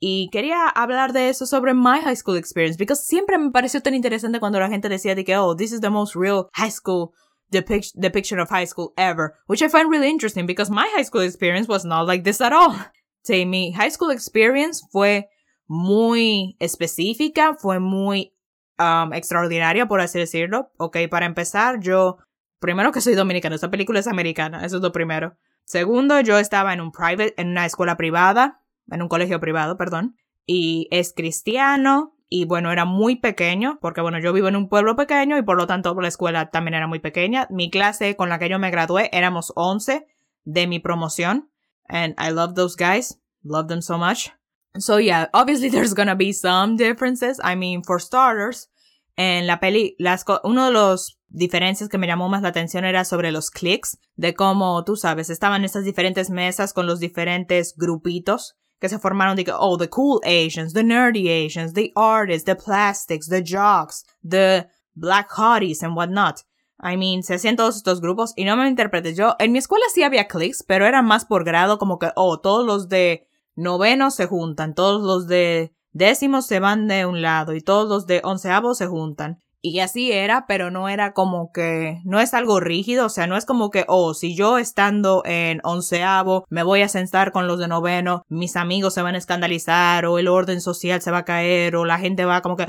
Y 0.03 0.29
quería 0.31 0.67
hablar 0.67 1.13
de 1.13 1.29
eso 1.29 1.45
sobre 1.45 1.75
my 1.75 1.99
high 1.99 2.15
school 2.15 2.35
experience, 2.35 2.75
because 2.75 3.05
siempre 3.05 3.37
me 3.37 3.51
pareció 3.51 3.83
tan 3.83 3.93
interesante 3.93 4.39
cuando 4.39 4.59
la 4.59 4.67
gente 4.67 4.89
decía 4.89 5.13
de 5.13 5.23
que, 5.23 5.37
oh, 5.37 5.53
this 5.55 5.71
is 5.71 5.79
the 5.81 5.91
most 5.91 6.15
real 6.15 6.49
high 6.53 6.71
school 6.71 7.13
depict- 7.51 7.99
depiction 7.99 8.39
of 8.39 8.49
high 8.49 8.65
school 8.65 8.93
ever, 8.97 9.35
which 9.47 9.61
I 9.61 9.67
find 9.67 9.89
really 9.89 10.09
interesting 10.09 10.45
because 10.45 10.69
my 10.69 10.87
high 10.95 11.03
school 11.03 11.21
experience 11.21 11.67
was 11.67 11.85
not 11.85 12.07
like 12.07 12.23
this 12.23 12.41
at 12.41 12.53
all. 12.53 12.75
Sí, 13.23 13.45
mi 13.45 13.71
high 13.71 13.91
school 13.91 14.09
experience 14.09 14.81
fue 14.91 15.29
muy 15.67 16.55
específica, 16.59 17.55
fue 17.55 17.79
muy 17.79 18.33
um, 18.79 19.13
extraordinaria, 19.13 19.85
por 19.85 20.01
así 20.01 20.17
decirlo. 20.17 20.71
Ok, 20.77 20.97
para 21.07 21.27
empezar, 21.27 21.79
yo, 21.81 22.17
primero 22.59 22.91
que 22.91 22.99
soy 22.99 23.13
dominicano, 23.13 23.53
esta 23.53 23.69
película 23.69 23.99
es 23.99 24.07
americana, 24.07 24.65
eso 24.65 24.77
es 24.77 24.81
lo 24.81 24.91
primero. 24.91 25.37
Segundo, 25.65 26.19
yo 26.21 26.39
estaba 26.39 26.73
en 26.73 26.81
un 26.81 26.91
private, 26.91 27.35
en 27.37 27.49
una 27.49 27.67
escuela 27.67 27.95
privada, 27.95 28.63
en 28.89 29.03
un 29.03 29.07
colegio 29.07 29.39
privado, 29.39 29.77
perdón, 29.77 30.17
y 30.47 30.87
es 30.89 31.13
cristiano, 31.13 32.17
y 32.33 32.45
bueno, 32.45 32.71
era 32.71 32.85
muy 32.85 33.17
pequeño, 33.17 33.77
porque 33.81 33.99
bueno, 33.99 34.17
yo 34.17 34.31
vivo 34.31 34.47
en 34.47 34.55
un 34.55 34.69
pueblo 34.69 34.95
pequeño 34.95 35.37
y 35.37 35.41
por 35.41 35.57
lo 35.57 35.67
tanto 35.67 35.93
la 35.99 36.07
escuela 36.07 36.49
también 36.49 36.75
era 36.75 36.87
muy 36.87 36.99
pequeña. 36.99 37.45
Mi 37.49 37.69
clase 37.69 38.15
con 38.15 38.29
la 38.29 38.39
que 38.39 38.47
yo 38.47 38.57
me 38.57 38.71
gradué 38.71 39.09
éramos 39.11 39.51
11 39.57 40.07
de 40.45 40.65
mi 40.65 40.79
promoción. 40.79 41.49
And 41.89 42.15
I 42.17 42.31
love 42.31 42.53
those 42.55 42.77
guys. 42.77 43.19
Love 43.43 43.67
them 43.67 43.81
so 43.81 43.97
much. 43.97 44.31
So 44.79 44.97
yeah, 44.97 45.27
obviously 45.33 45.69
there's 45.71 45.93
gonna 45.93 46.15
be 46.15 46.31
some 46.31 46.77
differences. 46.77 47.37
I 47.43 47.57
mean, 47.57 47.83
for 47.83 47.99
starters, 47.99 48.69
en 49.17 49.45
la 49.45 49.59
peli, 49.59 49.97
las, 49.99 50.23
uno 50.45 50.67
de 50.67 50.71
los 50.71 51.19
diferencias 51.27 51.89
que 51.89 51.97
me 51.97 52.07
llamó 52.07 52.29
más 52.29 52.43
la 52.43 52.49
atención 52.49 52.85
era 52.85 53.03
sobre 53.03 53.33
los 53.33 53.51
clics, 53.51 53.97
de 54.15 54.33
cómo, 54.33 54.85
tú 54.85 54.95
sabes, 54.95 55.29
estaban 55.29 55.65
estas 55.65 55.83
diferentes 55.83 56.29
mesas 56.29 56.71
con 56.71 56.87
los 56.87 57.01
diferentes 57.01 57.75
grupitos 57.75 58.55
que 58.81 58.89
se 58.89 58.99
formaron 58.99 59.35
de 59.35 59.45
que, 59.45 59.53
oh, 59.55 59.77
the 59.77 59.87
cool 59.87 60.19
Asians, 60.25 60.73
the 60.73 60.83
nerdy 60.83 61.29
Asians, 61.29 61.73
the 61.73 61.93
artists, 61.95 62.45
the 62.45 62.55
plastics, 62.55 63.27
the 63.27 63.41
jocks, 63.41 64.03
the 64.27 64.67
black 64.95 65.29
hotties 65.29 65.83
and 65.83 65.95
whatnot. 65.95 66.43
I 66.83 66.97
mean, 66.97 67.21
se 67.21 67.35
hacían 67.35 67.55
todos 67.55 67.77
estos 67.77 68.01
grupos 68.01 68.33
y 68.35 68.43
no 68.43 68.57
me 68.57 68.67
interpretes 68.67 69.15
yo. 69.15 69.35
En 69.37 69.51
mi 69.51 69.59
escuela 69.59 69.85
sí 69.93 70.01
había 70.01 70.27
cliques, 70.27 70.63
pero 70.67 70.87
era 70.87 71.03
más 71.03 71.25
por 71.25 71.43
grado, 71.43 71.77
como 71.77 71.99
que, 71.99 72.11
oh, 72.15 72.39
todos 72.39 72.65
los 72.65 72.89
de 72.89 73.27
noveno 73.55 74.09
se 74.09 74.25
juntan, 74.25 74.73
todos 74.73 75.03
los 75.03 75.27
de 75.27 75.73
décimos 75.91 76.47
se 76.47 76.59
van 76.59 76.87
de 76.87 77.05
un 77.05 77.21
lado 77.21 77.53
y 77.53 77.61
todos 77.61 77.87
los 77.87 78.07
de 78.07 78.21
onceavos 78.23 78.79
se 78.79 78.87
juntan. 78.87 79.37
Y 79.63 79.79
así 79.79 80.11
era, 80.11 80.47
pero 80.47 80.71
no 80.71 80.89
era 80.89 81.13
como 81.13 81.51
que, 81.51 82.01
no 82.03 82.19
es 82.19 82.33
algo 82.33 82.59
rígido, 82.59 83.05
o 83.05 83.09
sea, 83.09 83.27
no 83.27 83.37
es 83.37 83.45
como 83.45 83.69
que, 83.69 83.85
oh, 83.87 84.15
si 84.15 84.35
yo 84.35 84.57
estando 84.57 85.21
en 85.23 85.61
onceavo 85.63 86.45
me 86.49 86.63
voy 86.63 86.81
a 86.81 86.87
sentar 86.87 87.31
con 87.31 87.45
los 87.47 87.59
de 87.59 87.67
noveno, 87.67 88.23
mis 88.27 88.55
amigos 88.55 88.95
se 88.95 89.03
van 89.03 89.13
a 89.13 89.19
escandalizar, 89.19 90.05
o 90.07 90.17
el 90.17 90.27
orden 90.27 90.61
social 90.61 91.01
se 91.01 91.11
va 91.11 91.19
a 91.19 91.25
caer, 91.25 91.75
o 91.75 91.85
la 91.85 91.99
gente 91.99 92.25
va 92.25 92.41
como 92.41 92.57
que, 92.57 92.65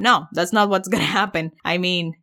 no, 0.00 0.28
that's 0.34 0.52
not 0.52 0.68
what's 0.68 0.88
gonna 0.88 1.22
happen. 1.22 1.52
I 1.64 1.78
mean, 1.78 2.14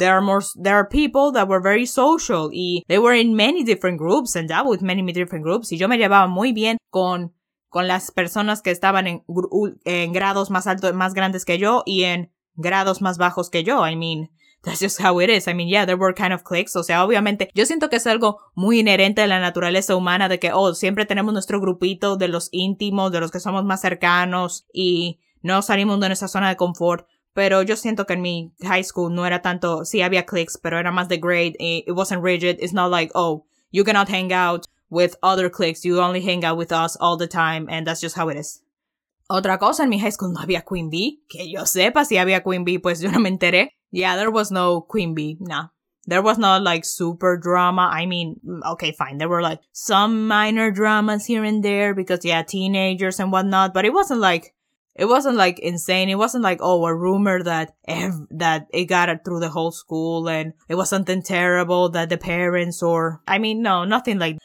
there 0.00 0.10
are 0.10 0.20
more, 0.20 0.44
there 0.60 0.74
are 0.74 0.88
people 0.88 1.30
that 1.32 1.46
were 1.46 1.62
very 1.62 1.86
social 1.86 2.50
y 2.52 2.82
they 2.88 2.98
were 2.98 3.16
in 3.16 3.36
many 3.36 3.62
different 3.62 3.98
groups 3.98 4.34
and 4.34 4.48
that 4.48 4.66
with 4.66 4.82
many 4.82 5.02
different 5.12 5.44
groups 5.44 5.70
y 5.70 5.78
yo 5.78 5.86
me 5.86 5.98
llevaba 5.98 6.26
muy 6.26 6.52
bien 6.52 6.78
con 6.90 7.32
con 7.68 7.86
las 7.86 8.10
personas 8.10 8.62
que 8.62 8.72
estaban 8.72 9.06
en, 9.06 9.22
en 9.84 10.12
grados 10.12 10.50
más 10.50 10.66
altos, 10.66 10.92
más 10.92 11.14
grandes 11.14 11.44
que 11.44 11.56
yo 11.56 11.84
y 11.86 12.02
en 12.02 12.32
grados 12.60 13.00
más 13.00 13.18
bajos 13.18 13.50
que 13.50 13.64
yo. 13.64 13.86
I 13.86 13.96
mean, 13.96 14.30
that's 14.62 14.80
just 14.80 15.00
how 15.00 15.20
it 15.20 15.30
is. 15.30 15.48
I 15.48 15.54
mean, 15.54 15.68
yeah, 15.68 15.86
there 15.86 15.96
were 15.96 16.14
kind 16.14 16.32
of 16.32 16.44
clicks. 16.44 16.76
O 16.76 16.82
sea, 16.82 17.04
obviamente, 17.04 17.50
yo 17.54 17.64
siento 17.66 17.88
que 17.88 17.96
es 17.96 18.06
algo 18.06 18.38
muy 18.54 18.80
inherente 18.80 19.22
de 19.22 19.28
la 19.28 19.40
naturaleza 19.40 19.96
humana 19.96 20.28
de 20.28 20.38
que, 20.38 20.52
oh, 20.52 20.74
siempre 20.74 21.06
tenemos 21.06 21.32
nuestro 21.32 21.60
grupito 21.60 22.16
de 22.16 22.28
los 22.28 22.48
íntimos, 22.52 23.12
de 23.12 23.20
los 23.20 23.30
que 23.30 23.40
somos 23.40 23.64
más 23.64 23.80
cercanos 23.80 24.66
y 24.72 25.20
no 25.42 25.62
salimos 25.62 25.98
de 26.00 26.08
nuestra 26.08 26.28
zona 26.28 26.48
de 26.48 26.56
confort. 26.56 27.06
Pero 27.32 27.62
yo 27.62 27.76
siento 27.76 28.06
que 28.06 28.14
en 28.14 28.22
mi 28.22 28.52
high 28.62 28.82
school 28.82 29.14
no 29.14 29.24
era 29.24 29.40
tanto, 29.40 29.84
sí 29.84 30.02
había 30.02 30.26
cliques, 30.26 30.58
pero 30.58 30.78
era 30.78 30.90
más 30.90 31.08
de 31.08 31.18
grade. 31.18 31.54
It 31.58 31.92
wasn't 31.94 32.22
rigid. 32.22 32.58
It's 32.60 32.72
not 32.72 32.90
like, 32.90 33.12
oh, 33.14 33.46
you 33.70 33.84
cannot 33.84 34.08
hang 34.08 34.32
out 34.32 34.66
with 34.90 35.14
other 35.22 35.48
cliques. 35.48 35.84
You 35.84 36.00
only 36.00 36.20
hang 36.20 36.44
out 36.44 36.58
with 36.58 36.72
us 36.72 36.96
all 37.00 37.16
the 37.16 37.28
time. 37.28 37.68
And 37.70 37.86
that's 37.86 38.00
just 38.00 38.16
how 38.16 38.28
it 38.28 38.36
is. 38.36 38.62
Otra 39.32 39.58
cosa, 39.58 39.84
en 39.84 39.90
mi 39.90 40.00
high 40.00 40.10
school 40.10 40.32
no 40.32 40.40
había 40.40 40.64
Queen 40.64 40.90
Bee. 40.90 41.22
Que 41.28 41.48
yo 41.48 41.64
sepa 41.64 42.04
si 42.04 42.16
había 42.16 42.42
Queen 42.42 42.64
Bee, 42.64 42.80
pues 42.80 43.00
yo 43.00 43.12
no 43.12 43.20
me 43.20 43.28
enteré. 43.28 43.76
Yeah, 43.92 44.16
there 44.16 44.30
was 44.30 44.50
no 44.50 44.80
Queen 44.88 45.14
Bee. 45.14 45.36
Nah. 45.38 45.68
There 46.06 46.20
was 46.20 46.36
not 46.36 46.62
like 46.62 46.84
super 46.84 47.36
drama. 47.36 47.88
I 47.92 48.06
mean, 48.06 48.40
okay, 48.72 48.90
fine. 48.90 49.18
There 49.18 49.28
were 49.28 49.40
like 49.40 49.60
some 49.70 50.26
minor 50.26 50.72
dramas 50.72 51.26
here 51.26 51.44
and 51.44 51.62
there 51.62 51.94
because 51.94 52.24
yeah, 52.24 52.42
teenagers 52.42 53.20
and 53.20 53.30
whatnot, 53.30 53.72
but 53.72 53.84
it 53.84 53.92
wasn't 53.92 54.18
like, 54.18 54.52
it 54.96 55.04
wasn't 55.04 55.36
like 55.36 55.60
insane. 55.60 56.08
It 56.08 56.18
wasn't 56.18 56.42
like, 56.42 56.58
oh, 56.60 56.84
a 56.86 56.92
rumor 56.92 57.40
that, 57.44 57.76
ev- 57.86 58.26
that 58.30 58.66
it 58.72 58.86
got 58.86 59.10
it 59.10 59.20
through 59.24 59.38
the 59.38 59.50
whole 59.50 59.70
school 59.70 60.28
and 60.28 60.54
it 60.68 60.74
was 60.74 60.88
something 60.88 61.22
terrible 61.22 61.88
that 61.90 62.08
the 62.08 62.18
parents 62.18 62.82
or, 62.82 63.22
I 63.28 63.38
mean, 63.38 63.62
no, 63.62 63.84
nothing 63.84 64.18
like, 64.18 64.38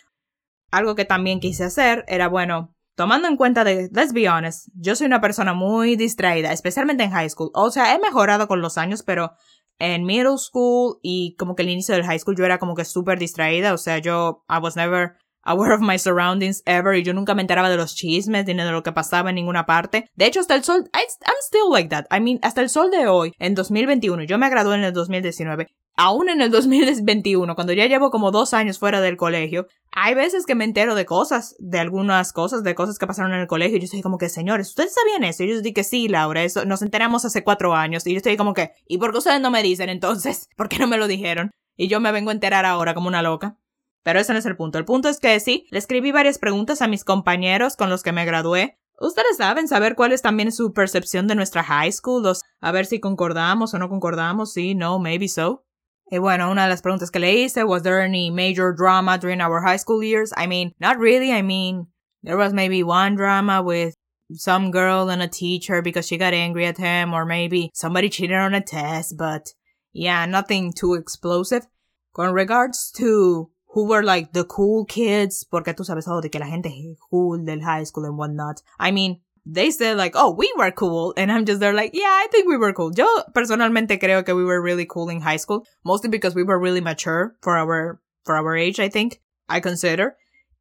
algo 0.71 0.95
que 0.95 1.05
también 1.05 1.41
quise 1.41 1.61
hacer 1.61 2.03
era, 2.07 2.29
bueno, 2.29 2.74
Tomando 2.95 3.27
en 3.27 3.35
cuenta 3.35 3.63
de, 3.65 3.89
let's 3.91 4.13
be 4.13 4.29
honest, 4.29 4.69
yo 4.73 4.95
soy 4.95 5.07
una 5.07 5.19
persona 5.19 5.53
muy 5.53 5.97
distraída, 5.97 6.53
especialmente 6.53 7.03
en 7.03 7.11
high 7.11 7.29
school. 7.29 7.51
O 7.53 7.69
sea, 7.69 7.93
he 7.93 7.99
mejorado 7.99 8.47
con 8.47 8.61
los 8.61 8.77
años, 8.77 9.03
pero 9.03 9.33
en 9.79 10.05
middle 10.05 10.37
school 10.37 10.99
y 11.03 11.35
como 11.37 11.55
que 11.55 11.63
el 11.63 11.69
inicio 11.69 11.93
del 11.93 12.05
high 12.05 12.19
school 12.19 12.37
yo 12.37 12.45
era 12.45 12.57
como 12.57 12.73
que 12.73 12.85
súper 12.85 13.19
distraída. 13.19 13.73
O 13.73 13.77
sea, 13.77 13.97
yo, 13.97 14.45
I 14.49 14.59
was 14.61 14.77
never 14.77 15.17
aware 15.43 15.73
of 15.73 15.81
my 15.81 15.99
surroundings 15.99 16.63
ever 16.65 16.95
y 16.95 17.03
yo 17.03 17.13
nunca 17.13 17.35
me 17.35 17.41
enteraba 17.41 17.69
de 17.69 17.77
los 17.77 17.95
chismes 17.95 18.45
ni 18.45 18.53
de 18.53 18.71
lo 18.71 18.83
que 18.83 18.91
pasaba 18.91 19.29
en 19.29 19.35
ninguna 19.35 19.65
parte. 19.65 20.09
De 20.15 20.25
hecho, 20.25 20.39
hasta 20.39 20.55
el 20.55 20.63
sol, 20.63 20.89
I'm 20.93 21.35
still 21.41 21.69
like 21.71 21.89
that. 21.89 22.05
I 22.11 22.21
mean, 22.21 22.39
hasta 22.41 22.61
el 22.61 22.69
sol 22.69 22.91
de 22.91 23.07
hoy, 23.07 23.33
en 23.39 23.55
2021, 23.55 24.23
yo 24.23 24.37
me 24.37 24.49
gradué 24.49 24.75
en 24.75 24.83
el 24.85 24.93
2019 24.93 25.67
aún 25.95 26.29
en 26.29 26.41
el 26.41 26.51
2021, 26.51 27.55
cuando 27.55 27.73
ya 27.73 27.85
llevo 27.87 28.11
como 28.11 28.31
dos 28.31 28.53
años 28.53 28.79
fuera 28.79 29.01
del 29.01 29.17
colegio, 29.17 29.67
hay 29.91 30.13
veces 30.13 30.45
que 30.45 30.55
me 30.55 30.65
entero 30.65 30.95
de 30.95 31.05
cosas, 31.05 31.55
de 31.59 31.79
algunas 31.79 32.33
cosas, 32.33 32.63
de 32.63 32.75
cosas 32.75 32.99
que 32.99 33.07
pasaron 33.07 33.33
en 33.33 33.39
el 33.39 33.47
colegio, 33.47 33.77
y 33.77 33.81
yo 33.81 33.85
estoy 33.85 34.01
como 34.01 34.17
que, 34.17 34.29
señores, 34.29 34.69
¿ustedes 34.69 34.93
sabían 34.93 35.23
eso? 35.23 35.43
Y 35.43 35.49
yo 35.49 35.61
dije 35.61 35.73
que 35.73 35.83
sí, 35.83 36.07
Laura, 36.07 36.43
eso 36.43 36.65
nos 36.65 36.81
enteramos 36.81 37.25
hace 37.25 37.43
cuatro 37.43 37.73
años, 37.73 38.05
y 38.05 38.11
yo 38.11 38.17
estoy 38.17 38.37
como 38.37 38.53
que, 38.53 38.71
¿y 38.87 38.97
por 38.97 39.11
qué 39.11 39.19
ustedes 39.19 39.41
no 39.41 39.51
me 39.51 39.63
dicen 39.63 39.89
entonces? 39.89 40.49
¿Por 40.57 40.69
qué 40.69 40.79
no 40.79 40.87
me 40.87 40.97
lo 40.97 41.07
dijeron? 41.07 41.51
Y 41.77 41.87
yo 41.87 41.99
me 41.99 42.11
vengo 42.11 42.29
a 42.29 42.33
enterar 42.33 42.65
ahora 42.65 42.93
como 42.93 43.07
una 43.07 43.21
loca. 43.21 43.57
Pero 44.03 44.19
ese 44.19 44.33
no 44.33 44.39
es 44.39 44.45
el 44.45 44.55
punto. 44.55 44.77
El 44.77 44.85
punto 44.85 45.09
es 45.09 45.19
que 45.19 45.39
sí, 45.39 45.65
le 45.71 45.79
escribí 45.79 46.11
varias 46.11 46.37
preguntas 46.37 46.83
a 46.83 46.87
mis 46.87 47.03
compañeros 47.03 47.75
con 47.75 47.89
los 47.89 48.03
que 48.03 48.11
me 48.11 48.23
gradué. 48.23 48.77
Ustedes 48.99 49.37
saben 49.37 49.67
saber 49.67 49.95
cuál 49.95 50.11
es 50.11 50.21
también 50.21 50.51
su 50.51 50.73
percepción 50.73 51.27
de 51.27 51.35
nuestra 51.35 51.63
high 51.63 51.91
school, 51.91 52.23
a 52.61 52.71
ver 52.71 52.85
si 52.85 52.99
concordamos 52.99 53.73
o 53.73 53.79
no 53.79 53.89
concordamos, 53.89 54.53
sí, 54.53 54.75
no, 54.75 54.99
maybe 54.99 55.27
so. 55.27 55.64
Y 56.11 56.19
bueno, 56.19 56.51
una 56.51 56.63
de 56.63 56.69
las 56.69 56.81
preguntas 56.81 57.11
que 57.11 57.19
le 57.19 57.33
hice, 57.33 57.63
was 57.63 57.81
there 57.83 58.01
any 58.01 58.29
major 58.29 58.71
drama 58.71 59.17
during 59.17 59.41
our 59.41 59.61
high 59.61 59.77
school 59.77 60.03
years? 60.03 60.31
I 60.37 60.45
mean, 60.45 60.71
not 60.79 60.99
really. 60.99 61.31
I 61.31 61.41
mean, 61.41 61.87
there 62.21 62.37
was 62.37 62.53
maybe 62.53 62.83
one 62.83 63.15
drama 63.15 63.63
with 63.63 63.95
some 64.33 64.71
girl 64.71 65.09
and 65.09 65.21
a 65.21 65.27
teacher 65.27 65.81
because 65.81 66.07
she 66.07 66.17
got 66.17 66.33
angry 66.33 66.65
at 66.65 66.77
him, 66.77 67.13
or 67.13 67.25
maybe 67.25 67.71
somebody 67.73 68.09
cheated 68.09 68.37
on 68.37 68.53
a 68.53 68.61
test, 68.61 69.17
but 69.17 69.53
yeah, 69.93 70.25
nothing 70.25 70.73
too 70.73 70.93
explosive. 70.93 71.67
Con 72.13 72.33
regards 72.33 72.91
to 72.91 73.49
who 73.69 73.87
were 73.87 74.03
like 74.03 74.31
the 74.31 74.45
cool 74.45 74.85
kids, 74.85 75.43
porque 75.43 75.75
tú 75.75 75.85
sabes, 75.85 76.07
oh, 76.07 76.21
de 76.21 76.29
que 76.29 76.39
la 76.39 76.47
gente 76.47 76.69
cool 77.09 77.43
del 77.43 77.61
high 77.61 77.83
school 77.83 78.05
and 78.05 78.17
whatnot. 78.17 78.61
I 78.79 78.91
mean, 78.91 79.21
they 79.45 79.69
said 79.71 79.97
like, 79.97 80.13
oh, 80.15 80.31
we 80.31 80.51
were 80.57 80.71
cool. 80.71 81.13
And 81.17 81.31
I'm 81.31 81.45
just 81.45 81.59
there 81.59 81.73
like, 81.73 81.91
yeah, 81.93 82.03
I 82.03 82.27
think 82.31 82.47
we 82.47 82.57
were 82.57 82.73
cool. 82.73 82.91
Yo 82.95 83.05
personalmente 83.33 83.99
creo 83.99 84.25
que 84.25 84.35
we 84.35 84.43
were 84.43 84.61
really 84.61 84.85
cool 84.85 85.09
in 85.09 85.21
high 85.21 85.37
school, 85.37 85.65
mostly 85.83 86.09
because 86.09 86.33
we 86.33 86.43
were 86.43 86.59
really 86.59 86.81
mature 86.81 87.35
for 87.41 87.57
our, 87.57 87.99
for 88.25 88.35
our 88.35 88.55
age, 88.55 88.79
I 88.79 88.89
think. 88.89 89.21
I 89.47 89.59
consider. 89.59 90.15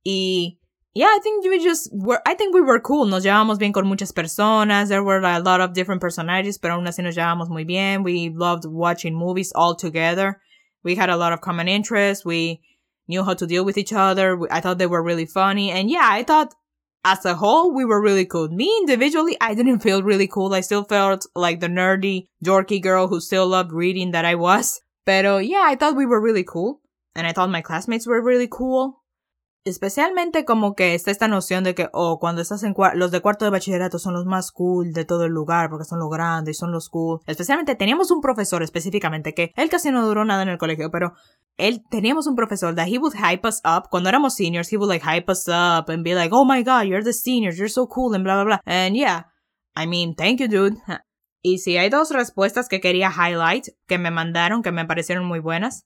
Y 0.04 0.58
yeah, 0.94 1.06
I 1.06 1.18
think 1.22 1.44
we 1.44 1.58
just 1.58 1.90
were, 1.92 2.20
I 2.26 2.34
think 2.34 2.54
we 2.54 2.60
were 2.60 2.78
cool. 2.78 3.06
Nos 3.06 3.24
llevamos 3.24 3.58
bien 3.58 3.72
con 3.72 3.86
muchas 3.86 4.12
personas. 4.12 4.88
There 4.88 5.02
were 5.02 5.20
a 5.20 5.40
lot 5.40 5.60
of 5.60 5.72
different 5.72 6.00
personalities, 6.00 6.58
pero 6.58 6.74
aún 6.76 6.86
así 6.86 7.02
nos 7.02 7.16
llevamos 7.16 7.48
muy 7.48 7.64
bien. 7.64 8.04
We 8.04 8.28
loved 8.28 8.64
watching 8.66 9.14
movies 9.14 9.50
all 9.54 9.74
together. 9.74 10.40
We 10.84 10.94
had 10.94 11.08
a 11.08 11.16
lot 11.16 11.32
of 11.32 11.40
common 11.40 11.66
interests. 11.66 12.24
We 12.24 12.60
knew 13.08 13.24
how 13.24 13.34
to 13.34 13.46
deal 13.46 13.64
with 13.64 13.78
each 13.78 13.92
other. 13.92 14.38
I 14.50 14.60
thought 14.60 14.78
they 14.78 14.86
were 14.86 15.02
really 15.02 15.26
funny. 15.26 15.70
And 15.70 15.90
yeah, 15.90 16.06
I 16.08 16.22
thought 16.22 16.54
as 17.04 17.24
a 17.24 17.34
whole, 17.34 17.72
we 17.74 17.84
were 17.84 18.00
really 18.00 18.26
cool. 18.26 18.48
Me 18.48 18.74
individually, 18.80 19.36
I 19.40 19.54
didn't 19.54 19.80
feel 19.80 20.02
really 20.02 20.26
cool. 20.26 20.54
I 20.54 20.60
still 20.60 20.84
felt 20.84 21.26
like 21.34 21.60
the 21.60 21.68
nerdy, 21.68 22.28
dorky 22.44 22.80
girl 22.80 23.08
who 23.08 23.20
still 23.20 23.46
loved 23.46 23.72
reading 23.72 24.12
that 24.12 24.24
I 24.24 24.34
was. 24.34 24.80
Pero 25.04 25.38
yeah, 25.38 25.62
I 25.64 25.76
thought 25.76 25.96
we 25.96 26.06
were 26.06 26.20
really 26.20 26.44
cool. 26.44 26.80
And 27.14 27.26
I 27.26 27.32
thought 27.32 27.50
my 27.50 27.60
classmates 27.60 28.06
were 28.06 28.22
really 28.22 28.48
cool. 28.48 29.04
especialmente 29.64 30.44
como 30.44 30.74
que 30.74 30.94
está 30.94 31.10
esta 31.10 31.26
noción 31.26 31.64
de 31.64 31.74
que, 31.74 31.88
oh, 31.92 32.18
cuando 32.20 32.42
estás 32.42 32.62
en 32.62 32.74
los 32.94 33.10
de 33.10 33.20
cuarto 33.20 33.44
de 33.44 33.50
bachillerato 33.50 33.98
son 33.98 34.14
los 34.14 34.26
más 34.26 34.52
cool 34.52 34.92
de 34.92 35.04
todo 35.04 35.24
el 35.24 35.32
lugar 35.32 35.70
porque 35.70 35.86
son 35.86 35.98
los 35.98 36.10
grandes 36.10 36.56
y 36.56 36.58
son 36.58 36.70
los 36.70 36.88
cool. 36.90 37.20
Especialmente 37.26 37.74
teníamos 37.74 38.10
un 38.10 38.20
profesor 38.20 38.62
específicamente 38.62 39.34
que 39.34 39.52
él 39.56 39.70
casi 39.70 39.90
no 39.90 40.06
duró 40.06 40.24
nada 40.24 40.42
en 40.42 40.50
el 40.50 40.58
colegio, 40.58 40.90
pero 40.90 41.14
él 41.56 41.82
teníamos 41.90 42.26
un 42.26 42.36
profesor 42.36 42.74
that 42.74 42.88
he 42.88 42.98
would 42.98 43.14
hype 43.14 43.46
us 43.46 43.60
up 43.64 43.88
cuando 43.90 44.08
éramos 44.08 44.34
seniors, 44.34 44.72
he 44.72 44.76
would 44.76 44.88
like 44.88 45.04
hype 45.04 45.30
us 45.30 45.48
up 45.48 45.88
and 45.88 46.02
be 46.02 46.14
like, 46.14 46.34
"Oh 46.34 46.44
my 46.44 46.62
god, 46.62 46.86
you're 46.86 47.04
the 47.04 47.12
seniors, 47.12 47.56
you're 47.56 47.68
so 47.68 47.86
cool" 47.86 48.14
and 48.14 48.24
bla 48.24 48.34
bla 48.34 48.44
bla. 48.44 48.60
And 48.66 48.96
yeah, 48.96 49.24
I 49.76 49.86
mean, 49.86 50.14
thank 50.14 50.40
you, 50.40 50.48
dude. 50.48 50.76
Y 51.46 51.58
si 51.58 51.76
hay 51.76 51.90
dos 51.90 52.10
respuestas 52.10 52.70
que 52.70 52.80
quería 52.80 53.10
highlight 53.10 53.68
que 53.86 53.98
me 53.98 54.10
mandaron 54.10 54.62
que 54.62 54.72
me 54.72 54.86
parecieron 54.86 55.26
muy 55.26 55.40
buenas. 55.40 55.84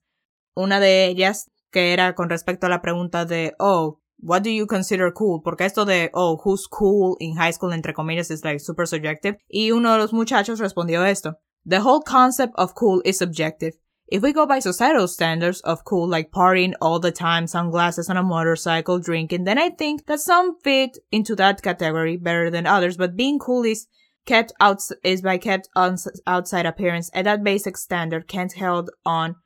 Una 0.55 0.79
de 0.79 1.07
ellas 1.07 1.51
que 1.73 1.93
era 1.93 2.15
con 2.15 2.31
respecto 2.31 2.67
a 2.67 2.71
la 2.71 2.81
pregunta 2.81 3.25
de, 3.25 3.55
oh, 3.59 4.01
what 4.21 4.43
do 4.43 4.51
you 4.51 4.69
consider 4.69 5.13
cool? 5.13 5.43
Porque 5.43 5.65
esto 5.65 5.85
de, 5.85 6.11
oh, 6.15 6.41
who's 6.45 6.69
cool 6.69 7.17
in 7.19 7.35
high 7.37 7.53
school, 7.53 7.73
entre 7.73 7.93
comillas, 7.93 8.31
es 8.31 8.45
like 8.45 8.61
super 8.61 8.87
subjective. 8.87 9.39
Y 9.49 9.73
uno 9.73 9.93
de 9.93 9.99
los 9.99 10.13
muchachos 10.13 10.61
respondió 10.61 11.05
esto. 11.05 11.41
The 11.65 11.81
whole 11.81 12.03
concept 12.07 12.55
of 12.57 12.75
cool 12.75 13.03
is 13.05 13.19
subjective. 13.19 13.77
If 14.11 14.23
we 14.23 14.33
go 14.33 14.47
by 14.47 14.61
societal 14.61 15.07
standards 15.07 15.61
of 15.61 15.85
cool, 15.85 16.09
like 16.09 16.31
partying 16.31 16.73
all 16.81 16.99
the 16.99 17.13
time, 17.13 17.47
sunglasses 17.47 18.09
on 18.09 18.17
a 18.17 18.23
motorcycle, 18.23 18.99
drinking, 18.99 19.45
then 19.45 19.59
I 19.59 19.69
think 19.69 20.07
that 20.07 20.21
some 20.21 20.59
fit 20.61 20.97
into 21.13 21.37
that 21.37 21.61
category 21.61 22.17
better 22.17 22.51
than 22.51 22.67
others, 22.67 22.97
but 22.97 23.17
being 23.17 23.39
cool 23.39 23.65
is 23.65 23.87
kept 24.25 24.53
out, 24.61 24.81
is 25.05 25.21
by 25.21 25.37
kept 25.37 25.69
on 25.77 25.99
outside 26.27 26.65
appearance, 26.65 27.11
and 27.13 27.27
that 27.27 27.45
basic 27.45 27.77
standard 27.77 28.29
can't 28.29 28.55
held 28.55 28.89
on 29.05 29.37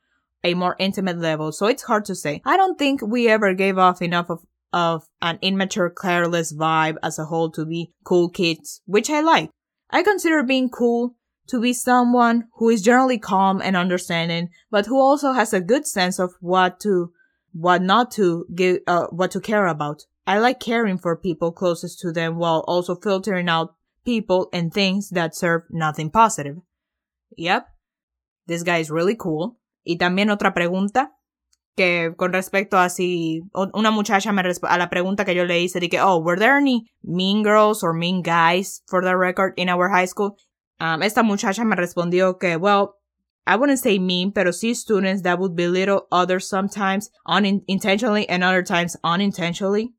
a 0.45 0.53
more 0.53 0.77
intimate 0.79 1.19
level, 1.19 1.51
so 1.51 1.67
it's 1.67 1.83
hard 1.83 2.05
to 2.05 2.15
say. 2.15 2.41
I 2.45 2.55
don't 2.55 2.79
think 2.79 3.01
we 3.01 3.27
ever 3.27 3.53
gave 3.53 3.77
off 3.77 4.01
enough 4.01 4.29
of, 4.29 4.45
of 4.71 5.05
an 5.21 5.39
immature, 5.41 5.89
careless 5.89 6.53
vibe 6.53 6.95
as 7.03 7.19
a 7.19 7.25
whole 7.25 7.51
to 7.51 7.65
be 7.65 7.91
cool 8.05 8.29
kids, 8.29 8.81
which 8.85 9.09
I 9.09 9.19
like. 9.19 9.49
I 9.89 10.03
consider 10.03 10.41
being 10.41 10.69
cool 10.69 11.15
to 11.47 11.61
be 11.61 11.73
someone 11.73 12.45
who 12.55 12.69
is 12.69 12.81
generally 12.81 13.17
calm 13.17 13.61
and 13.61 13.75
understanding, 13.75 14.49
but 14.71 14.85
who 14.85 14.99
also 14.99 15.33
has 15.33 15.53
a 15.53 15.61
good 15.61 15.85
sense 15.85 16.19
of 16.19 16.33
what 16.39 16.79
to, 16.81 17.11
what 17.51 17.81
not 17.81 18.11
to 18.11 18.45
give, 18.53 18.79
uh, 18.87 19.07
what 19.07 19.31
to 19.31 19.41
care 19.41 19.67
about. 19.67 20.03
I 20.25 20.39
like 20.39 20.59
caring 20.59 20.97
for 20.97 21.17
people 21.17 21.51
closest 21.51 21.99
to 21.99 22.11
them 22.11 22.37
while 22.37 22.63
also 22.67 22.95
filtering 22.95 23.49
out 23.49 23.75
people 24.05 24.49
and 24.53 24.73
things 24.73 25.09
that 25.09 25.35
serve 25.35 25.63
nothing 25.69 26.09
positive. 26.09 26.57
Yep. 27.37 27.67
This 28.47 28.63
guy 28.63 28.77
is 28.77 28.91
really 28.91 29.15
cool. 29.15 29.57
Y 29.85 29.97
también 29.97 30.29
otra 30.29 30.53
pregunta 30.53 31.09
que 31.75 32.13
con 32.17 32.31
respecto 32.31 32.77
a 32.77 32.89
si 32.89 33.41
una 33.53 33.91
muchacha 33.91 34.31
me 34.31 34.41
a 34.41 34.77
la 34.77 34.89
pregunta 34.89 35.25
que 35.25 35.35
yo 35.35 35.43
le 35.43 35.59
hice 35.59 35.79
de 35.79 35.89
que, 35.89 35.99
oh, 35.99 36.19
were 36.19 36.37
there 36.37 36.57
any 36.57 36.85
mean 37.03 37.43
girls 37.43 37.83
or 37.83 37.93
mean 37.93 38.21
guys 38.21 38.81
for 38.87 39.03
the 39.03 39.17
record 39.17 39.53
in 39.57 39.69
our 39.69 39.89
high 39.89 40.05
school? 40.05 40.37
Um, 40.83 41.01
esta 41.01 41.23
muchacha 41.23 41.63
me 41.63 41.77
respondió 41.77 42.37
que, 42.37 42.57
well, 42.57 42.95
I 43.47 43.55
wouldn't 43.55 43.79
say 43.79 43.99
mean, 43.99 44.33
pero 44.33 44.51
sí 44.51 44.75
students 44.75 45.21
that 45.21 45.39
would 45.39 45.55
belittle 45.55 46.07
others 46.11 46.49
sometimes 46.49 47.09
unintentionally 47.25 48.27
and 48.27 48.43
other 48.43 48.63
times 48.63 48.97
unintentionally. 49.01 49.93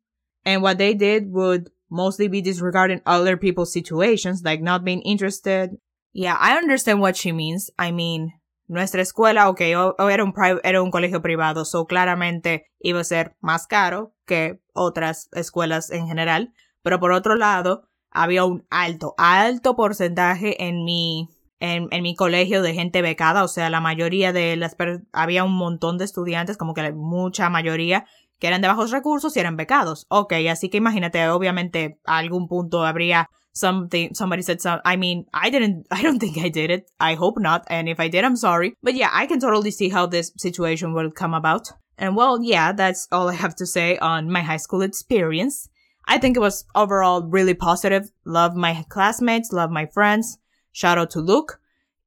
And 0.44 0.61
what 0.62 0.77
they 0.77 0.92
did 0.92 1.33
would 1.33 1.70
mostly 1.88 2.29
be 2.29 2.42
disregarding 2.42 3.01
other 3.07 3.38
people's 3.38 3.73
situations, 3.73 4.42
like 4.44 4.61
not 4.61 4.85
being 4.85 5.01
interested. 5.01 5.70
Yeah, 6.12 6.37
I 6.38 6.59
understand 6.59 7.01
what 7.01 7.16
she 7.16 7.33
means. 7.33 7.70
I 7.79 7.90
mean, 7.90 8.35
nuestra 8.68 9.01
escuela, 9.01 9.49
ok, 9.49 9.62
o, 9.77 10.09
era, 10.09 10.23
un 10.23 10.35
era 10.64 10.83
un 10.83 10.90
colegio 10.90 11.23
privado, 11.23 11.64
so 11.64 11.87
claramente 11.87 12.66
iba 12.79 13.01
a 13.01 13.05
ser 13.05 13.37
más 13.40 13.66
caro 13.66 14.12
que 14.27 14.61
otras 14.75 15.31
escuelas 15.33 15.90
en 15.90 16.09
general, 16.09 16.53
pero 16.83 17.01
por 17.01 17.12
otro 17.12 17.37
lado, 17.37 17.88
había 18.14 18.44
un 18.44 18.64
alto, 18.70 19.14
alto 19.18 19.77
porcentaje 19.77 20.64
en 20.64 20.85
mi, 20.85 21.29
en, 21.61 21.88
en 21.90 22.03
mi 22.03 22.14
colegio 22.14 22.62
de 22.62 22.72
gente 22.72 23.03
becada, 23.03 23.44
o 23.44 23.48
sea, 23.48 23.68
la 23.68 23.81
mayoría 23.81 24.33
de 24.33 24.57
las, 24.57 24.77
había 25.12 25.44
un 25.44 25.55
montón 25.55 25.98
de 25.98 26.05
estudiantes, 26.05 26.57
como 26.57 26.72
que 26.72 26.92
mucha 26.92 27.50
mayoría, 27.50 28.07
que 28.38 28.46
eran 28.46 28.62
de 28.62 28.68
bajos 28.68 28.90
recursos 28.90 29.37
y 29.37 29.40
eran 29.40 29.57
becados. 29.57 30.07
Ok, 30.09 30.33
así 30.50 30.70
que 30.70 30.79
imagínate, 30.79 31.29
obviamente, 31.29 31.98
a 32.05 32.18
algún 32.18 32.48
punto 32.48 32.85
habría 32.85 33.29
something 33.55 34.12
somebody 34.14 34.42
said 34.42 34.61
some 34.61 34.81
i 34.85 34.96
mean 34.96 35.27
i 35.33 35.48
didn't 35.48 35.87
i 35.90 36.03
don't 36.03 36.18
think 36.18 36.37
i 36.38 36.48
did 36.48 36.70
it. 36.70 36.90
I 36.98 37.14
hope 37.14 37.40
not 37.40 37.64
and 37.68 37.88
if 37.88 38.00
i 38.00 38.09
did 38.09 38.24
i'm 38.24 38.37
sorry. 38.37 38.74
But 38.83 38.94
yeah 38.94 39.11
i 39.12 39.27
can 39.27 39.38
totally 39.38 39.70
see 39.70 39.88
how 39.90 40.07
this 40.07 40.33
situation 40.37 40.92
will 40.92 41.11
come 41.11 41.35
about. 41.35 41.68
And 41.96 42.16
well 42.16 42.42
yeah 42.42 42.72
that's 42.72 43.07
all 43.12 43.29
i 43.29 43.35
have 43.35 43.55
to 43.57 43.66
say 43.66 43.96
on 43.98 44.29
my 44.29 44.42
high 44.42 44.57
school 44.59 44.83
experience 44.83 45.68
i 46.07 46.19
think 46.19 46.37
it 46.37 46.40
was 46.40 46.64
overall 46.75 47.23
really 47.23 47.55
positive. 47.55 48.11
Love 48.25 48.55
my 48.55 48.85
classmates 48.88 49.53
love 49.53 49.71
my 49.71 49.87
friends. 49.87 50.38
Shout 50.73 50.99
out 50.99 51.11
to 51.11 51.21
luke. 51.21 51.61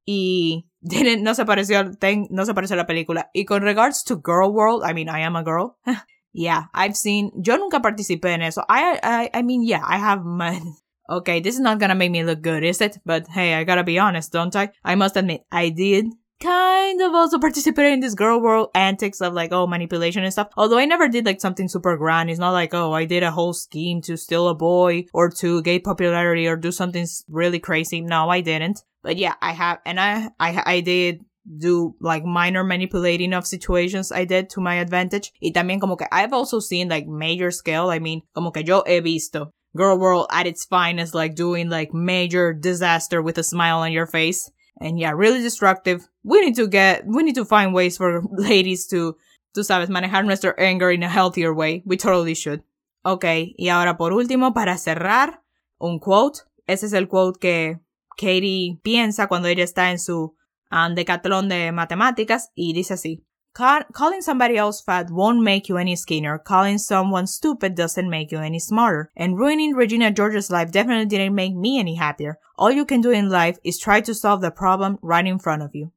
Y 0.08 0.64
didn't 0.88 1.24
no 1.24 1.34
se 1.34 1.44
pareció 1.44 1.84
no 2.30 2.46
se 2.46 2.54
pareció 2.54 2.76
la 2.76 2.86
película. 2.86 3.26
Y 3.34 3.46
con 3.46 3.62
regards 3.62 4.04
to 4.04 4.16
girl 4.16 4.54
world 4.54 4.84
i 4.84 4.94
mean 4.94 5.10
i 5.10 5.20
am 5.20 5.36
a 5.36 5.44
girl. 5.44 5.78
Yeah 6.34 6.66
i've 6.76 6.96
seen 6.96 7.32
yo 7.44 7.58
nunca 7.58 7.82
participé 7.82 8.34
en 8.34 8.42
eso. 8.44 8.64
I 8.70 9.00
i 9.02 9.30
i 9.34 9.42
mean 9.42 9.64
yeah 9.64 9.82
i 9.84 9.98
have 9.98 10.24
my 10.24 10.62
Okay, 11.10 11.40
this 11.40 11.56
is 11.56 11.62
not 11.62 11.80
gonna 11.80 11.96
make 11.96 12.12
me 12.12 12.24
look 12.26 12.42
good, 12.42 12.66
is 12.66 12.82
it? 12.82 13.00
But 13.06 13.28
hey, 13.30 13.54
I 13.54 13.64
gotta 13.64 13.84
be 13.84 13.98
honest, 13.98 14.34
don't 14.34 14.54
I? 14.56 14.72
I 14.84 14.96
must 14.96 15.16
admit, 15.16 15.46
I 15.50 15.70
did 15.70 16.08
kind 16.40 17.02
of 17.02 17.14
also 17.14 17.40
participate 17.40 17.94
in 17.94 18.00
this 18.00 18.14
girl 18.14 18.40
world 18.40 18.70
antics 18.76 19.22
of 19.22 19.34
like, 19.34 19.52
oh, 19.52 19.68
manipulation 19.68 20.24
and 20.24 20.32
stuff. 20.32 20.50
Although 20.56 20.78
I 20.78 20.86
never 20.86 21.08
did 21.08 21.26
like 21.26 21.42
something 21.42 21.68
super 21.68 21.98
grand. 21.98 22.30
It's 22.30 22.40
not 22.40 22.52
like, 22.52 22.74
oh, 22.74 22.94
I 22.94 23.06
did 23.06 23.24
a 23.24 23.32
whole 23.32 23.54
scheme 23.54 24.02
to 24.04 24.18
steal 24.18 24.48
a 24.48 24.56
boy 24.56 25.06
or 25.14 25.30
to 25.32 25.62
gain 25.62 25.82
popularity 25.82 26.48
or 26.48 26.56
do 26.56 26.72
something 26.72 27.06
really 27.30 27.60
crazy. 27.60 28.02
No, 28.02 28.30
I 28.30 28.42
didn't. 28.42 28.84
But 29.04 29.18
yeah, 29.18 29.36
I 29.42 29.54
have, 29.54 29.80
and 29.86 30.00
I, 30.00 30.30
I, 30.40 30.64
I 30.66 30.80
did 30.82 31.24
do 31.58 31.96
like 32.02 32.26
minor 32.26 32.64
manipulating 32.64 33.34
of 33.34 33.48
situations 33.48 34.12
I 34.12 34.26
did 34.26 34.50
to 34.52 34.62
my 34.62 34.76
advantage. 34.76 35.32
Y 35.42 35.52
también 35.56 35.80
como 35.80 35.96
que 35.96 36.08
I've 36.12 36.34
also 36.34 36.60
seen 36.60 36.90
like 36.90 37.08
major 37.08 37.52
scale. 37.52 37.90
I 37.90 38.00
mean, 38.00 38.22
como 38.36 38.52
que 38.52 38.64
yo 38.64 38.84
he 38.86 39.00
visto 39.00 39.52
girl 39.76 39.98
world 39.98 40.28
at 40.32 40.48
its 40.48 40.66
finest, 40.66 41.14
like 41.14 41.36
doing 41.36 41.70
like 41.70 41.94
major 41.94 42.54
disaster 42.54 43.22
with 43.22 43.38
a 43.38 43.44
smile 43.44 43.80
on 43.80 43.92
your 43.92 44.08
face. 44.08 44.52
And 44.80 45.00
yeah, 45.00 45.12
really 45.12 45.42
destructive. 45.42 46.08
We 46.24 46.42
need 46.42 46.56
to 46.56 46.68
get, 46.68 47.06
we 47.06 47.24
need 47.24 47.36
to 47.36 47.46
find 47.46 47.74
ways 47.74 47.98
for 47.98 48.22
ladies 48.32 48.88
to, 48.88 49.18
tú 49.56 49.64
sabes, 49.64 49.90
manejar 49.90 50.26
nuestro 50.26 50.54
anger 50.58 50.92
in 50.92 51.04
a 51.04 51.10
healthier 51.10 51.54
way. 51.54 51.82
We 51.86 51.98
totally 51.98 52.36
should. 52.36 52.64
Ok, 53.04 53.26
y 53.58 53.70
ahora 53.70 53.98
por 53.98 54.12
último, 54.12 54.54
para 54.54 54.78
cerrar, 54.78 55.42
un 55.80 56.00
quote. 56.00 56.42
Ese 56.68 56.88
es 56.88 56.94
el 56.94 57.08
quote 57.08 57.40
que 57.40 57.80
Katie 58.18 58.80
piensa 58.84 59.28
cuando 59.28 59.48
ella 59.48 59.64
está 59.64 59.92
en 59.92 60.00
su 60.00 60.36
um, 60.72 60.96
decatlón 60.96 61.48
de 61.48 61.72
matemáticas 61.72 62.52
y 62.56 62.74
dice 62.74 62.96
así. 62.96 63.24
Calling 63.58 64.22
somebody 64.22 64.58
else 64.58 64.82
fat 64.82 65.10
won't 65.10 65.42
make 65.42 65.68
you 65.68 65.78
any 65.78 65.96
skinnier. 65.96 66.38
Calling 66.38 66.78
someone 66.78 67.28
stupid 67.28 67.76
doesn't 67.76 68.10
make 68.10 68.32
you 68.32 68.40
any 68.40 68.60
smarter. 68.60 69.10
And 69.16 69.38
ruining 69.38 69.74
Regina 69.74 70.12
George's 70.12 70.52
life 70.52 70.72
definitely 70.72 71.08
didn't 71.08 71.36
make 71.36 71.56
me 71.56 71.80
any 71.80 71.96
happier. 71.96 72.40
All 72.58 72.72
you 72.72 72.86
can 72.86 73.02
do 73.02 73.12
in 73.12 73.30
life 73.30 73.58
is 73.64 73.80
try 73.80 74.02
to 74.02 74.14
solve 74.14 74.42
the 74.42 74.52
problem 74.52 75.00
right 75.02 75.26
in 75.26 75.40
front 75.40 75.64
of 75.64 75.74
you. 75.74 75.92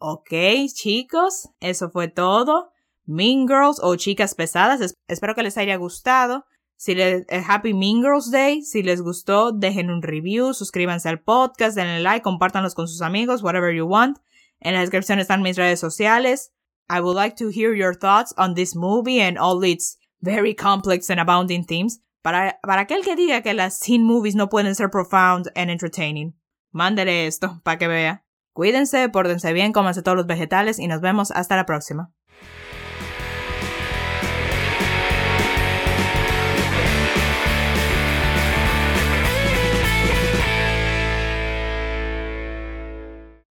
Ok, 0.00 0.68
chicos, 0.74 1.46
eso 1.60 1.88
fue 1.88 2.08
todo. 2.08 2.70
Mean 3.06 3.46
Girls 3.46 3.78
o 3.82 3.96
Chicas 3.96 4.34
Pesadas. 4.34 4.94
espero 5.08 5.34
que 5.34 5.42
les 5.42 5.56
haya 5.56 5.76
gustado. 5.76 6.44
Si 6.76 6.94
les 6.94 7.24
eh, 7.28 7.42
Happy 7.46 7.72
Mean 7.72 8.02
Girls 8.02 8.30
Day, 8.30 8.62
si 8.62 8.82
les 8.82 9.00
gustó, 9.00 9.52
dejen 9.52 9.90
un 9.90 10.02
review, 10.02 10.52
suscríbanse 10.54 11.08
al 11.08 11.20
podcast, 11.20 11.76
denle 11.76 12.00
like, 12.00 12.22
compártanlos 12.22 12.74
con 12.74 12.88
sus 12.88 13.00
amigos, 13.00 13.42
whatever 13.42 13.74
you 13.74 13.86
want. 13.86 14.18
En 14.60 14.74
la 14.74 14.80
descripción 14.80 15.18
están 15.18 15.42
mis 15.42 15.56
redes 15.56 15.80
sociales. 15.80 16.52
I 16.88 17.00
would 17.00 17.16
like 17.16 17.36
to 17.36 17.48
hear 17.48 17.74
your 17.74 17.94
thoughts 17.94 18.32
on 18.36 18.54
this 18.54 18.74
movie 18.74 19.20
and 19.20 19.38
all 19.38 19.62
its 19.64 19.96
very 20.20 20.54
complex 20.54 21.10
and 21.10 21.20
abounding 21.20 21.64
themes. 21.64 22.00
Para, 22.22 22.58
para 22.62 22.82
aquel 22.82 23.02
que 23.02 23.16
diga 23.16 23.42
que 23.42 23.52
las 23.54 23.80
teen 23.80 24.02
movies 24.04 24.34
no 24.34 24.48
pueden 24.48 24.74
ser 24.74 24.88
profound 24.88 25.50
and 25.54 25.70
entertaining, 25.70 26.34
mándele 26.72 27.26
esto 27.26 27.60
para 27.62 27.78
que 27.78 27.88
vea. 27.88 28.24
Cuídense, 28.54 29.08
pórtense 29.08 29.52
bien, 29.52 29.72
cómanse 29.72 30.02
todos 30.02 30.16
los 30.16 30.26
vegetales 30.26 30.78
y 30.78 30.86
nos 30.86 31.00
vemos 31.00 31.30
hasta 31.32 31.56
la 31.56 31.66
próxima. 31.66 32.12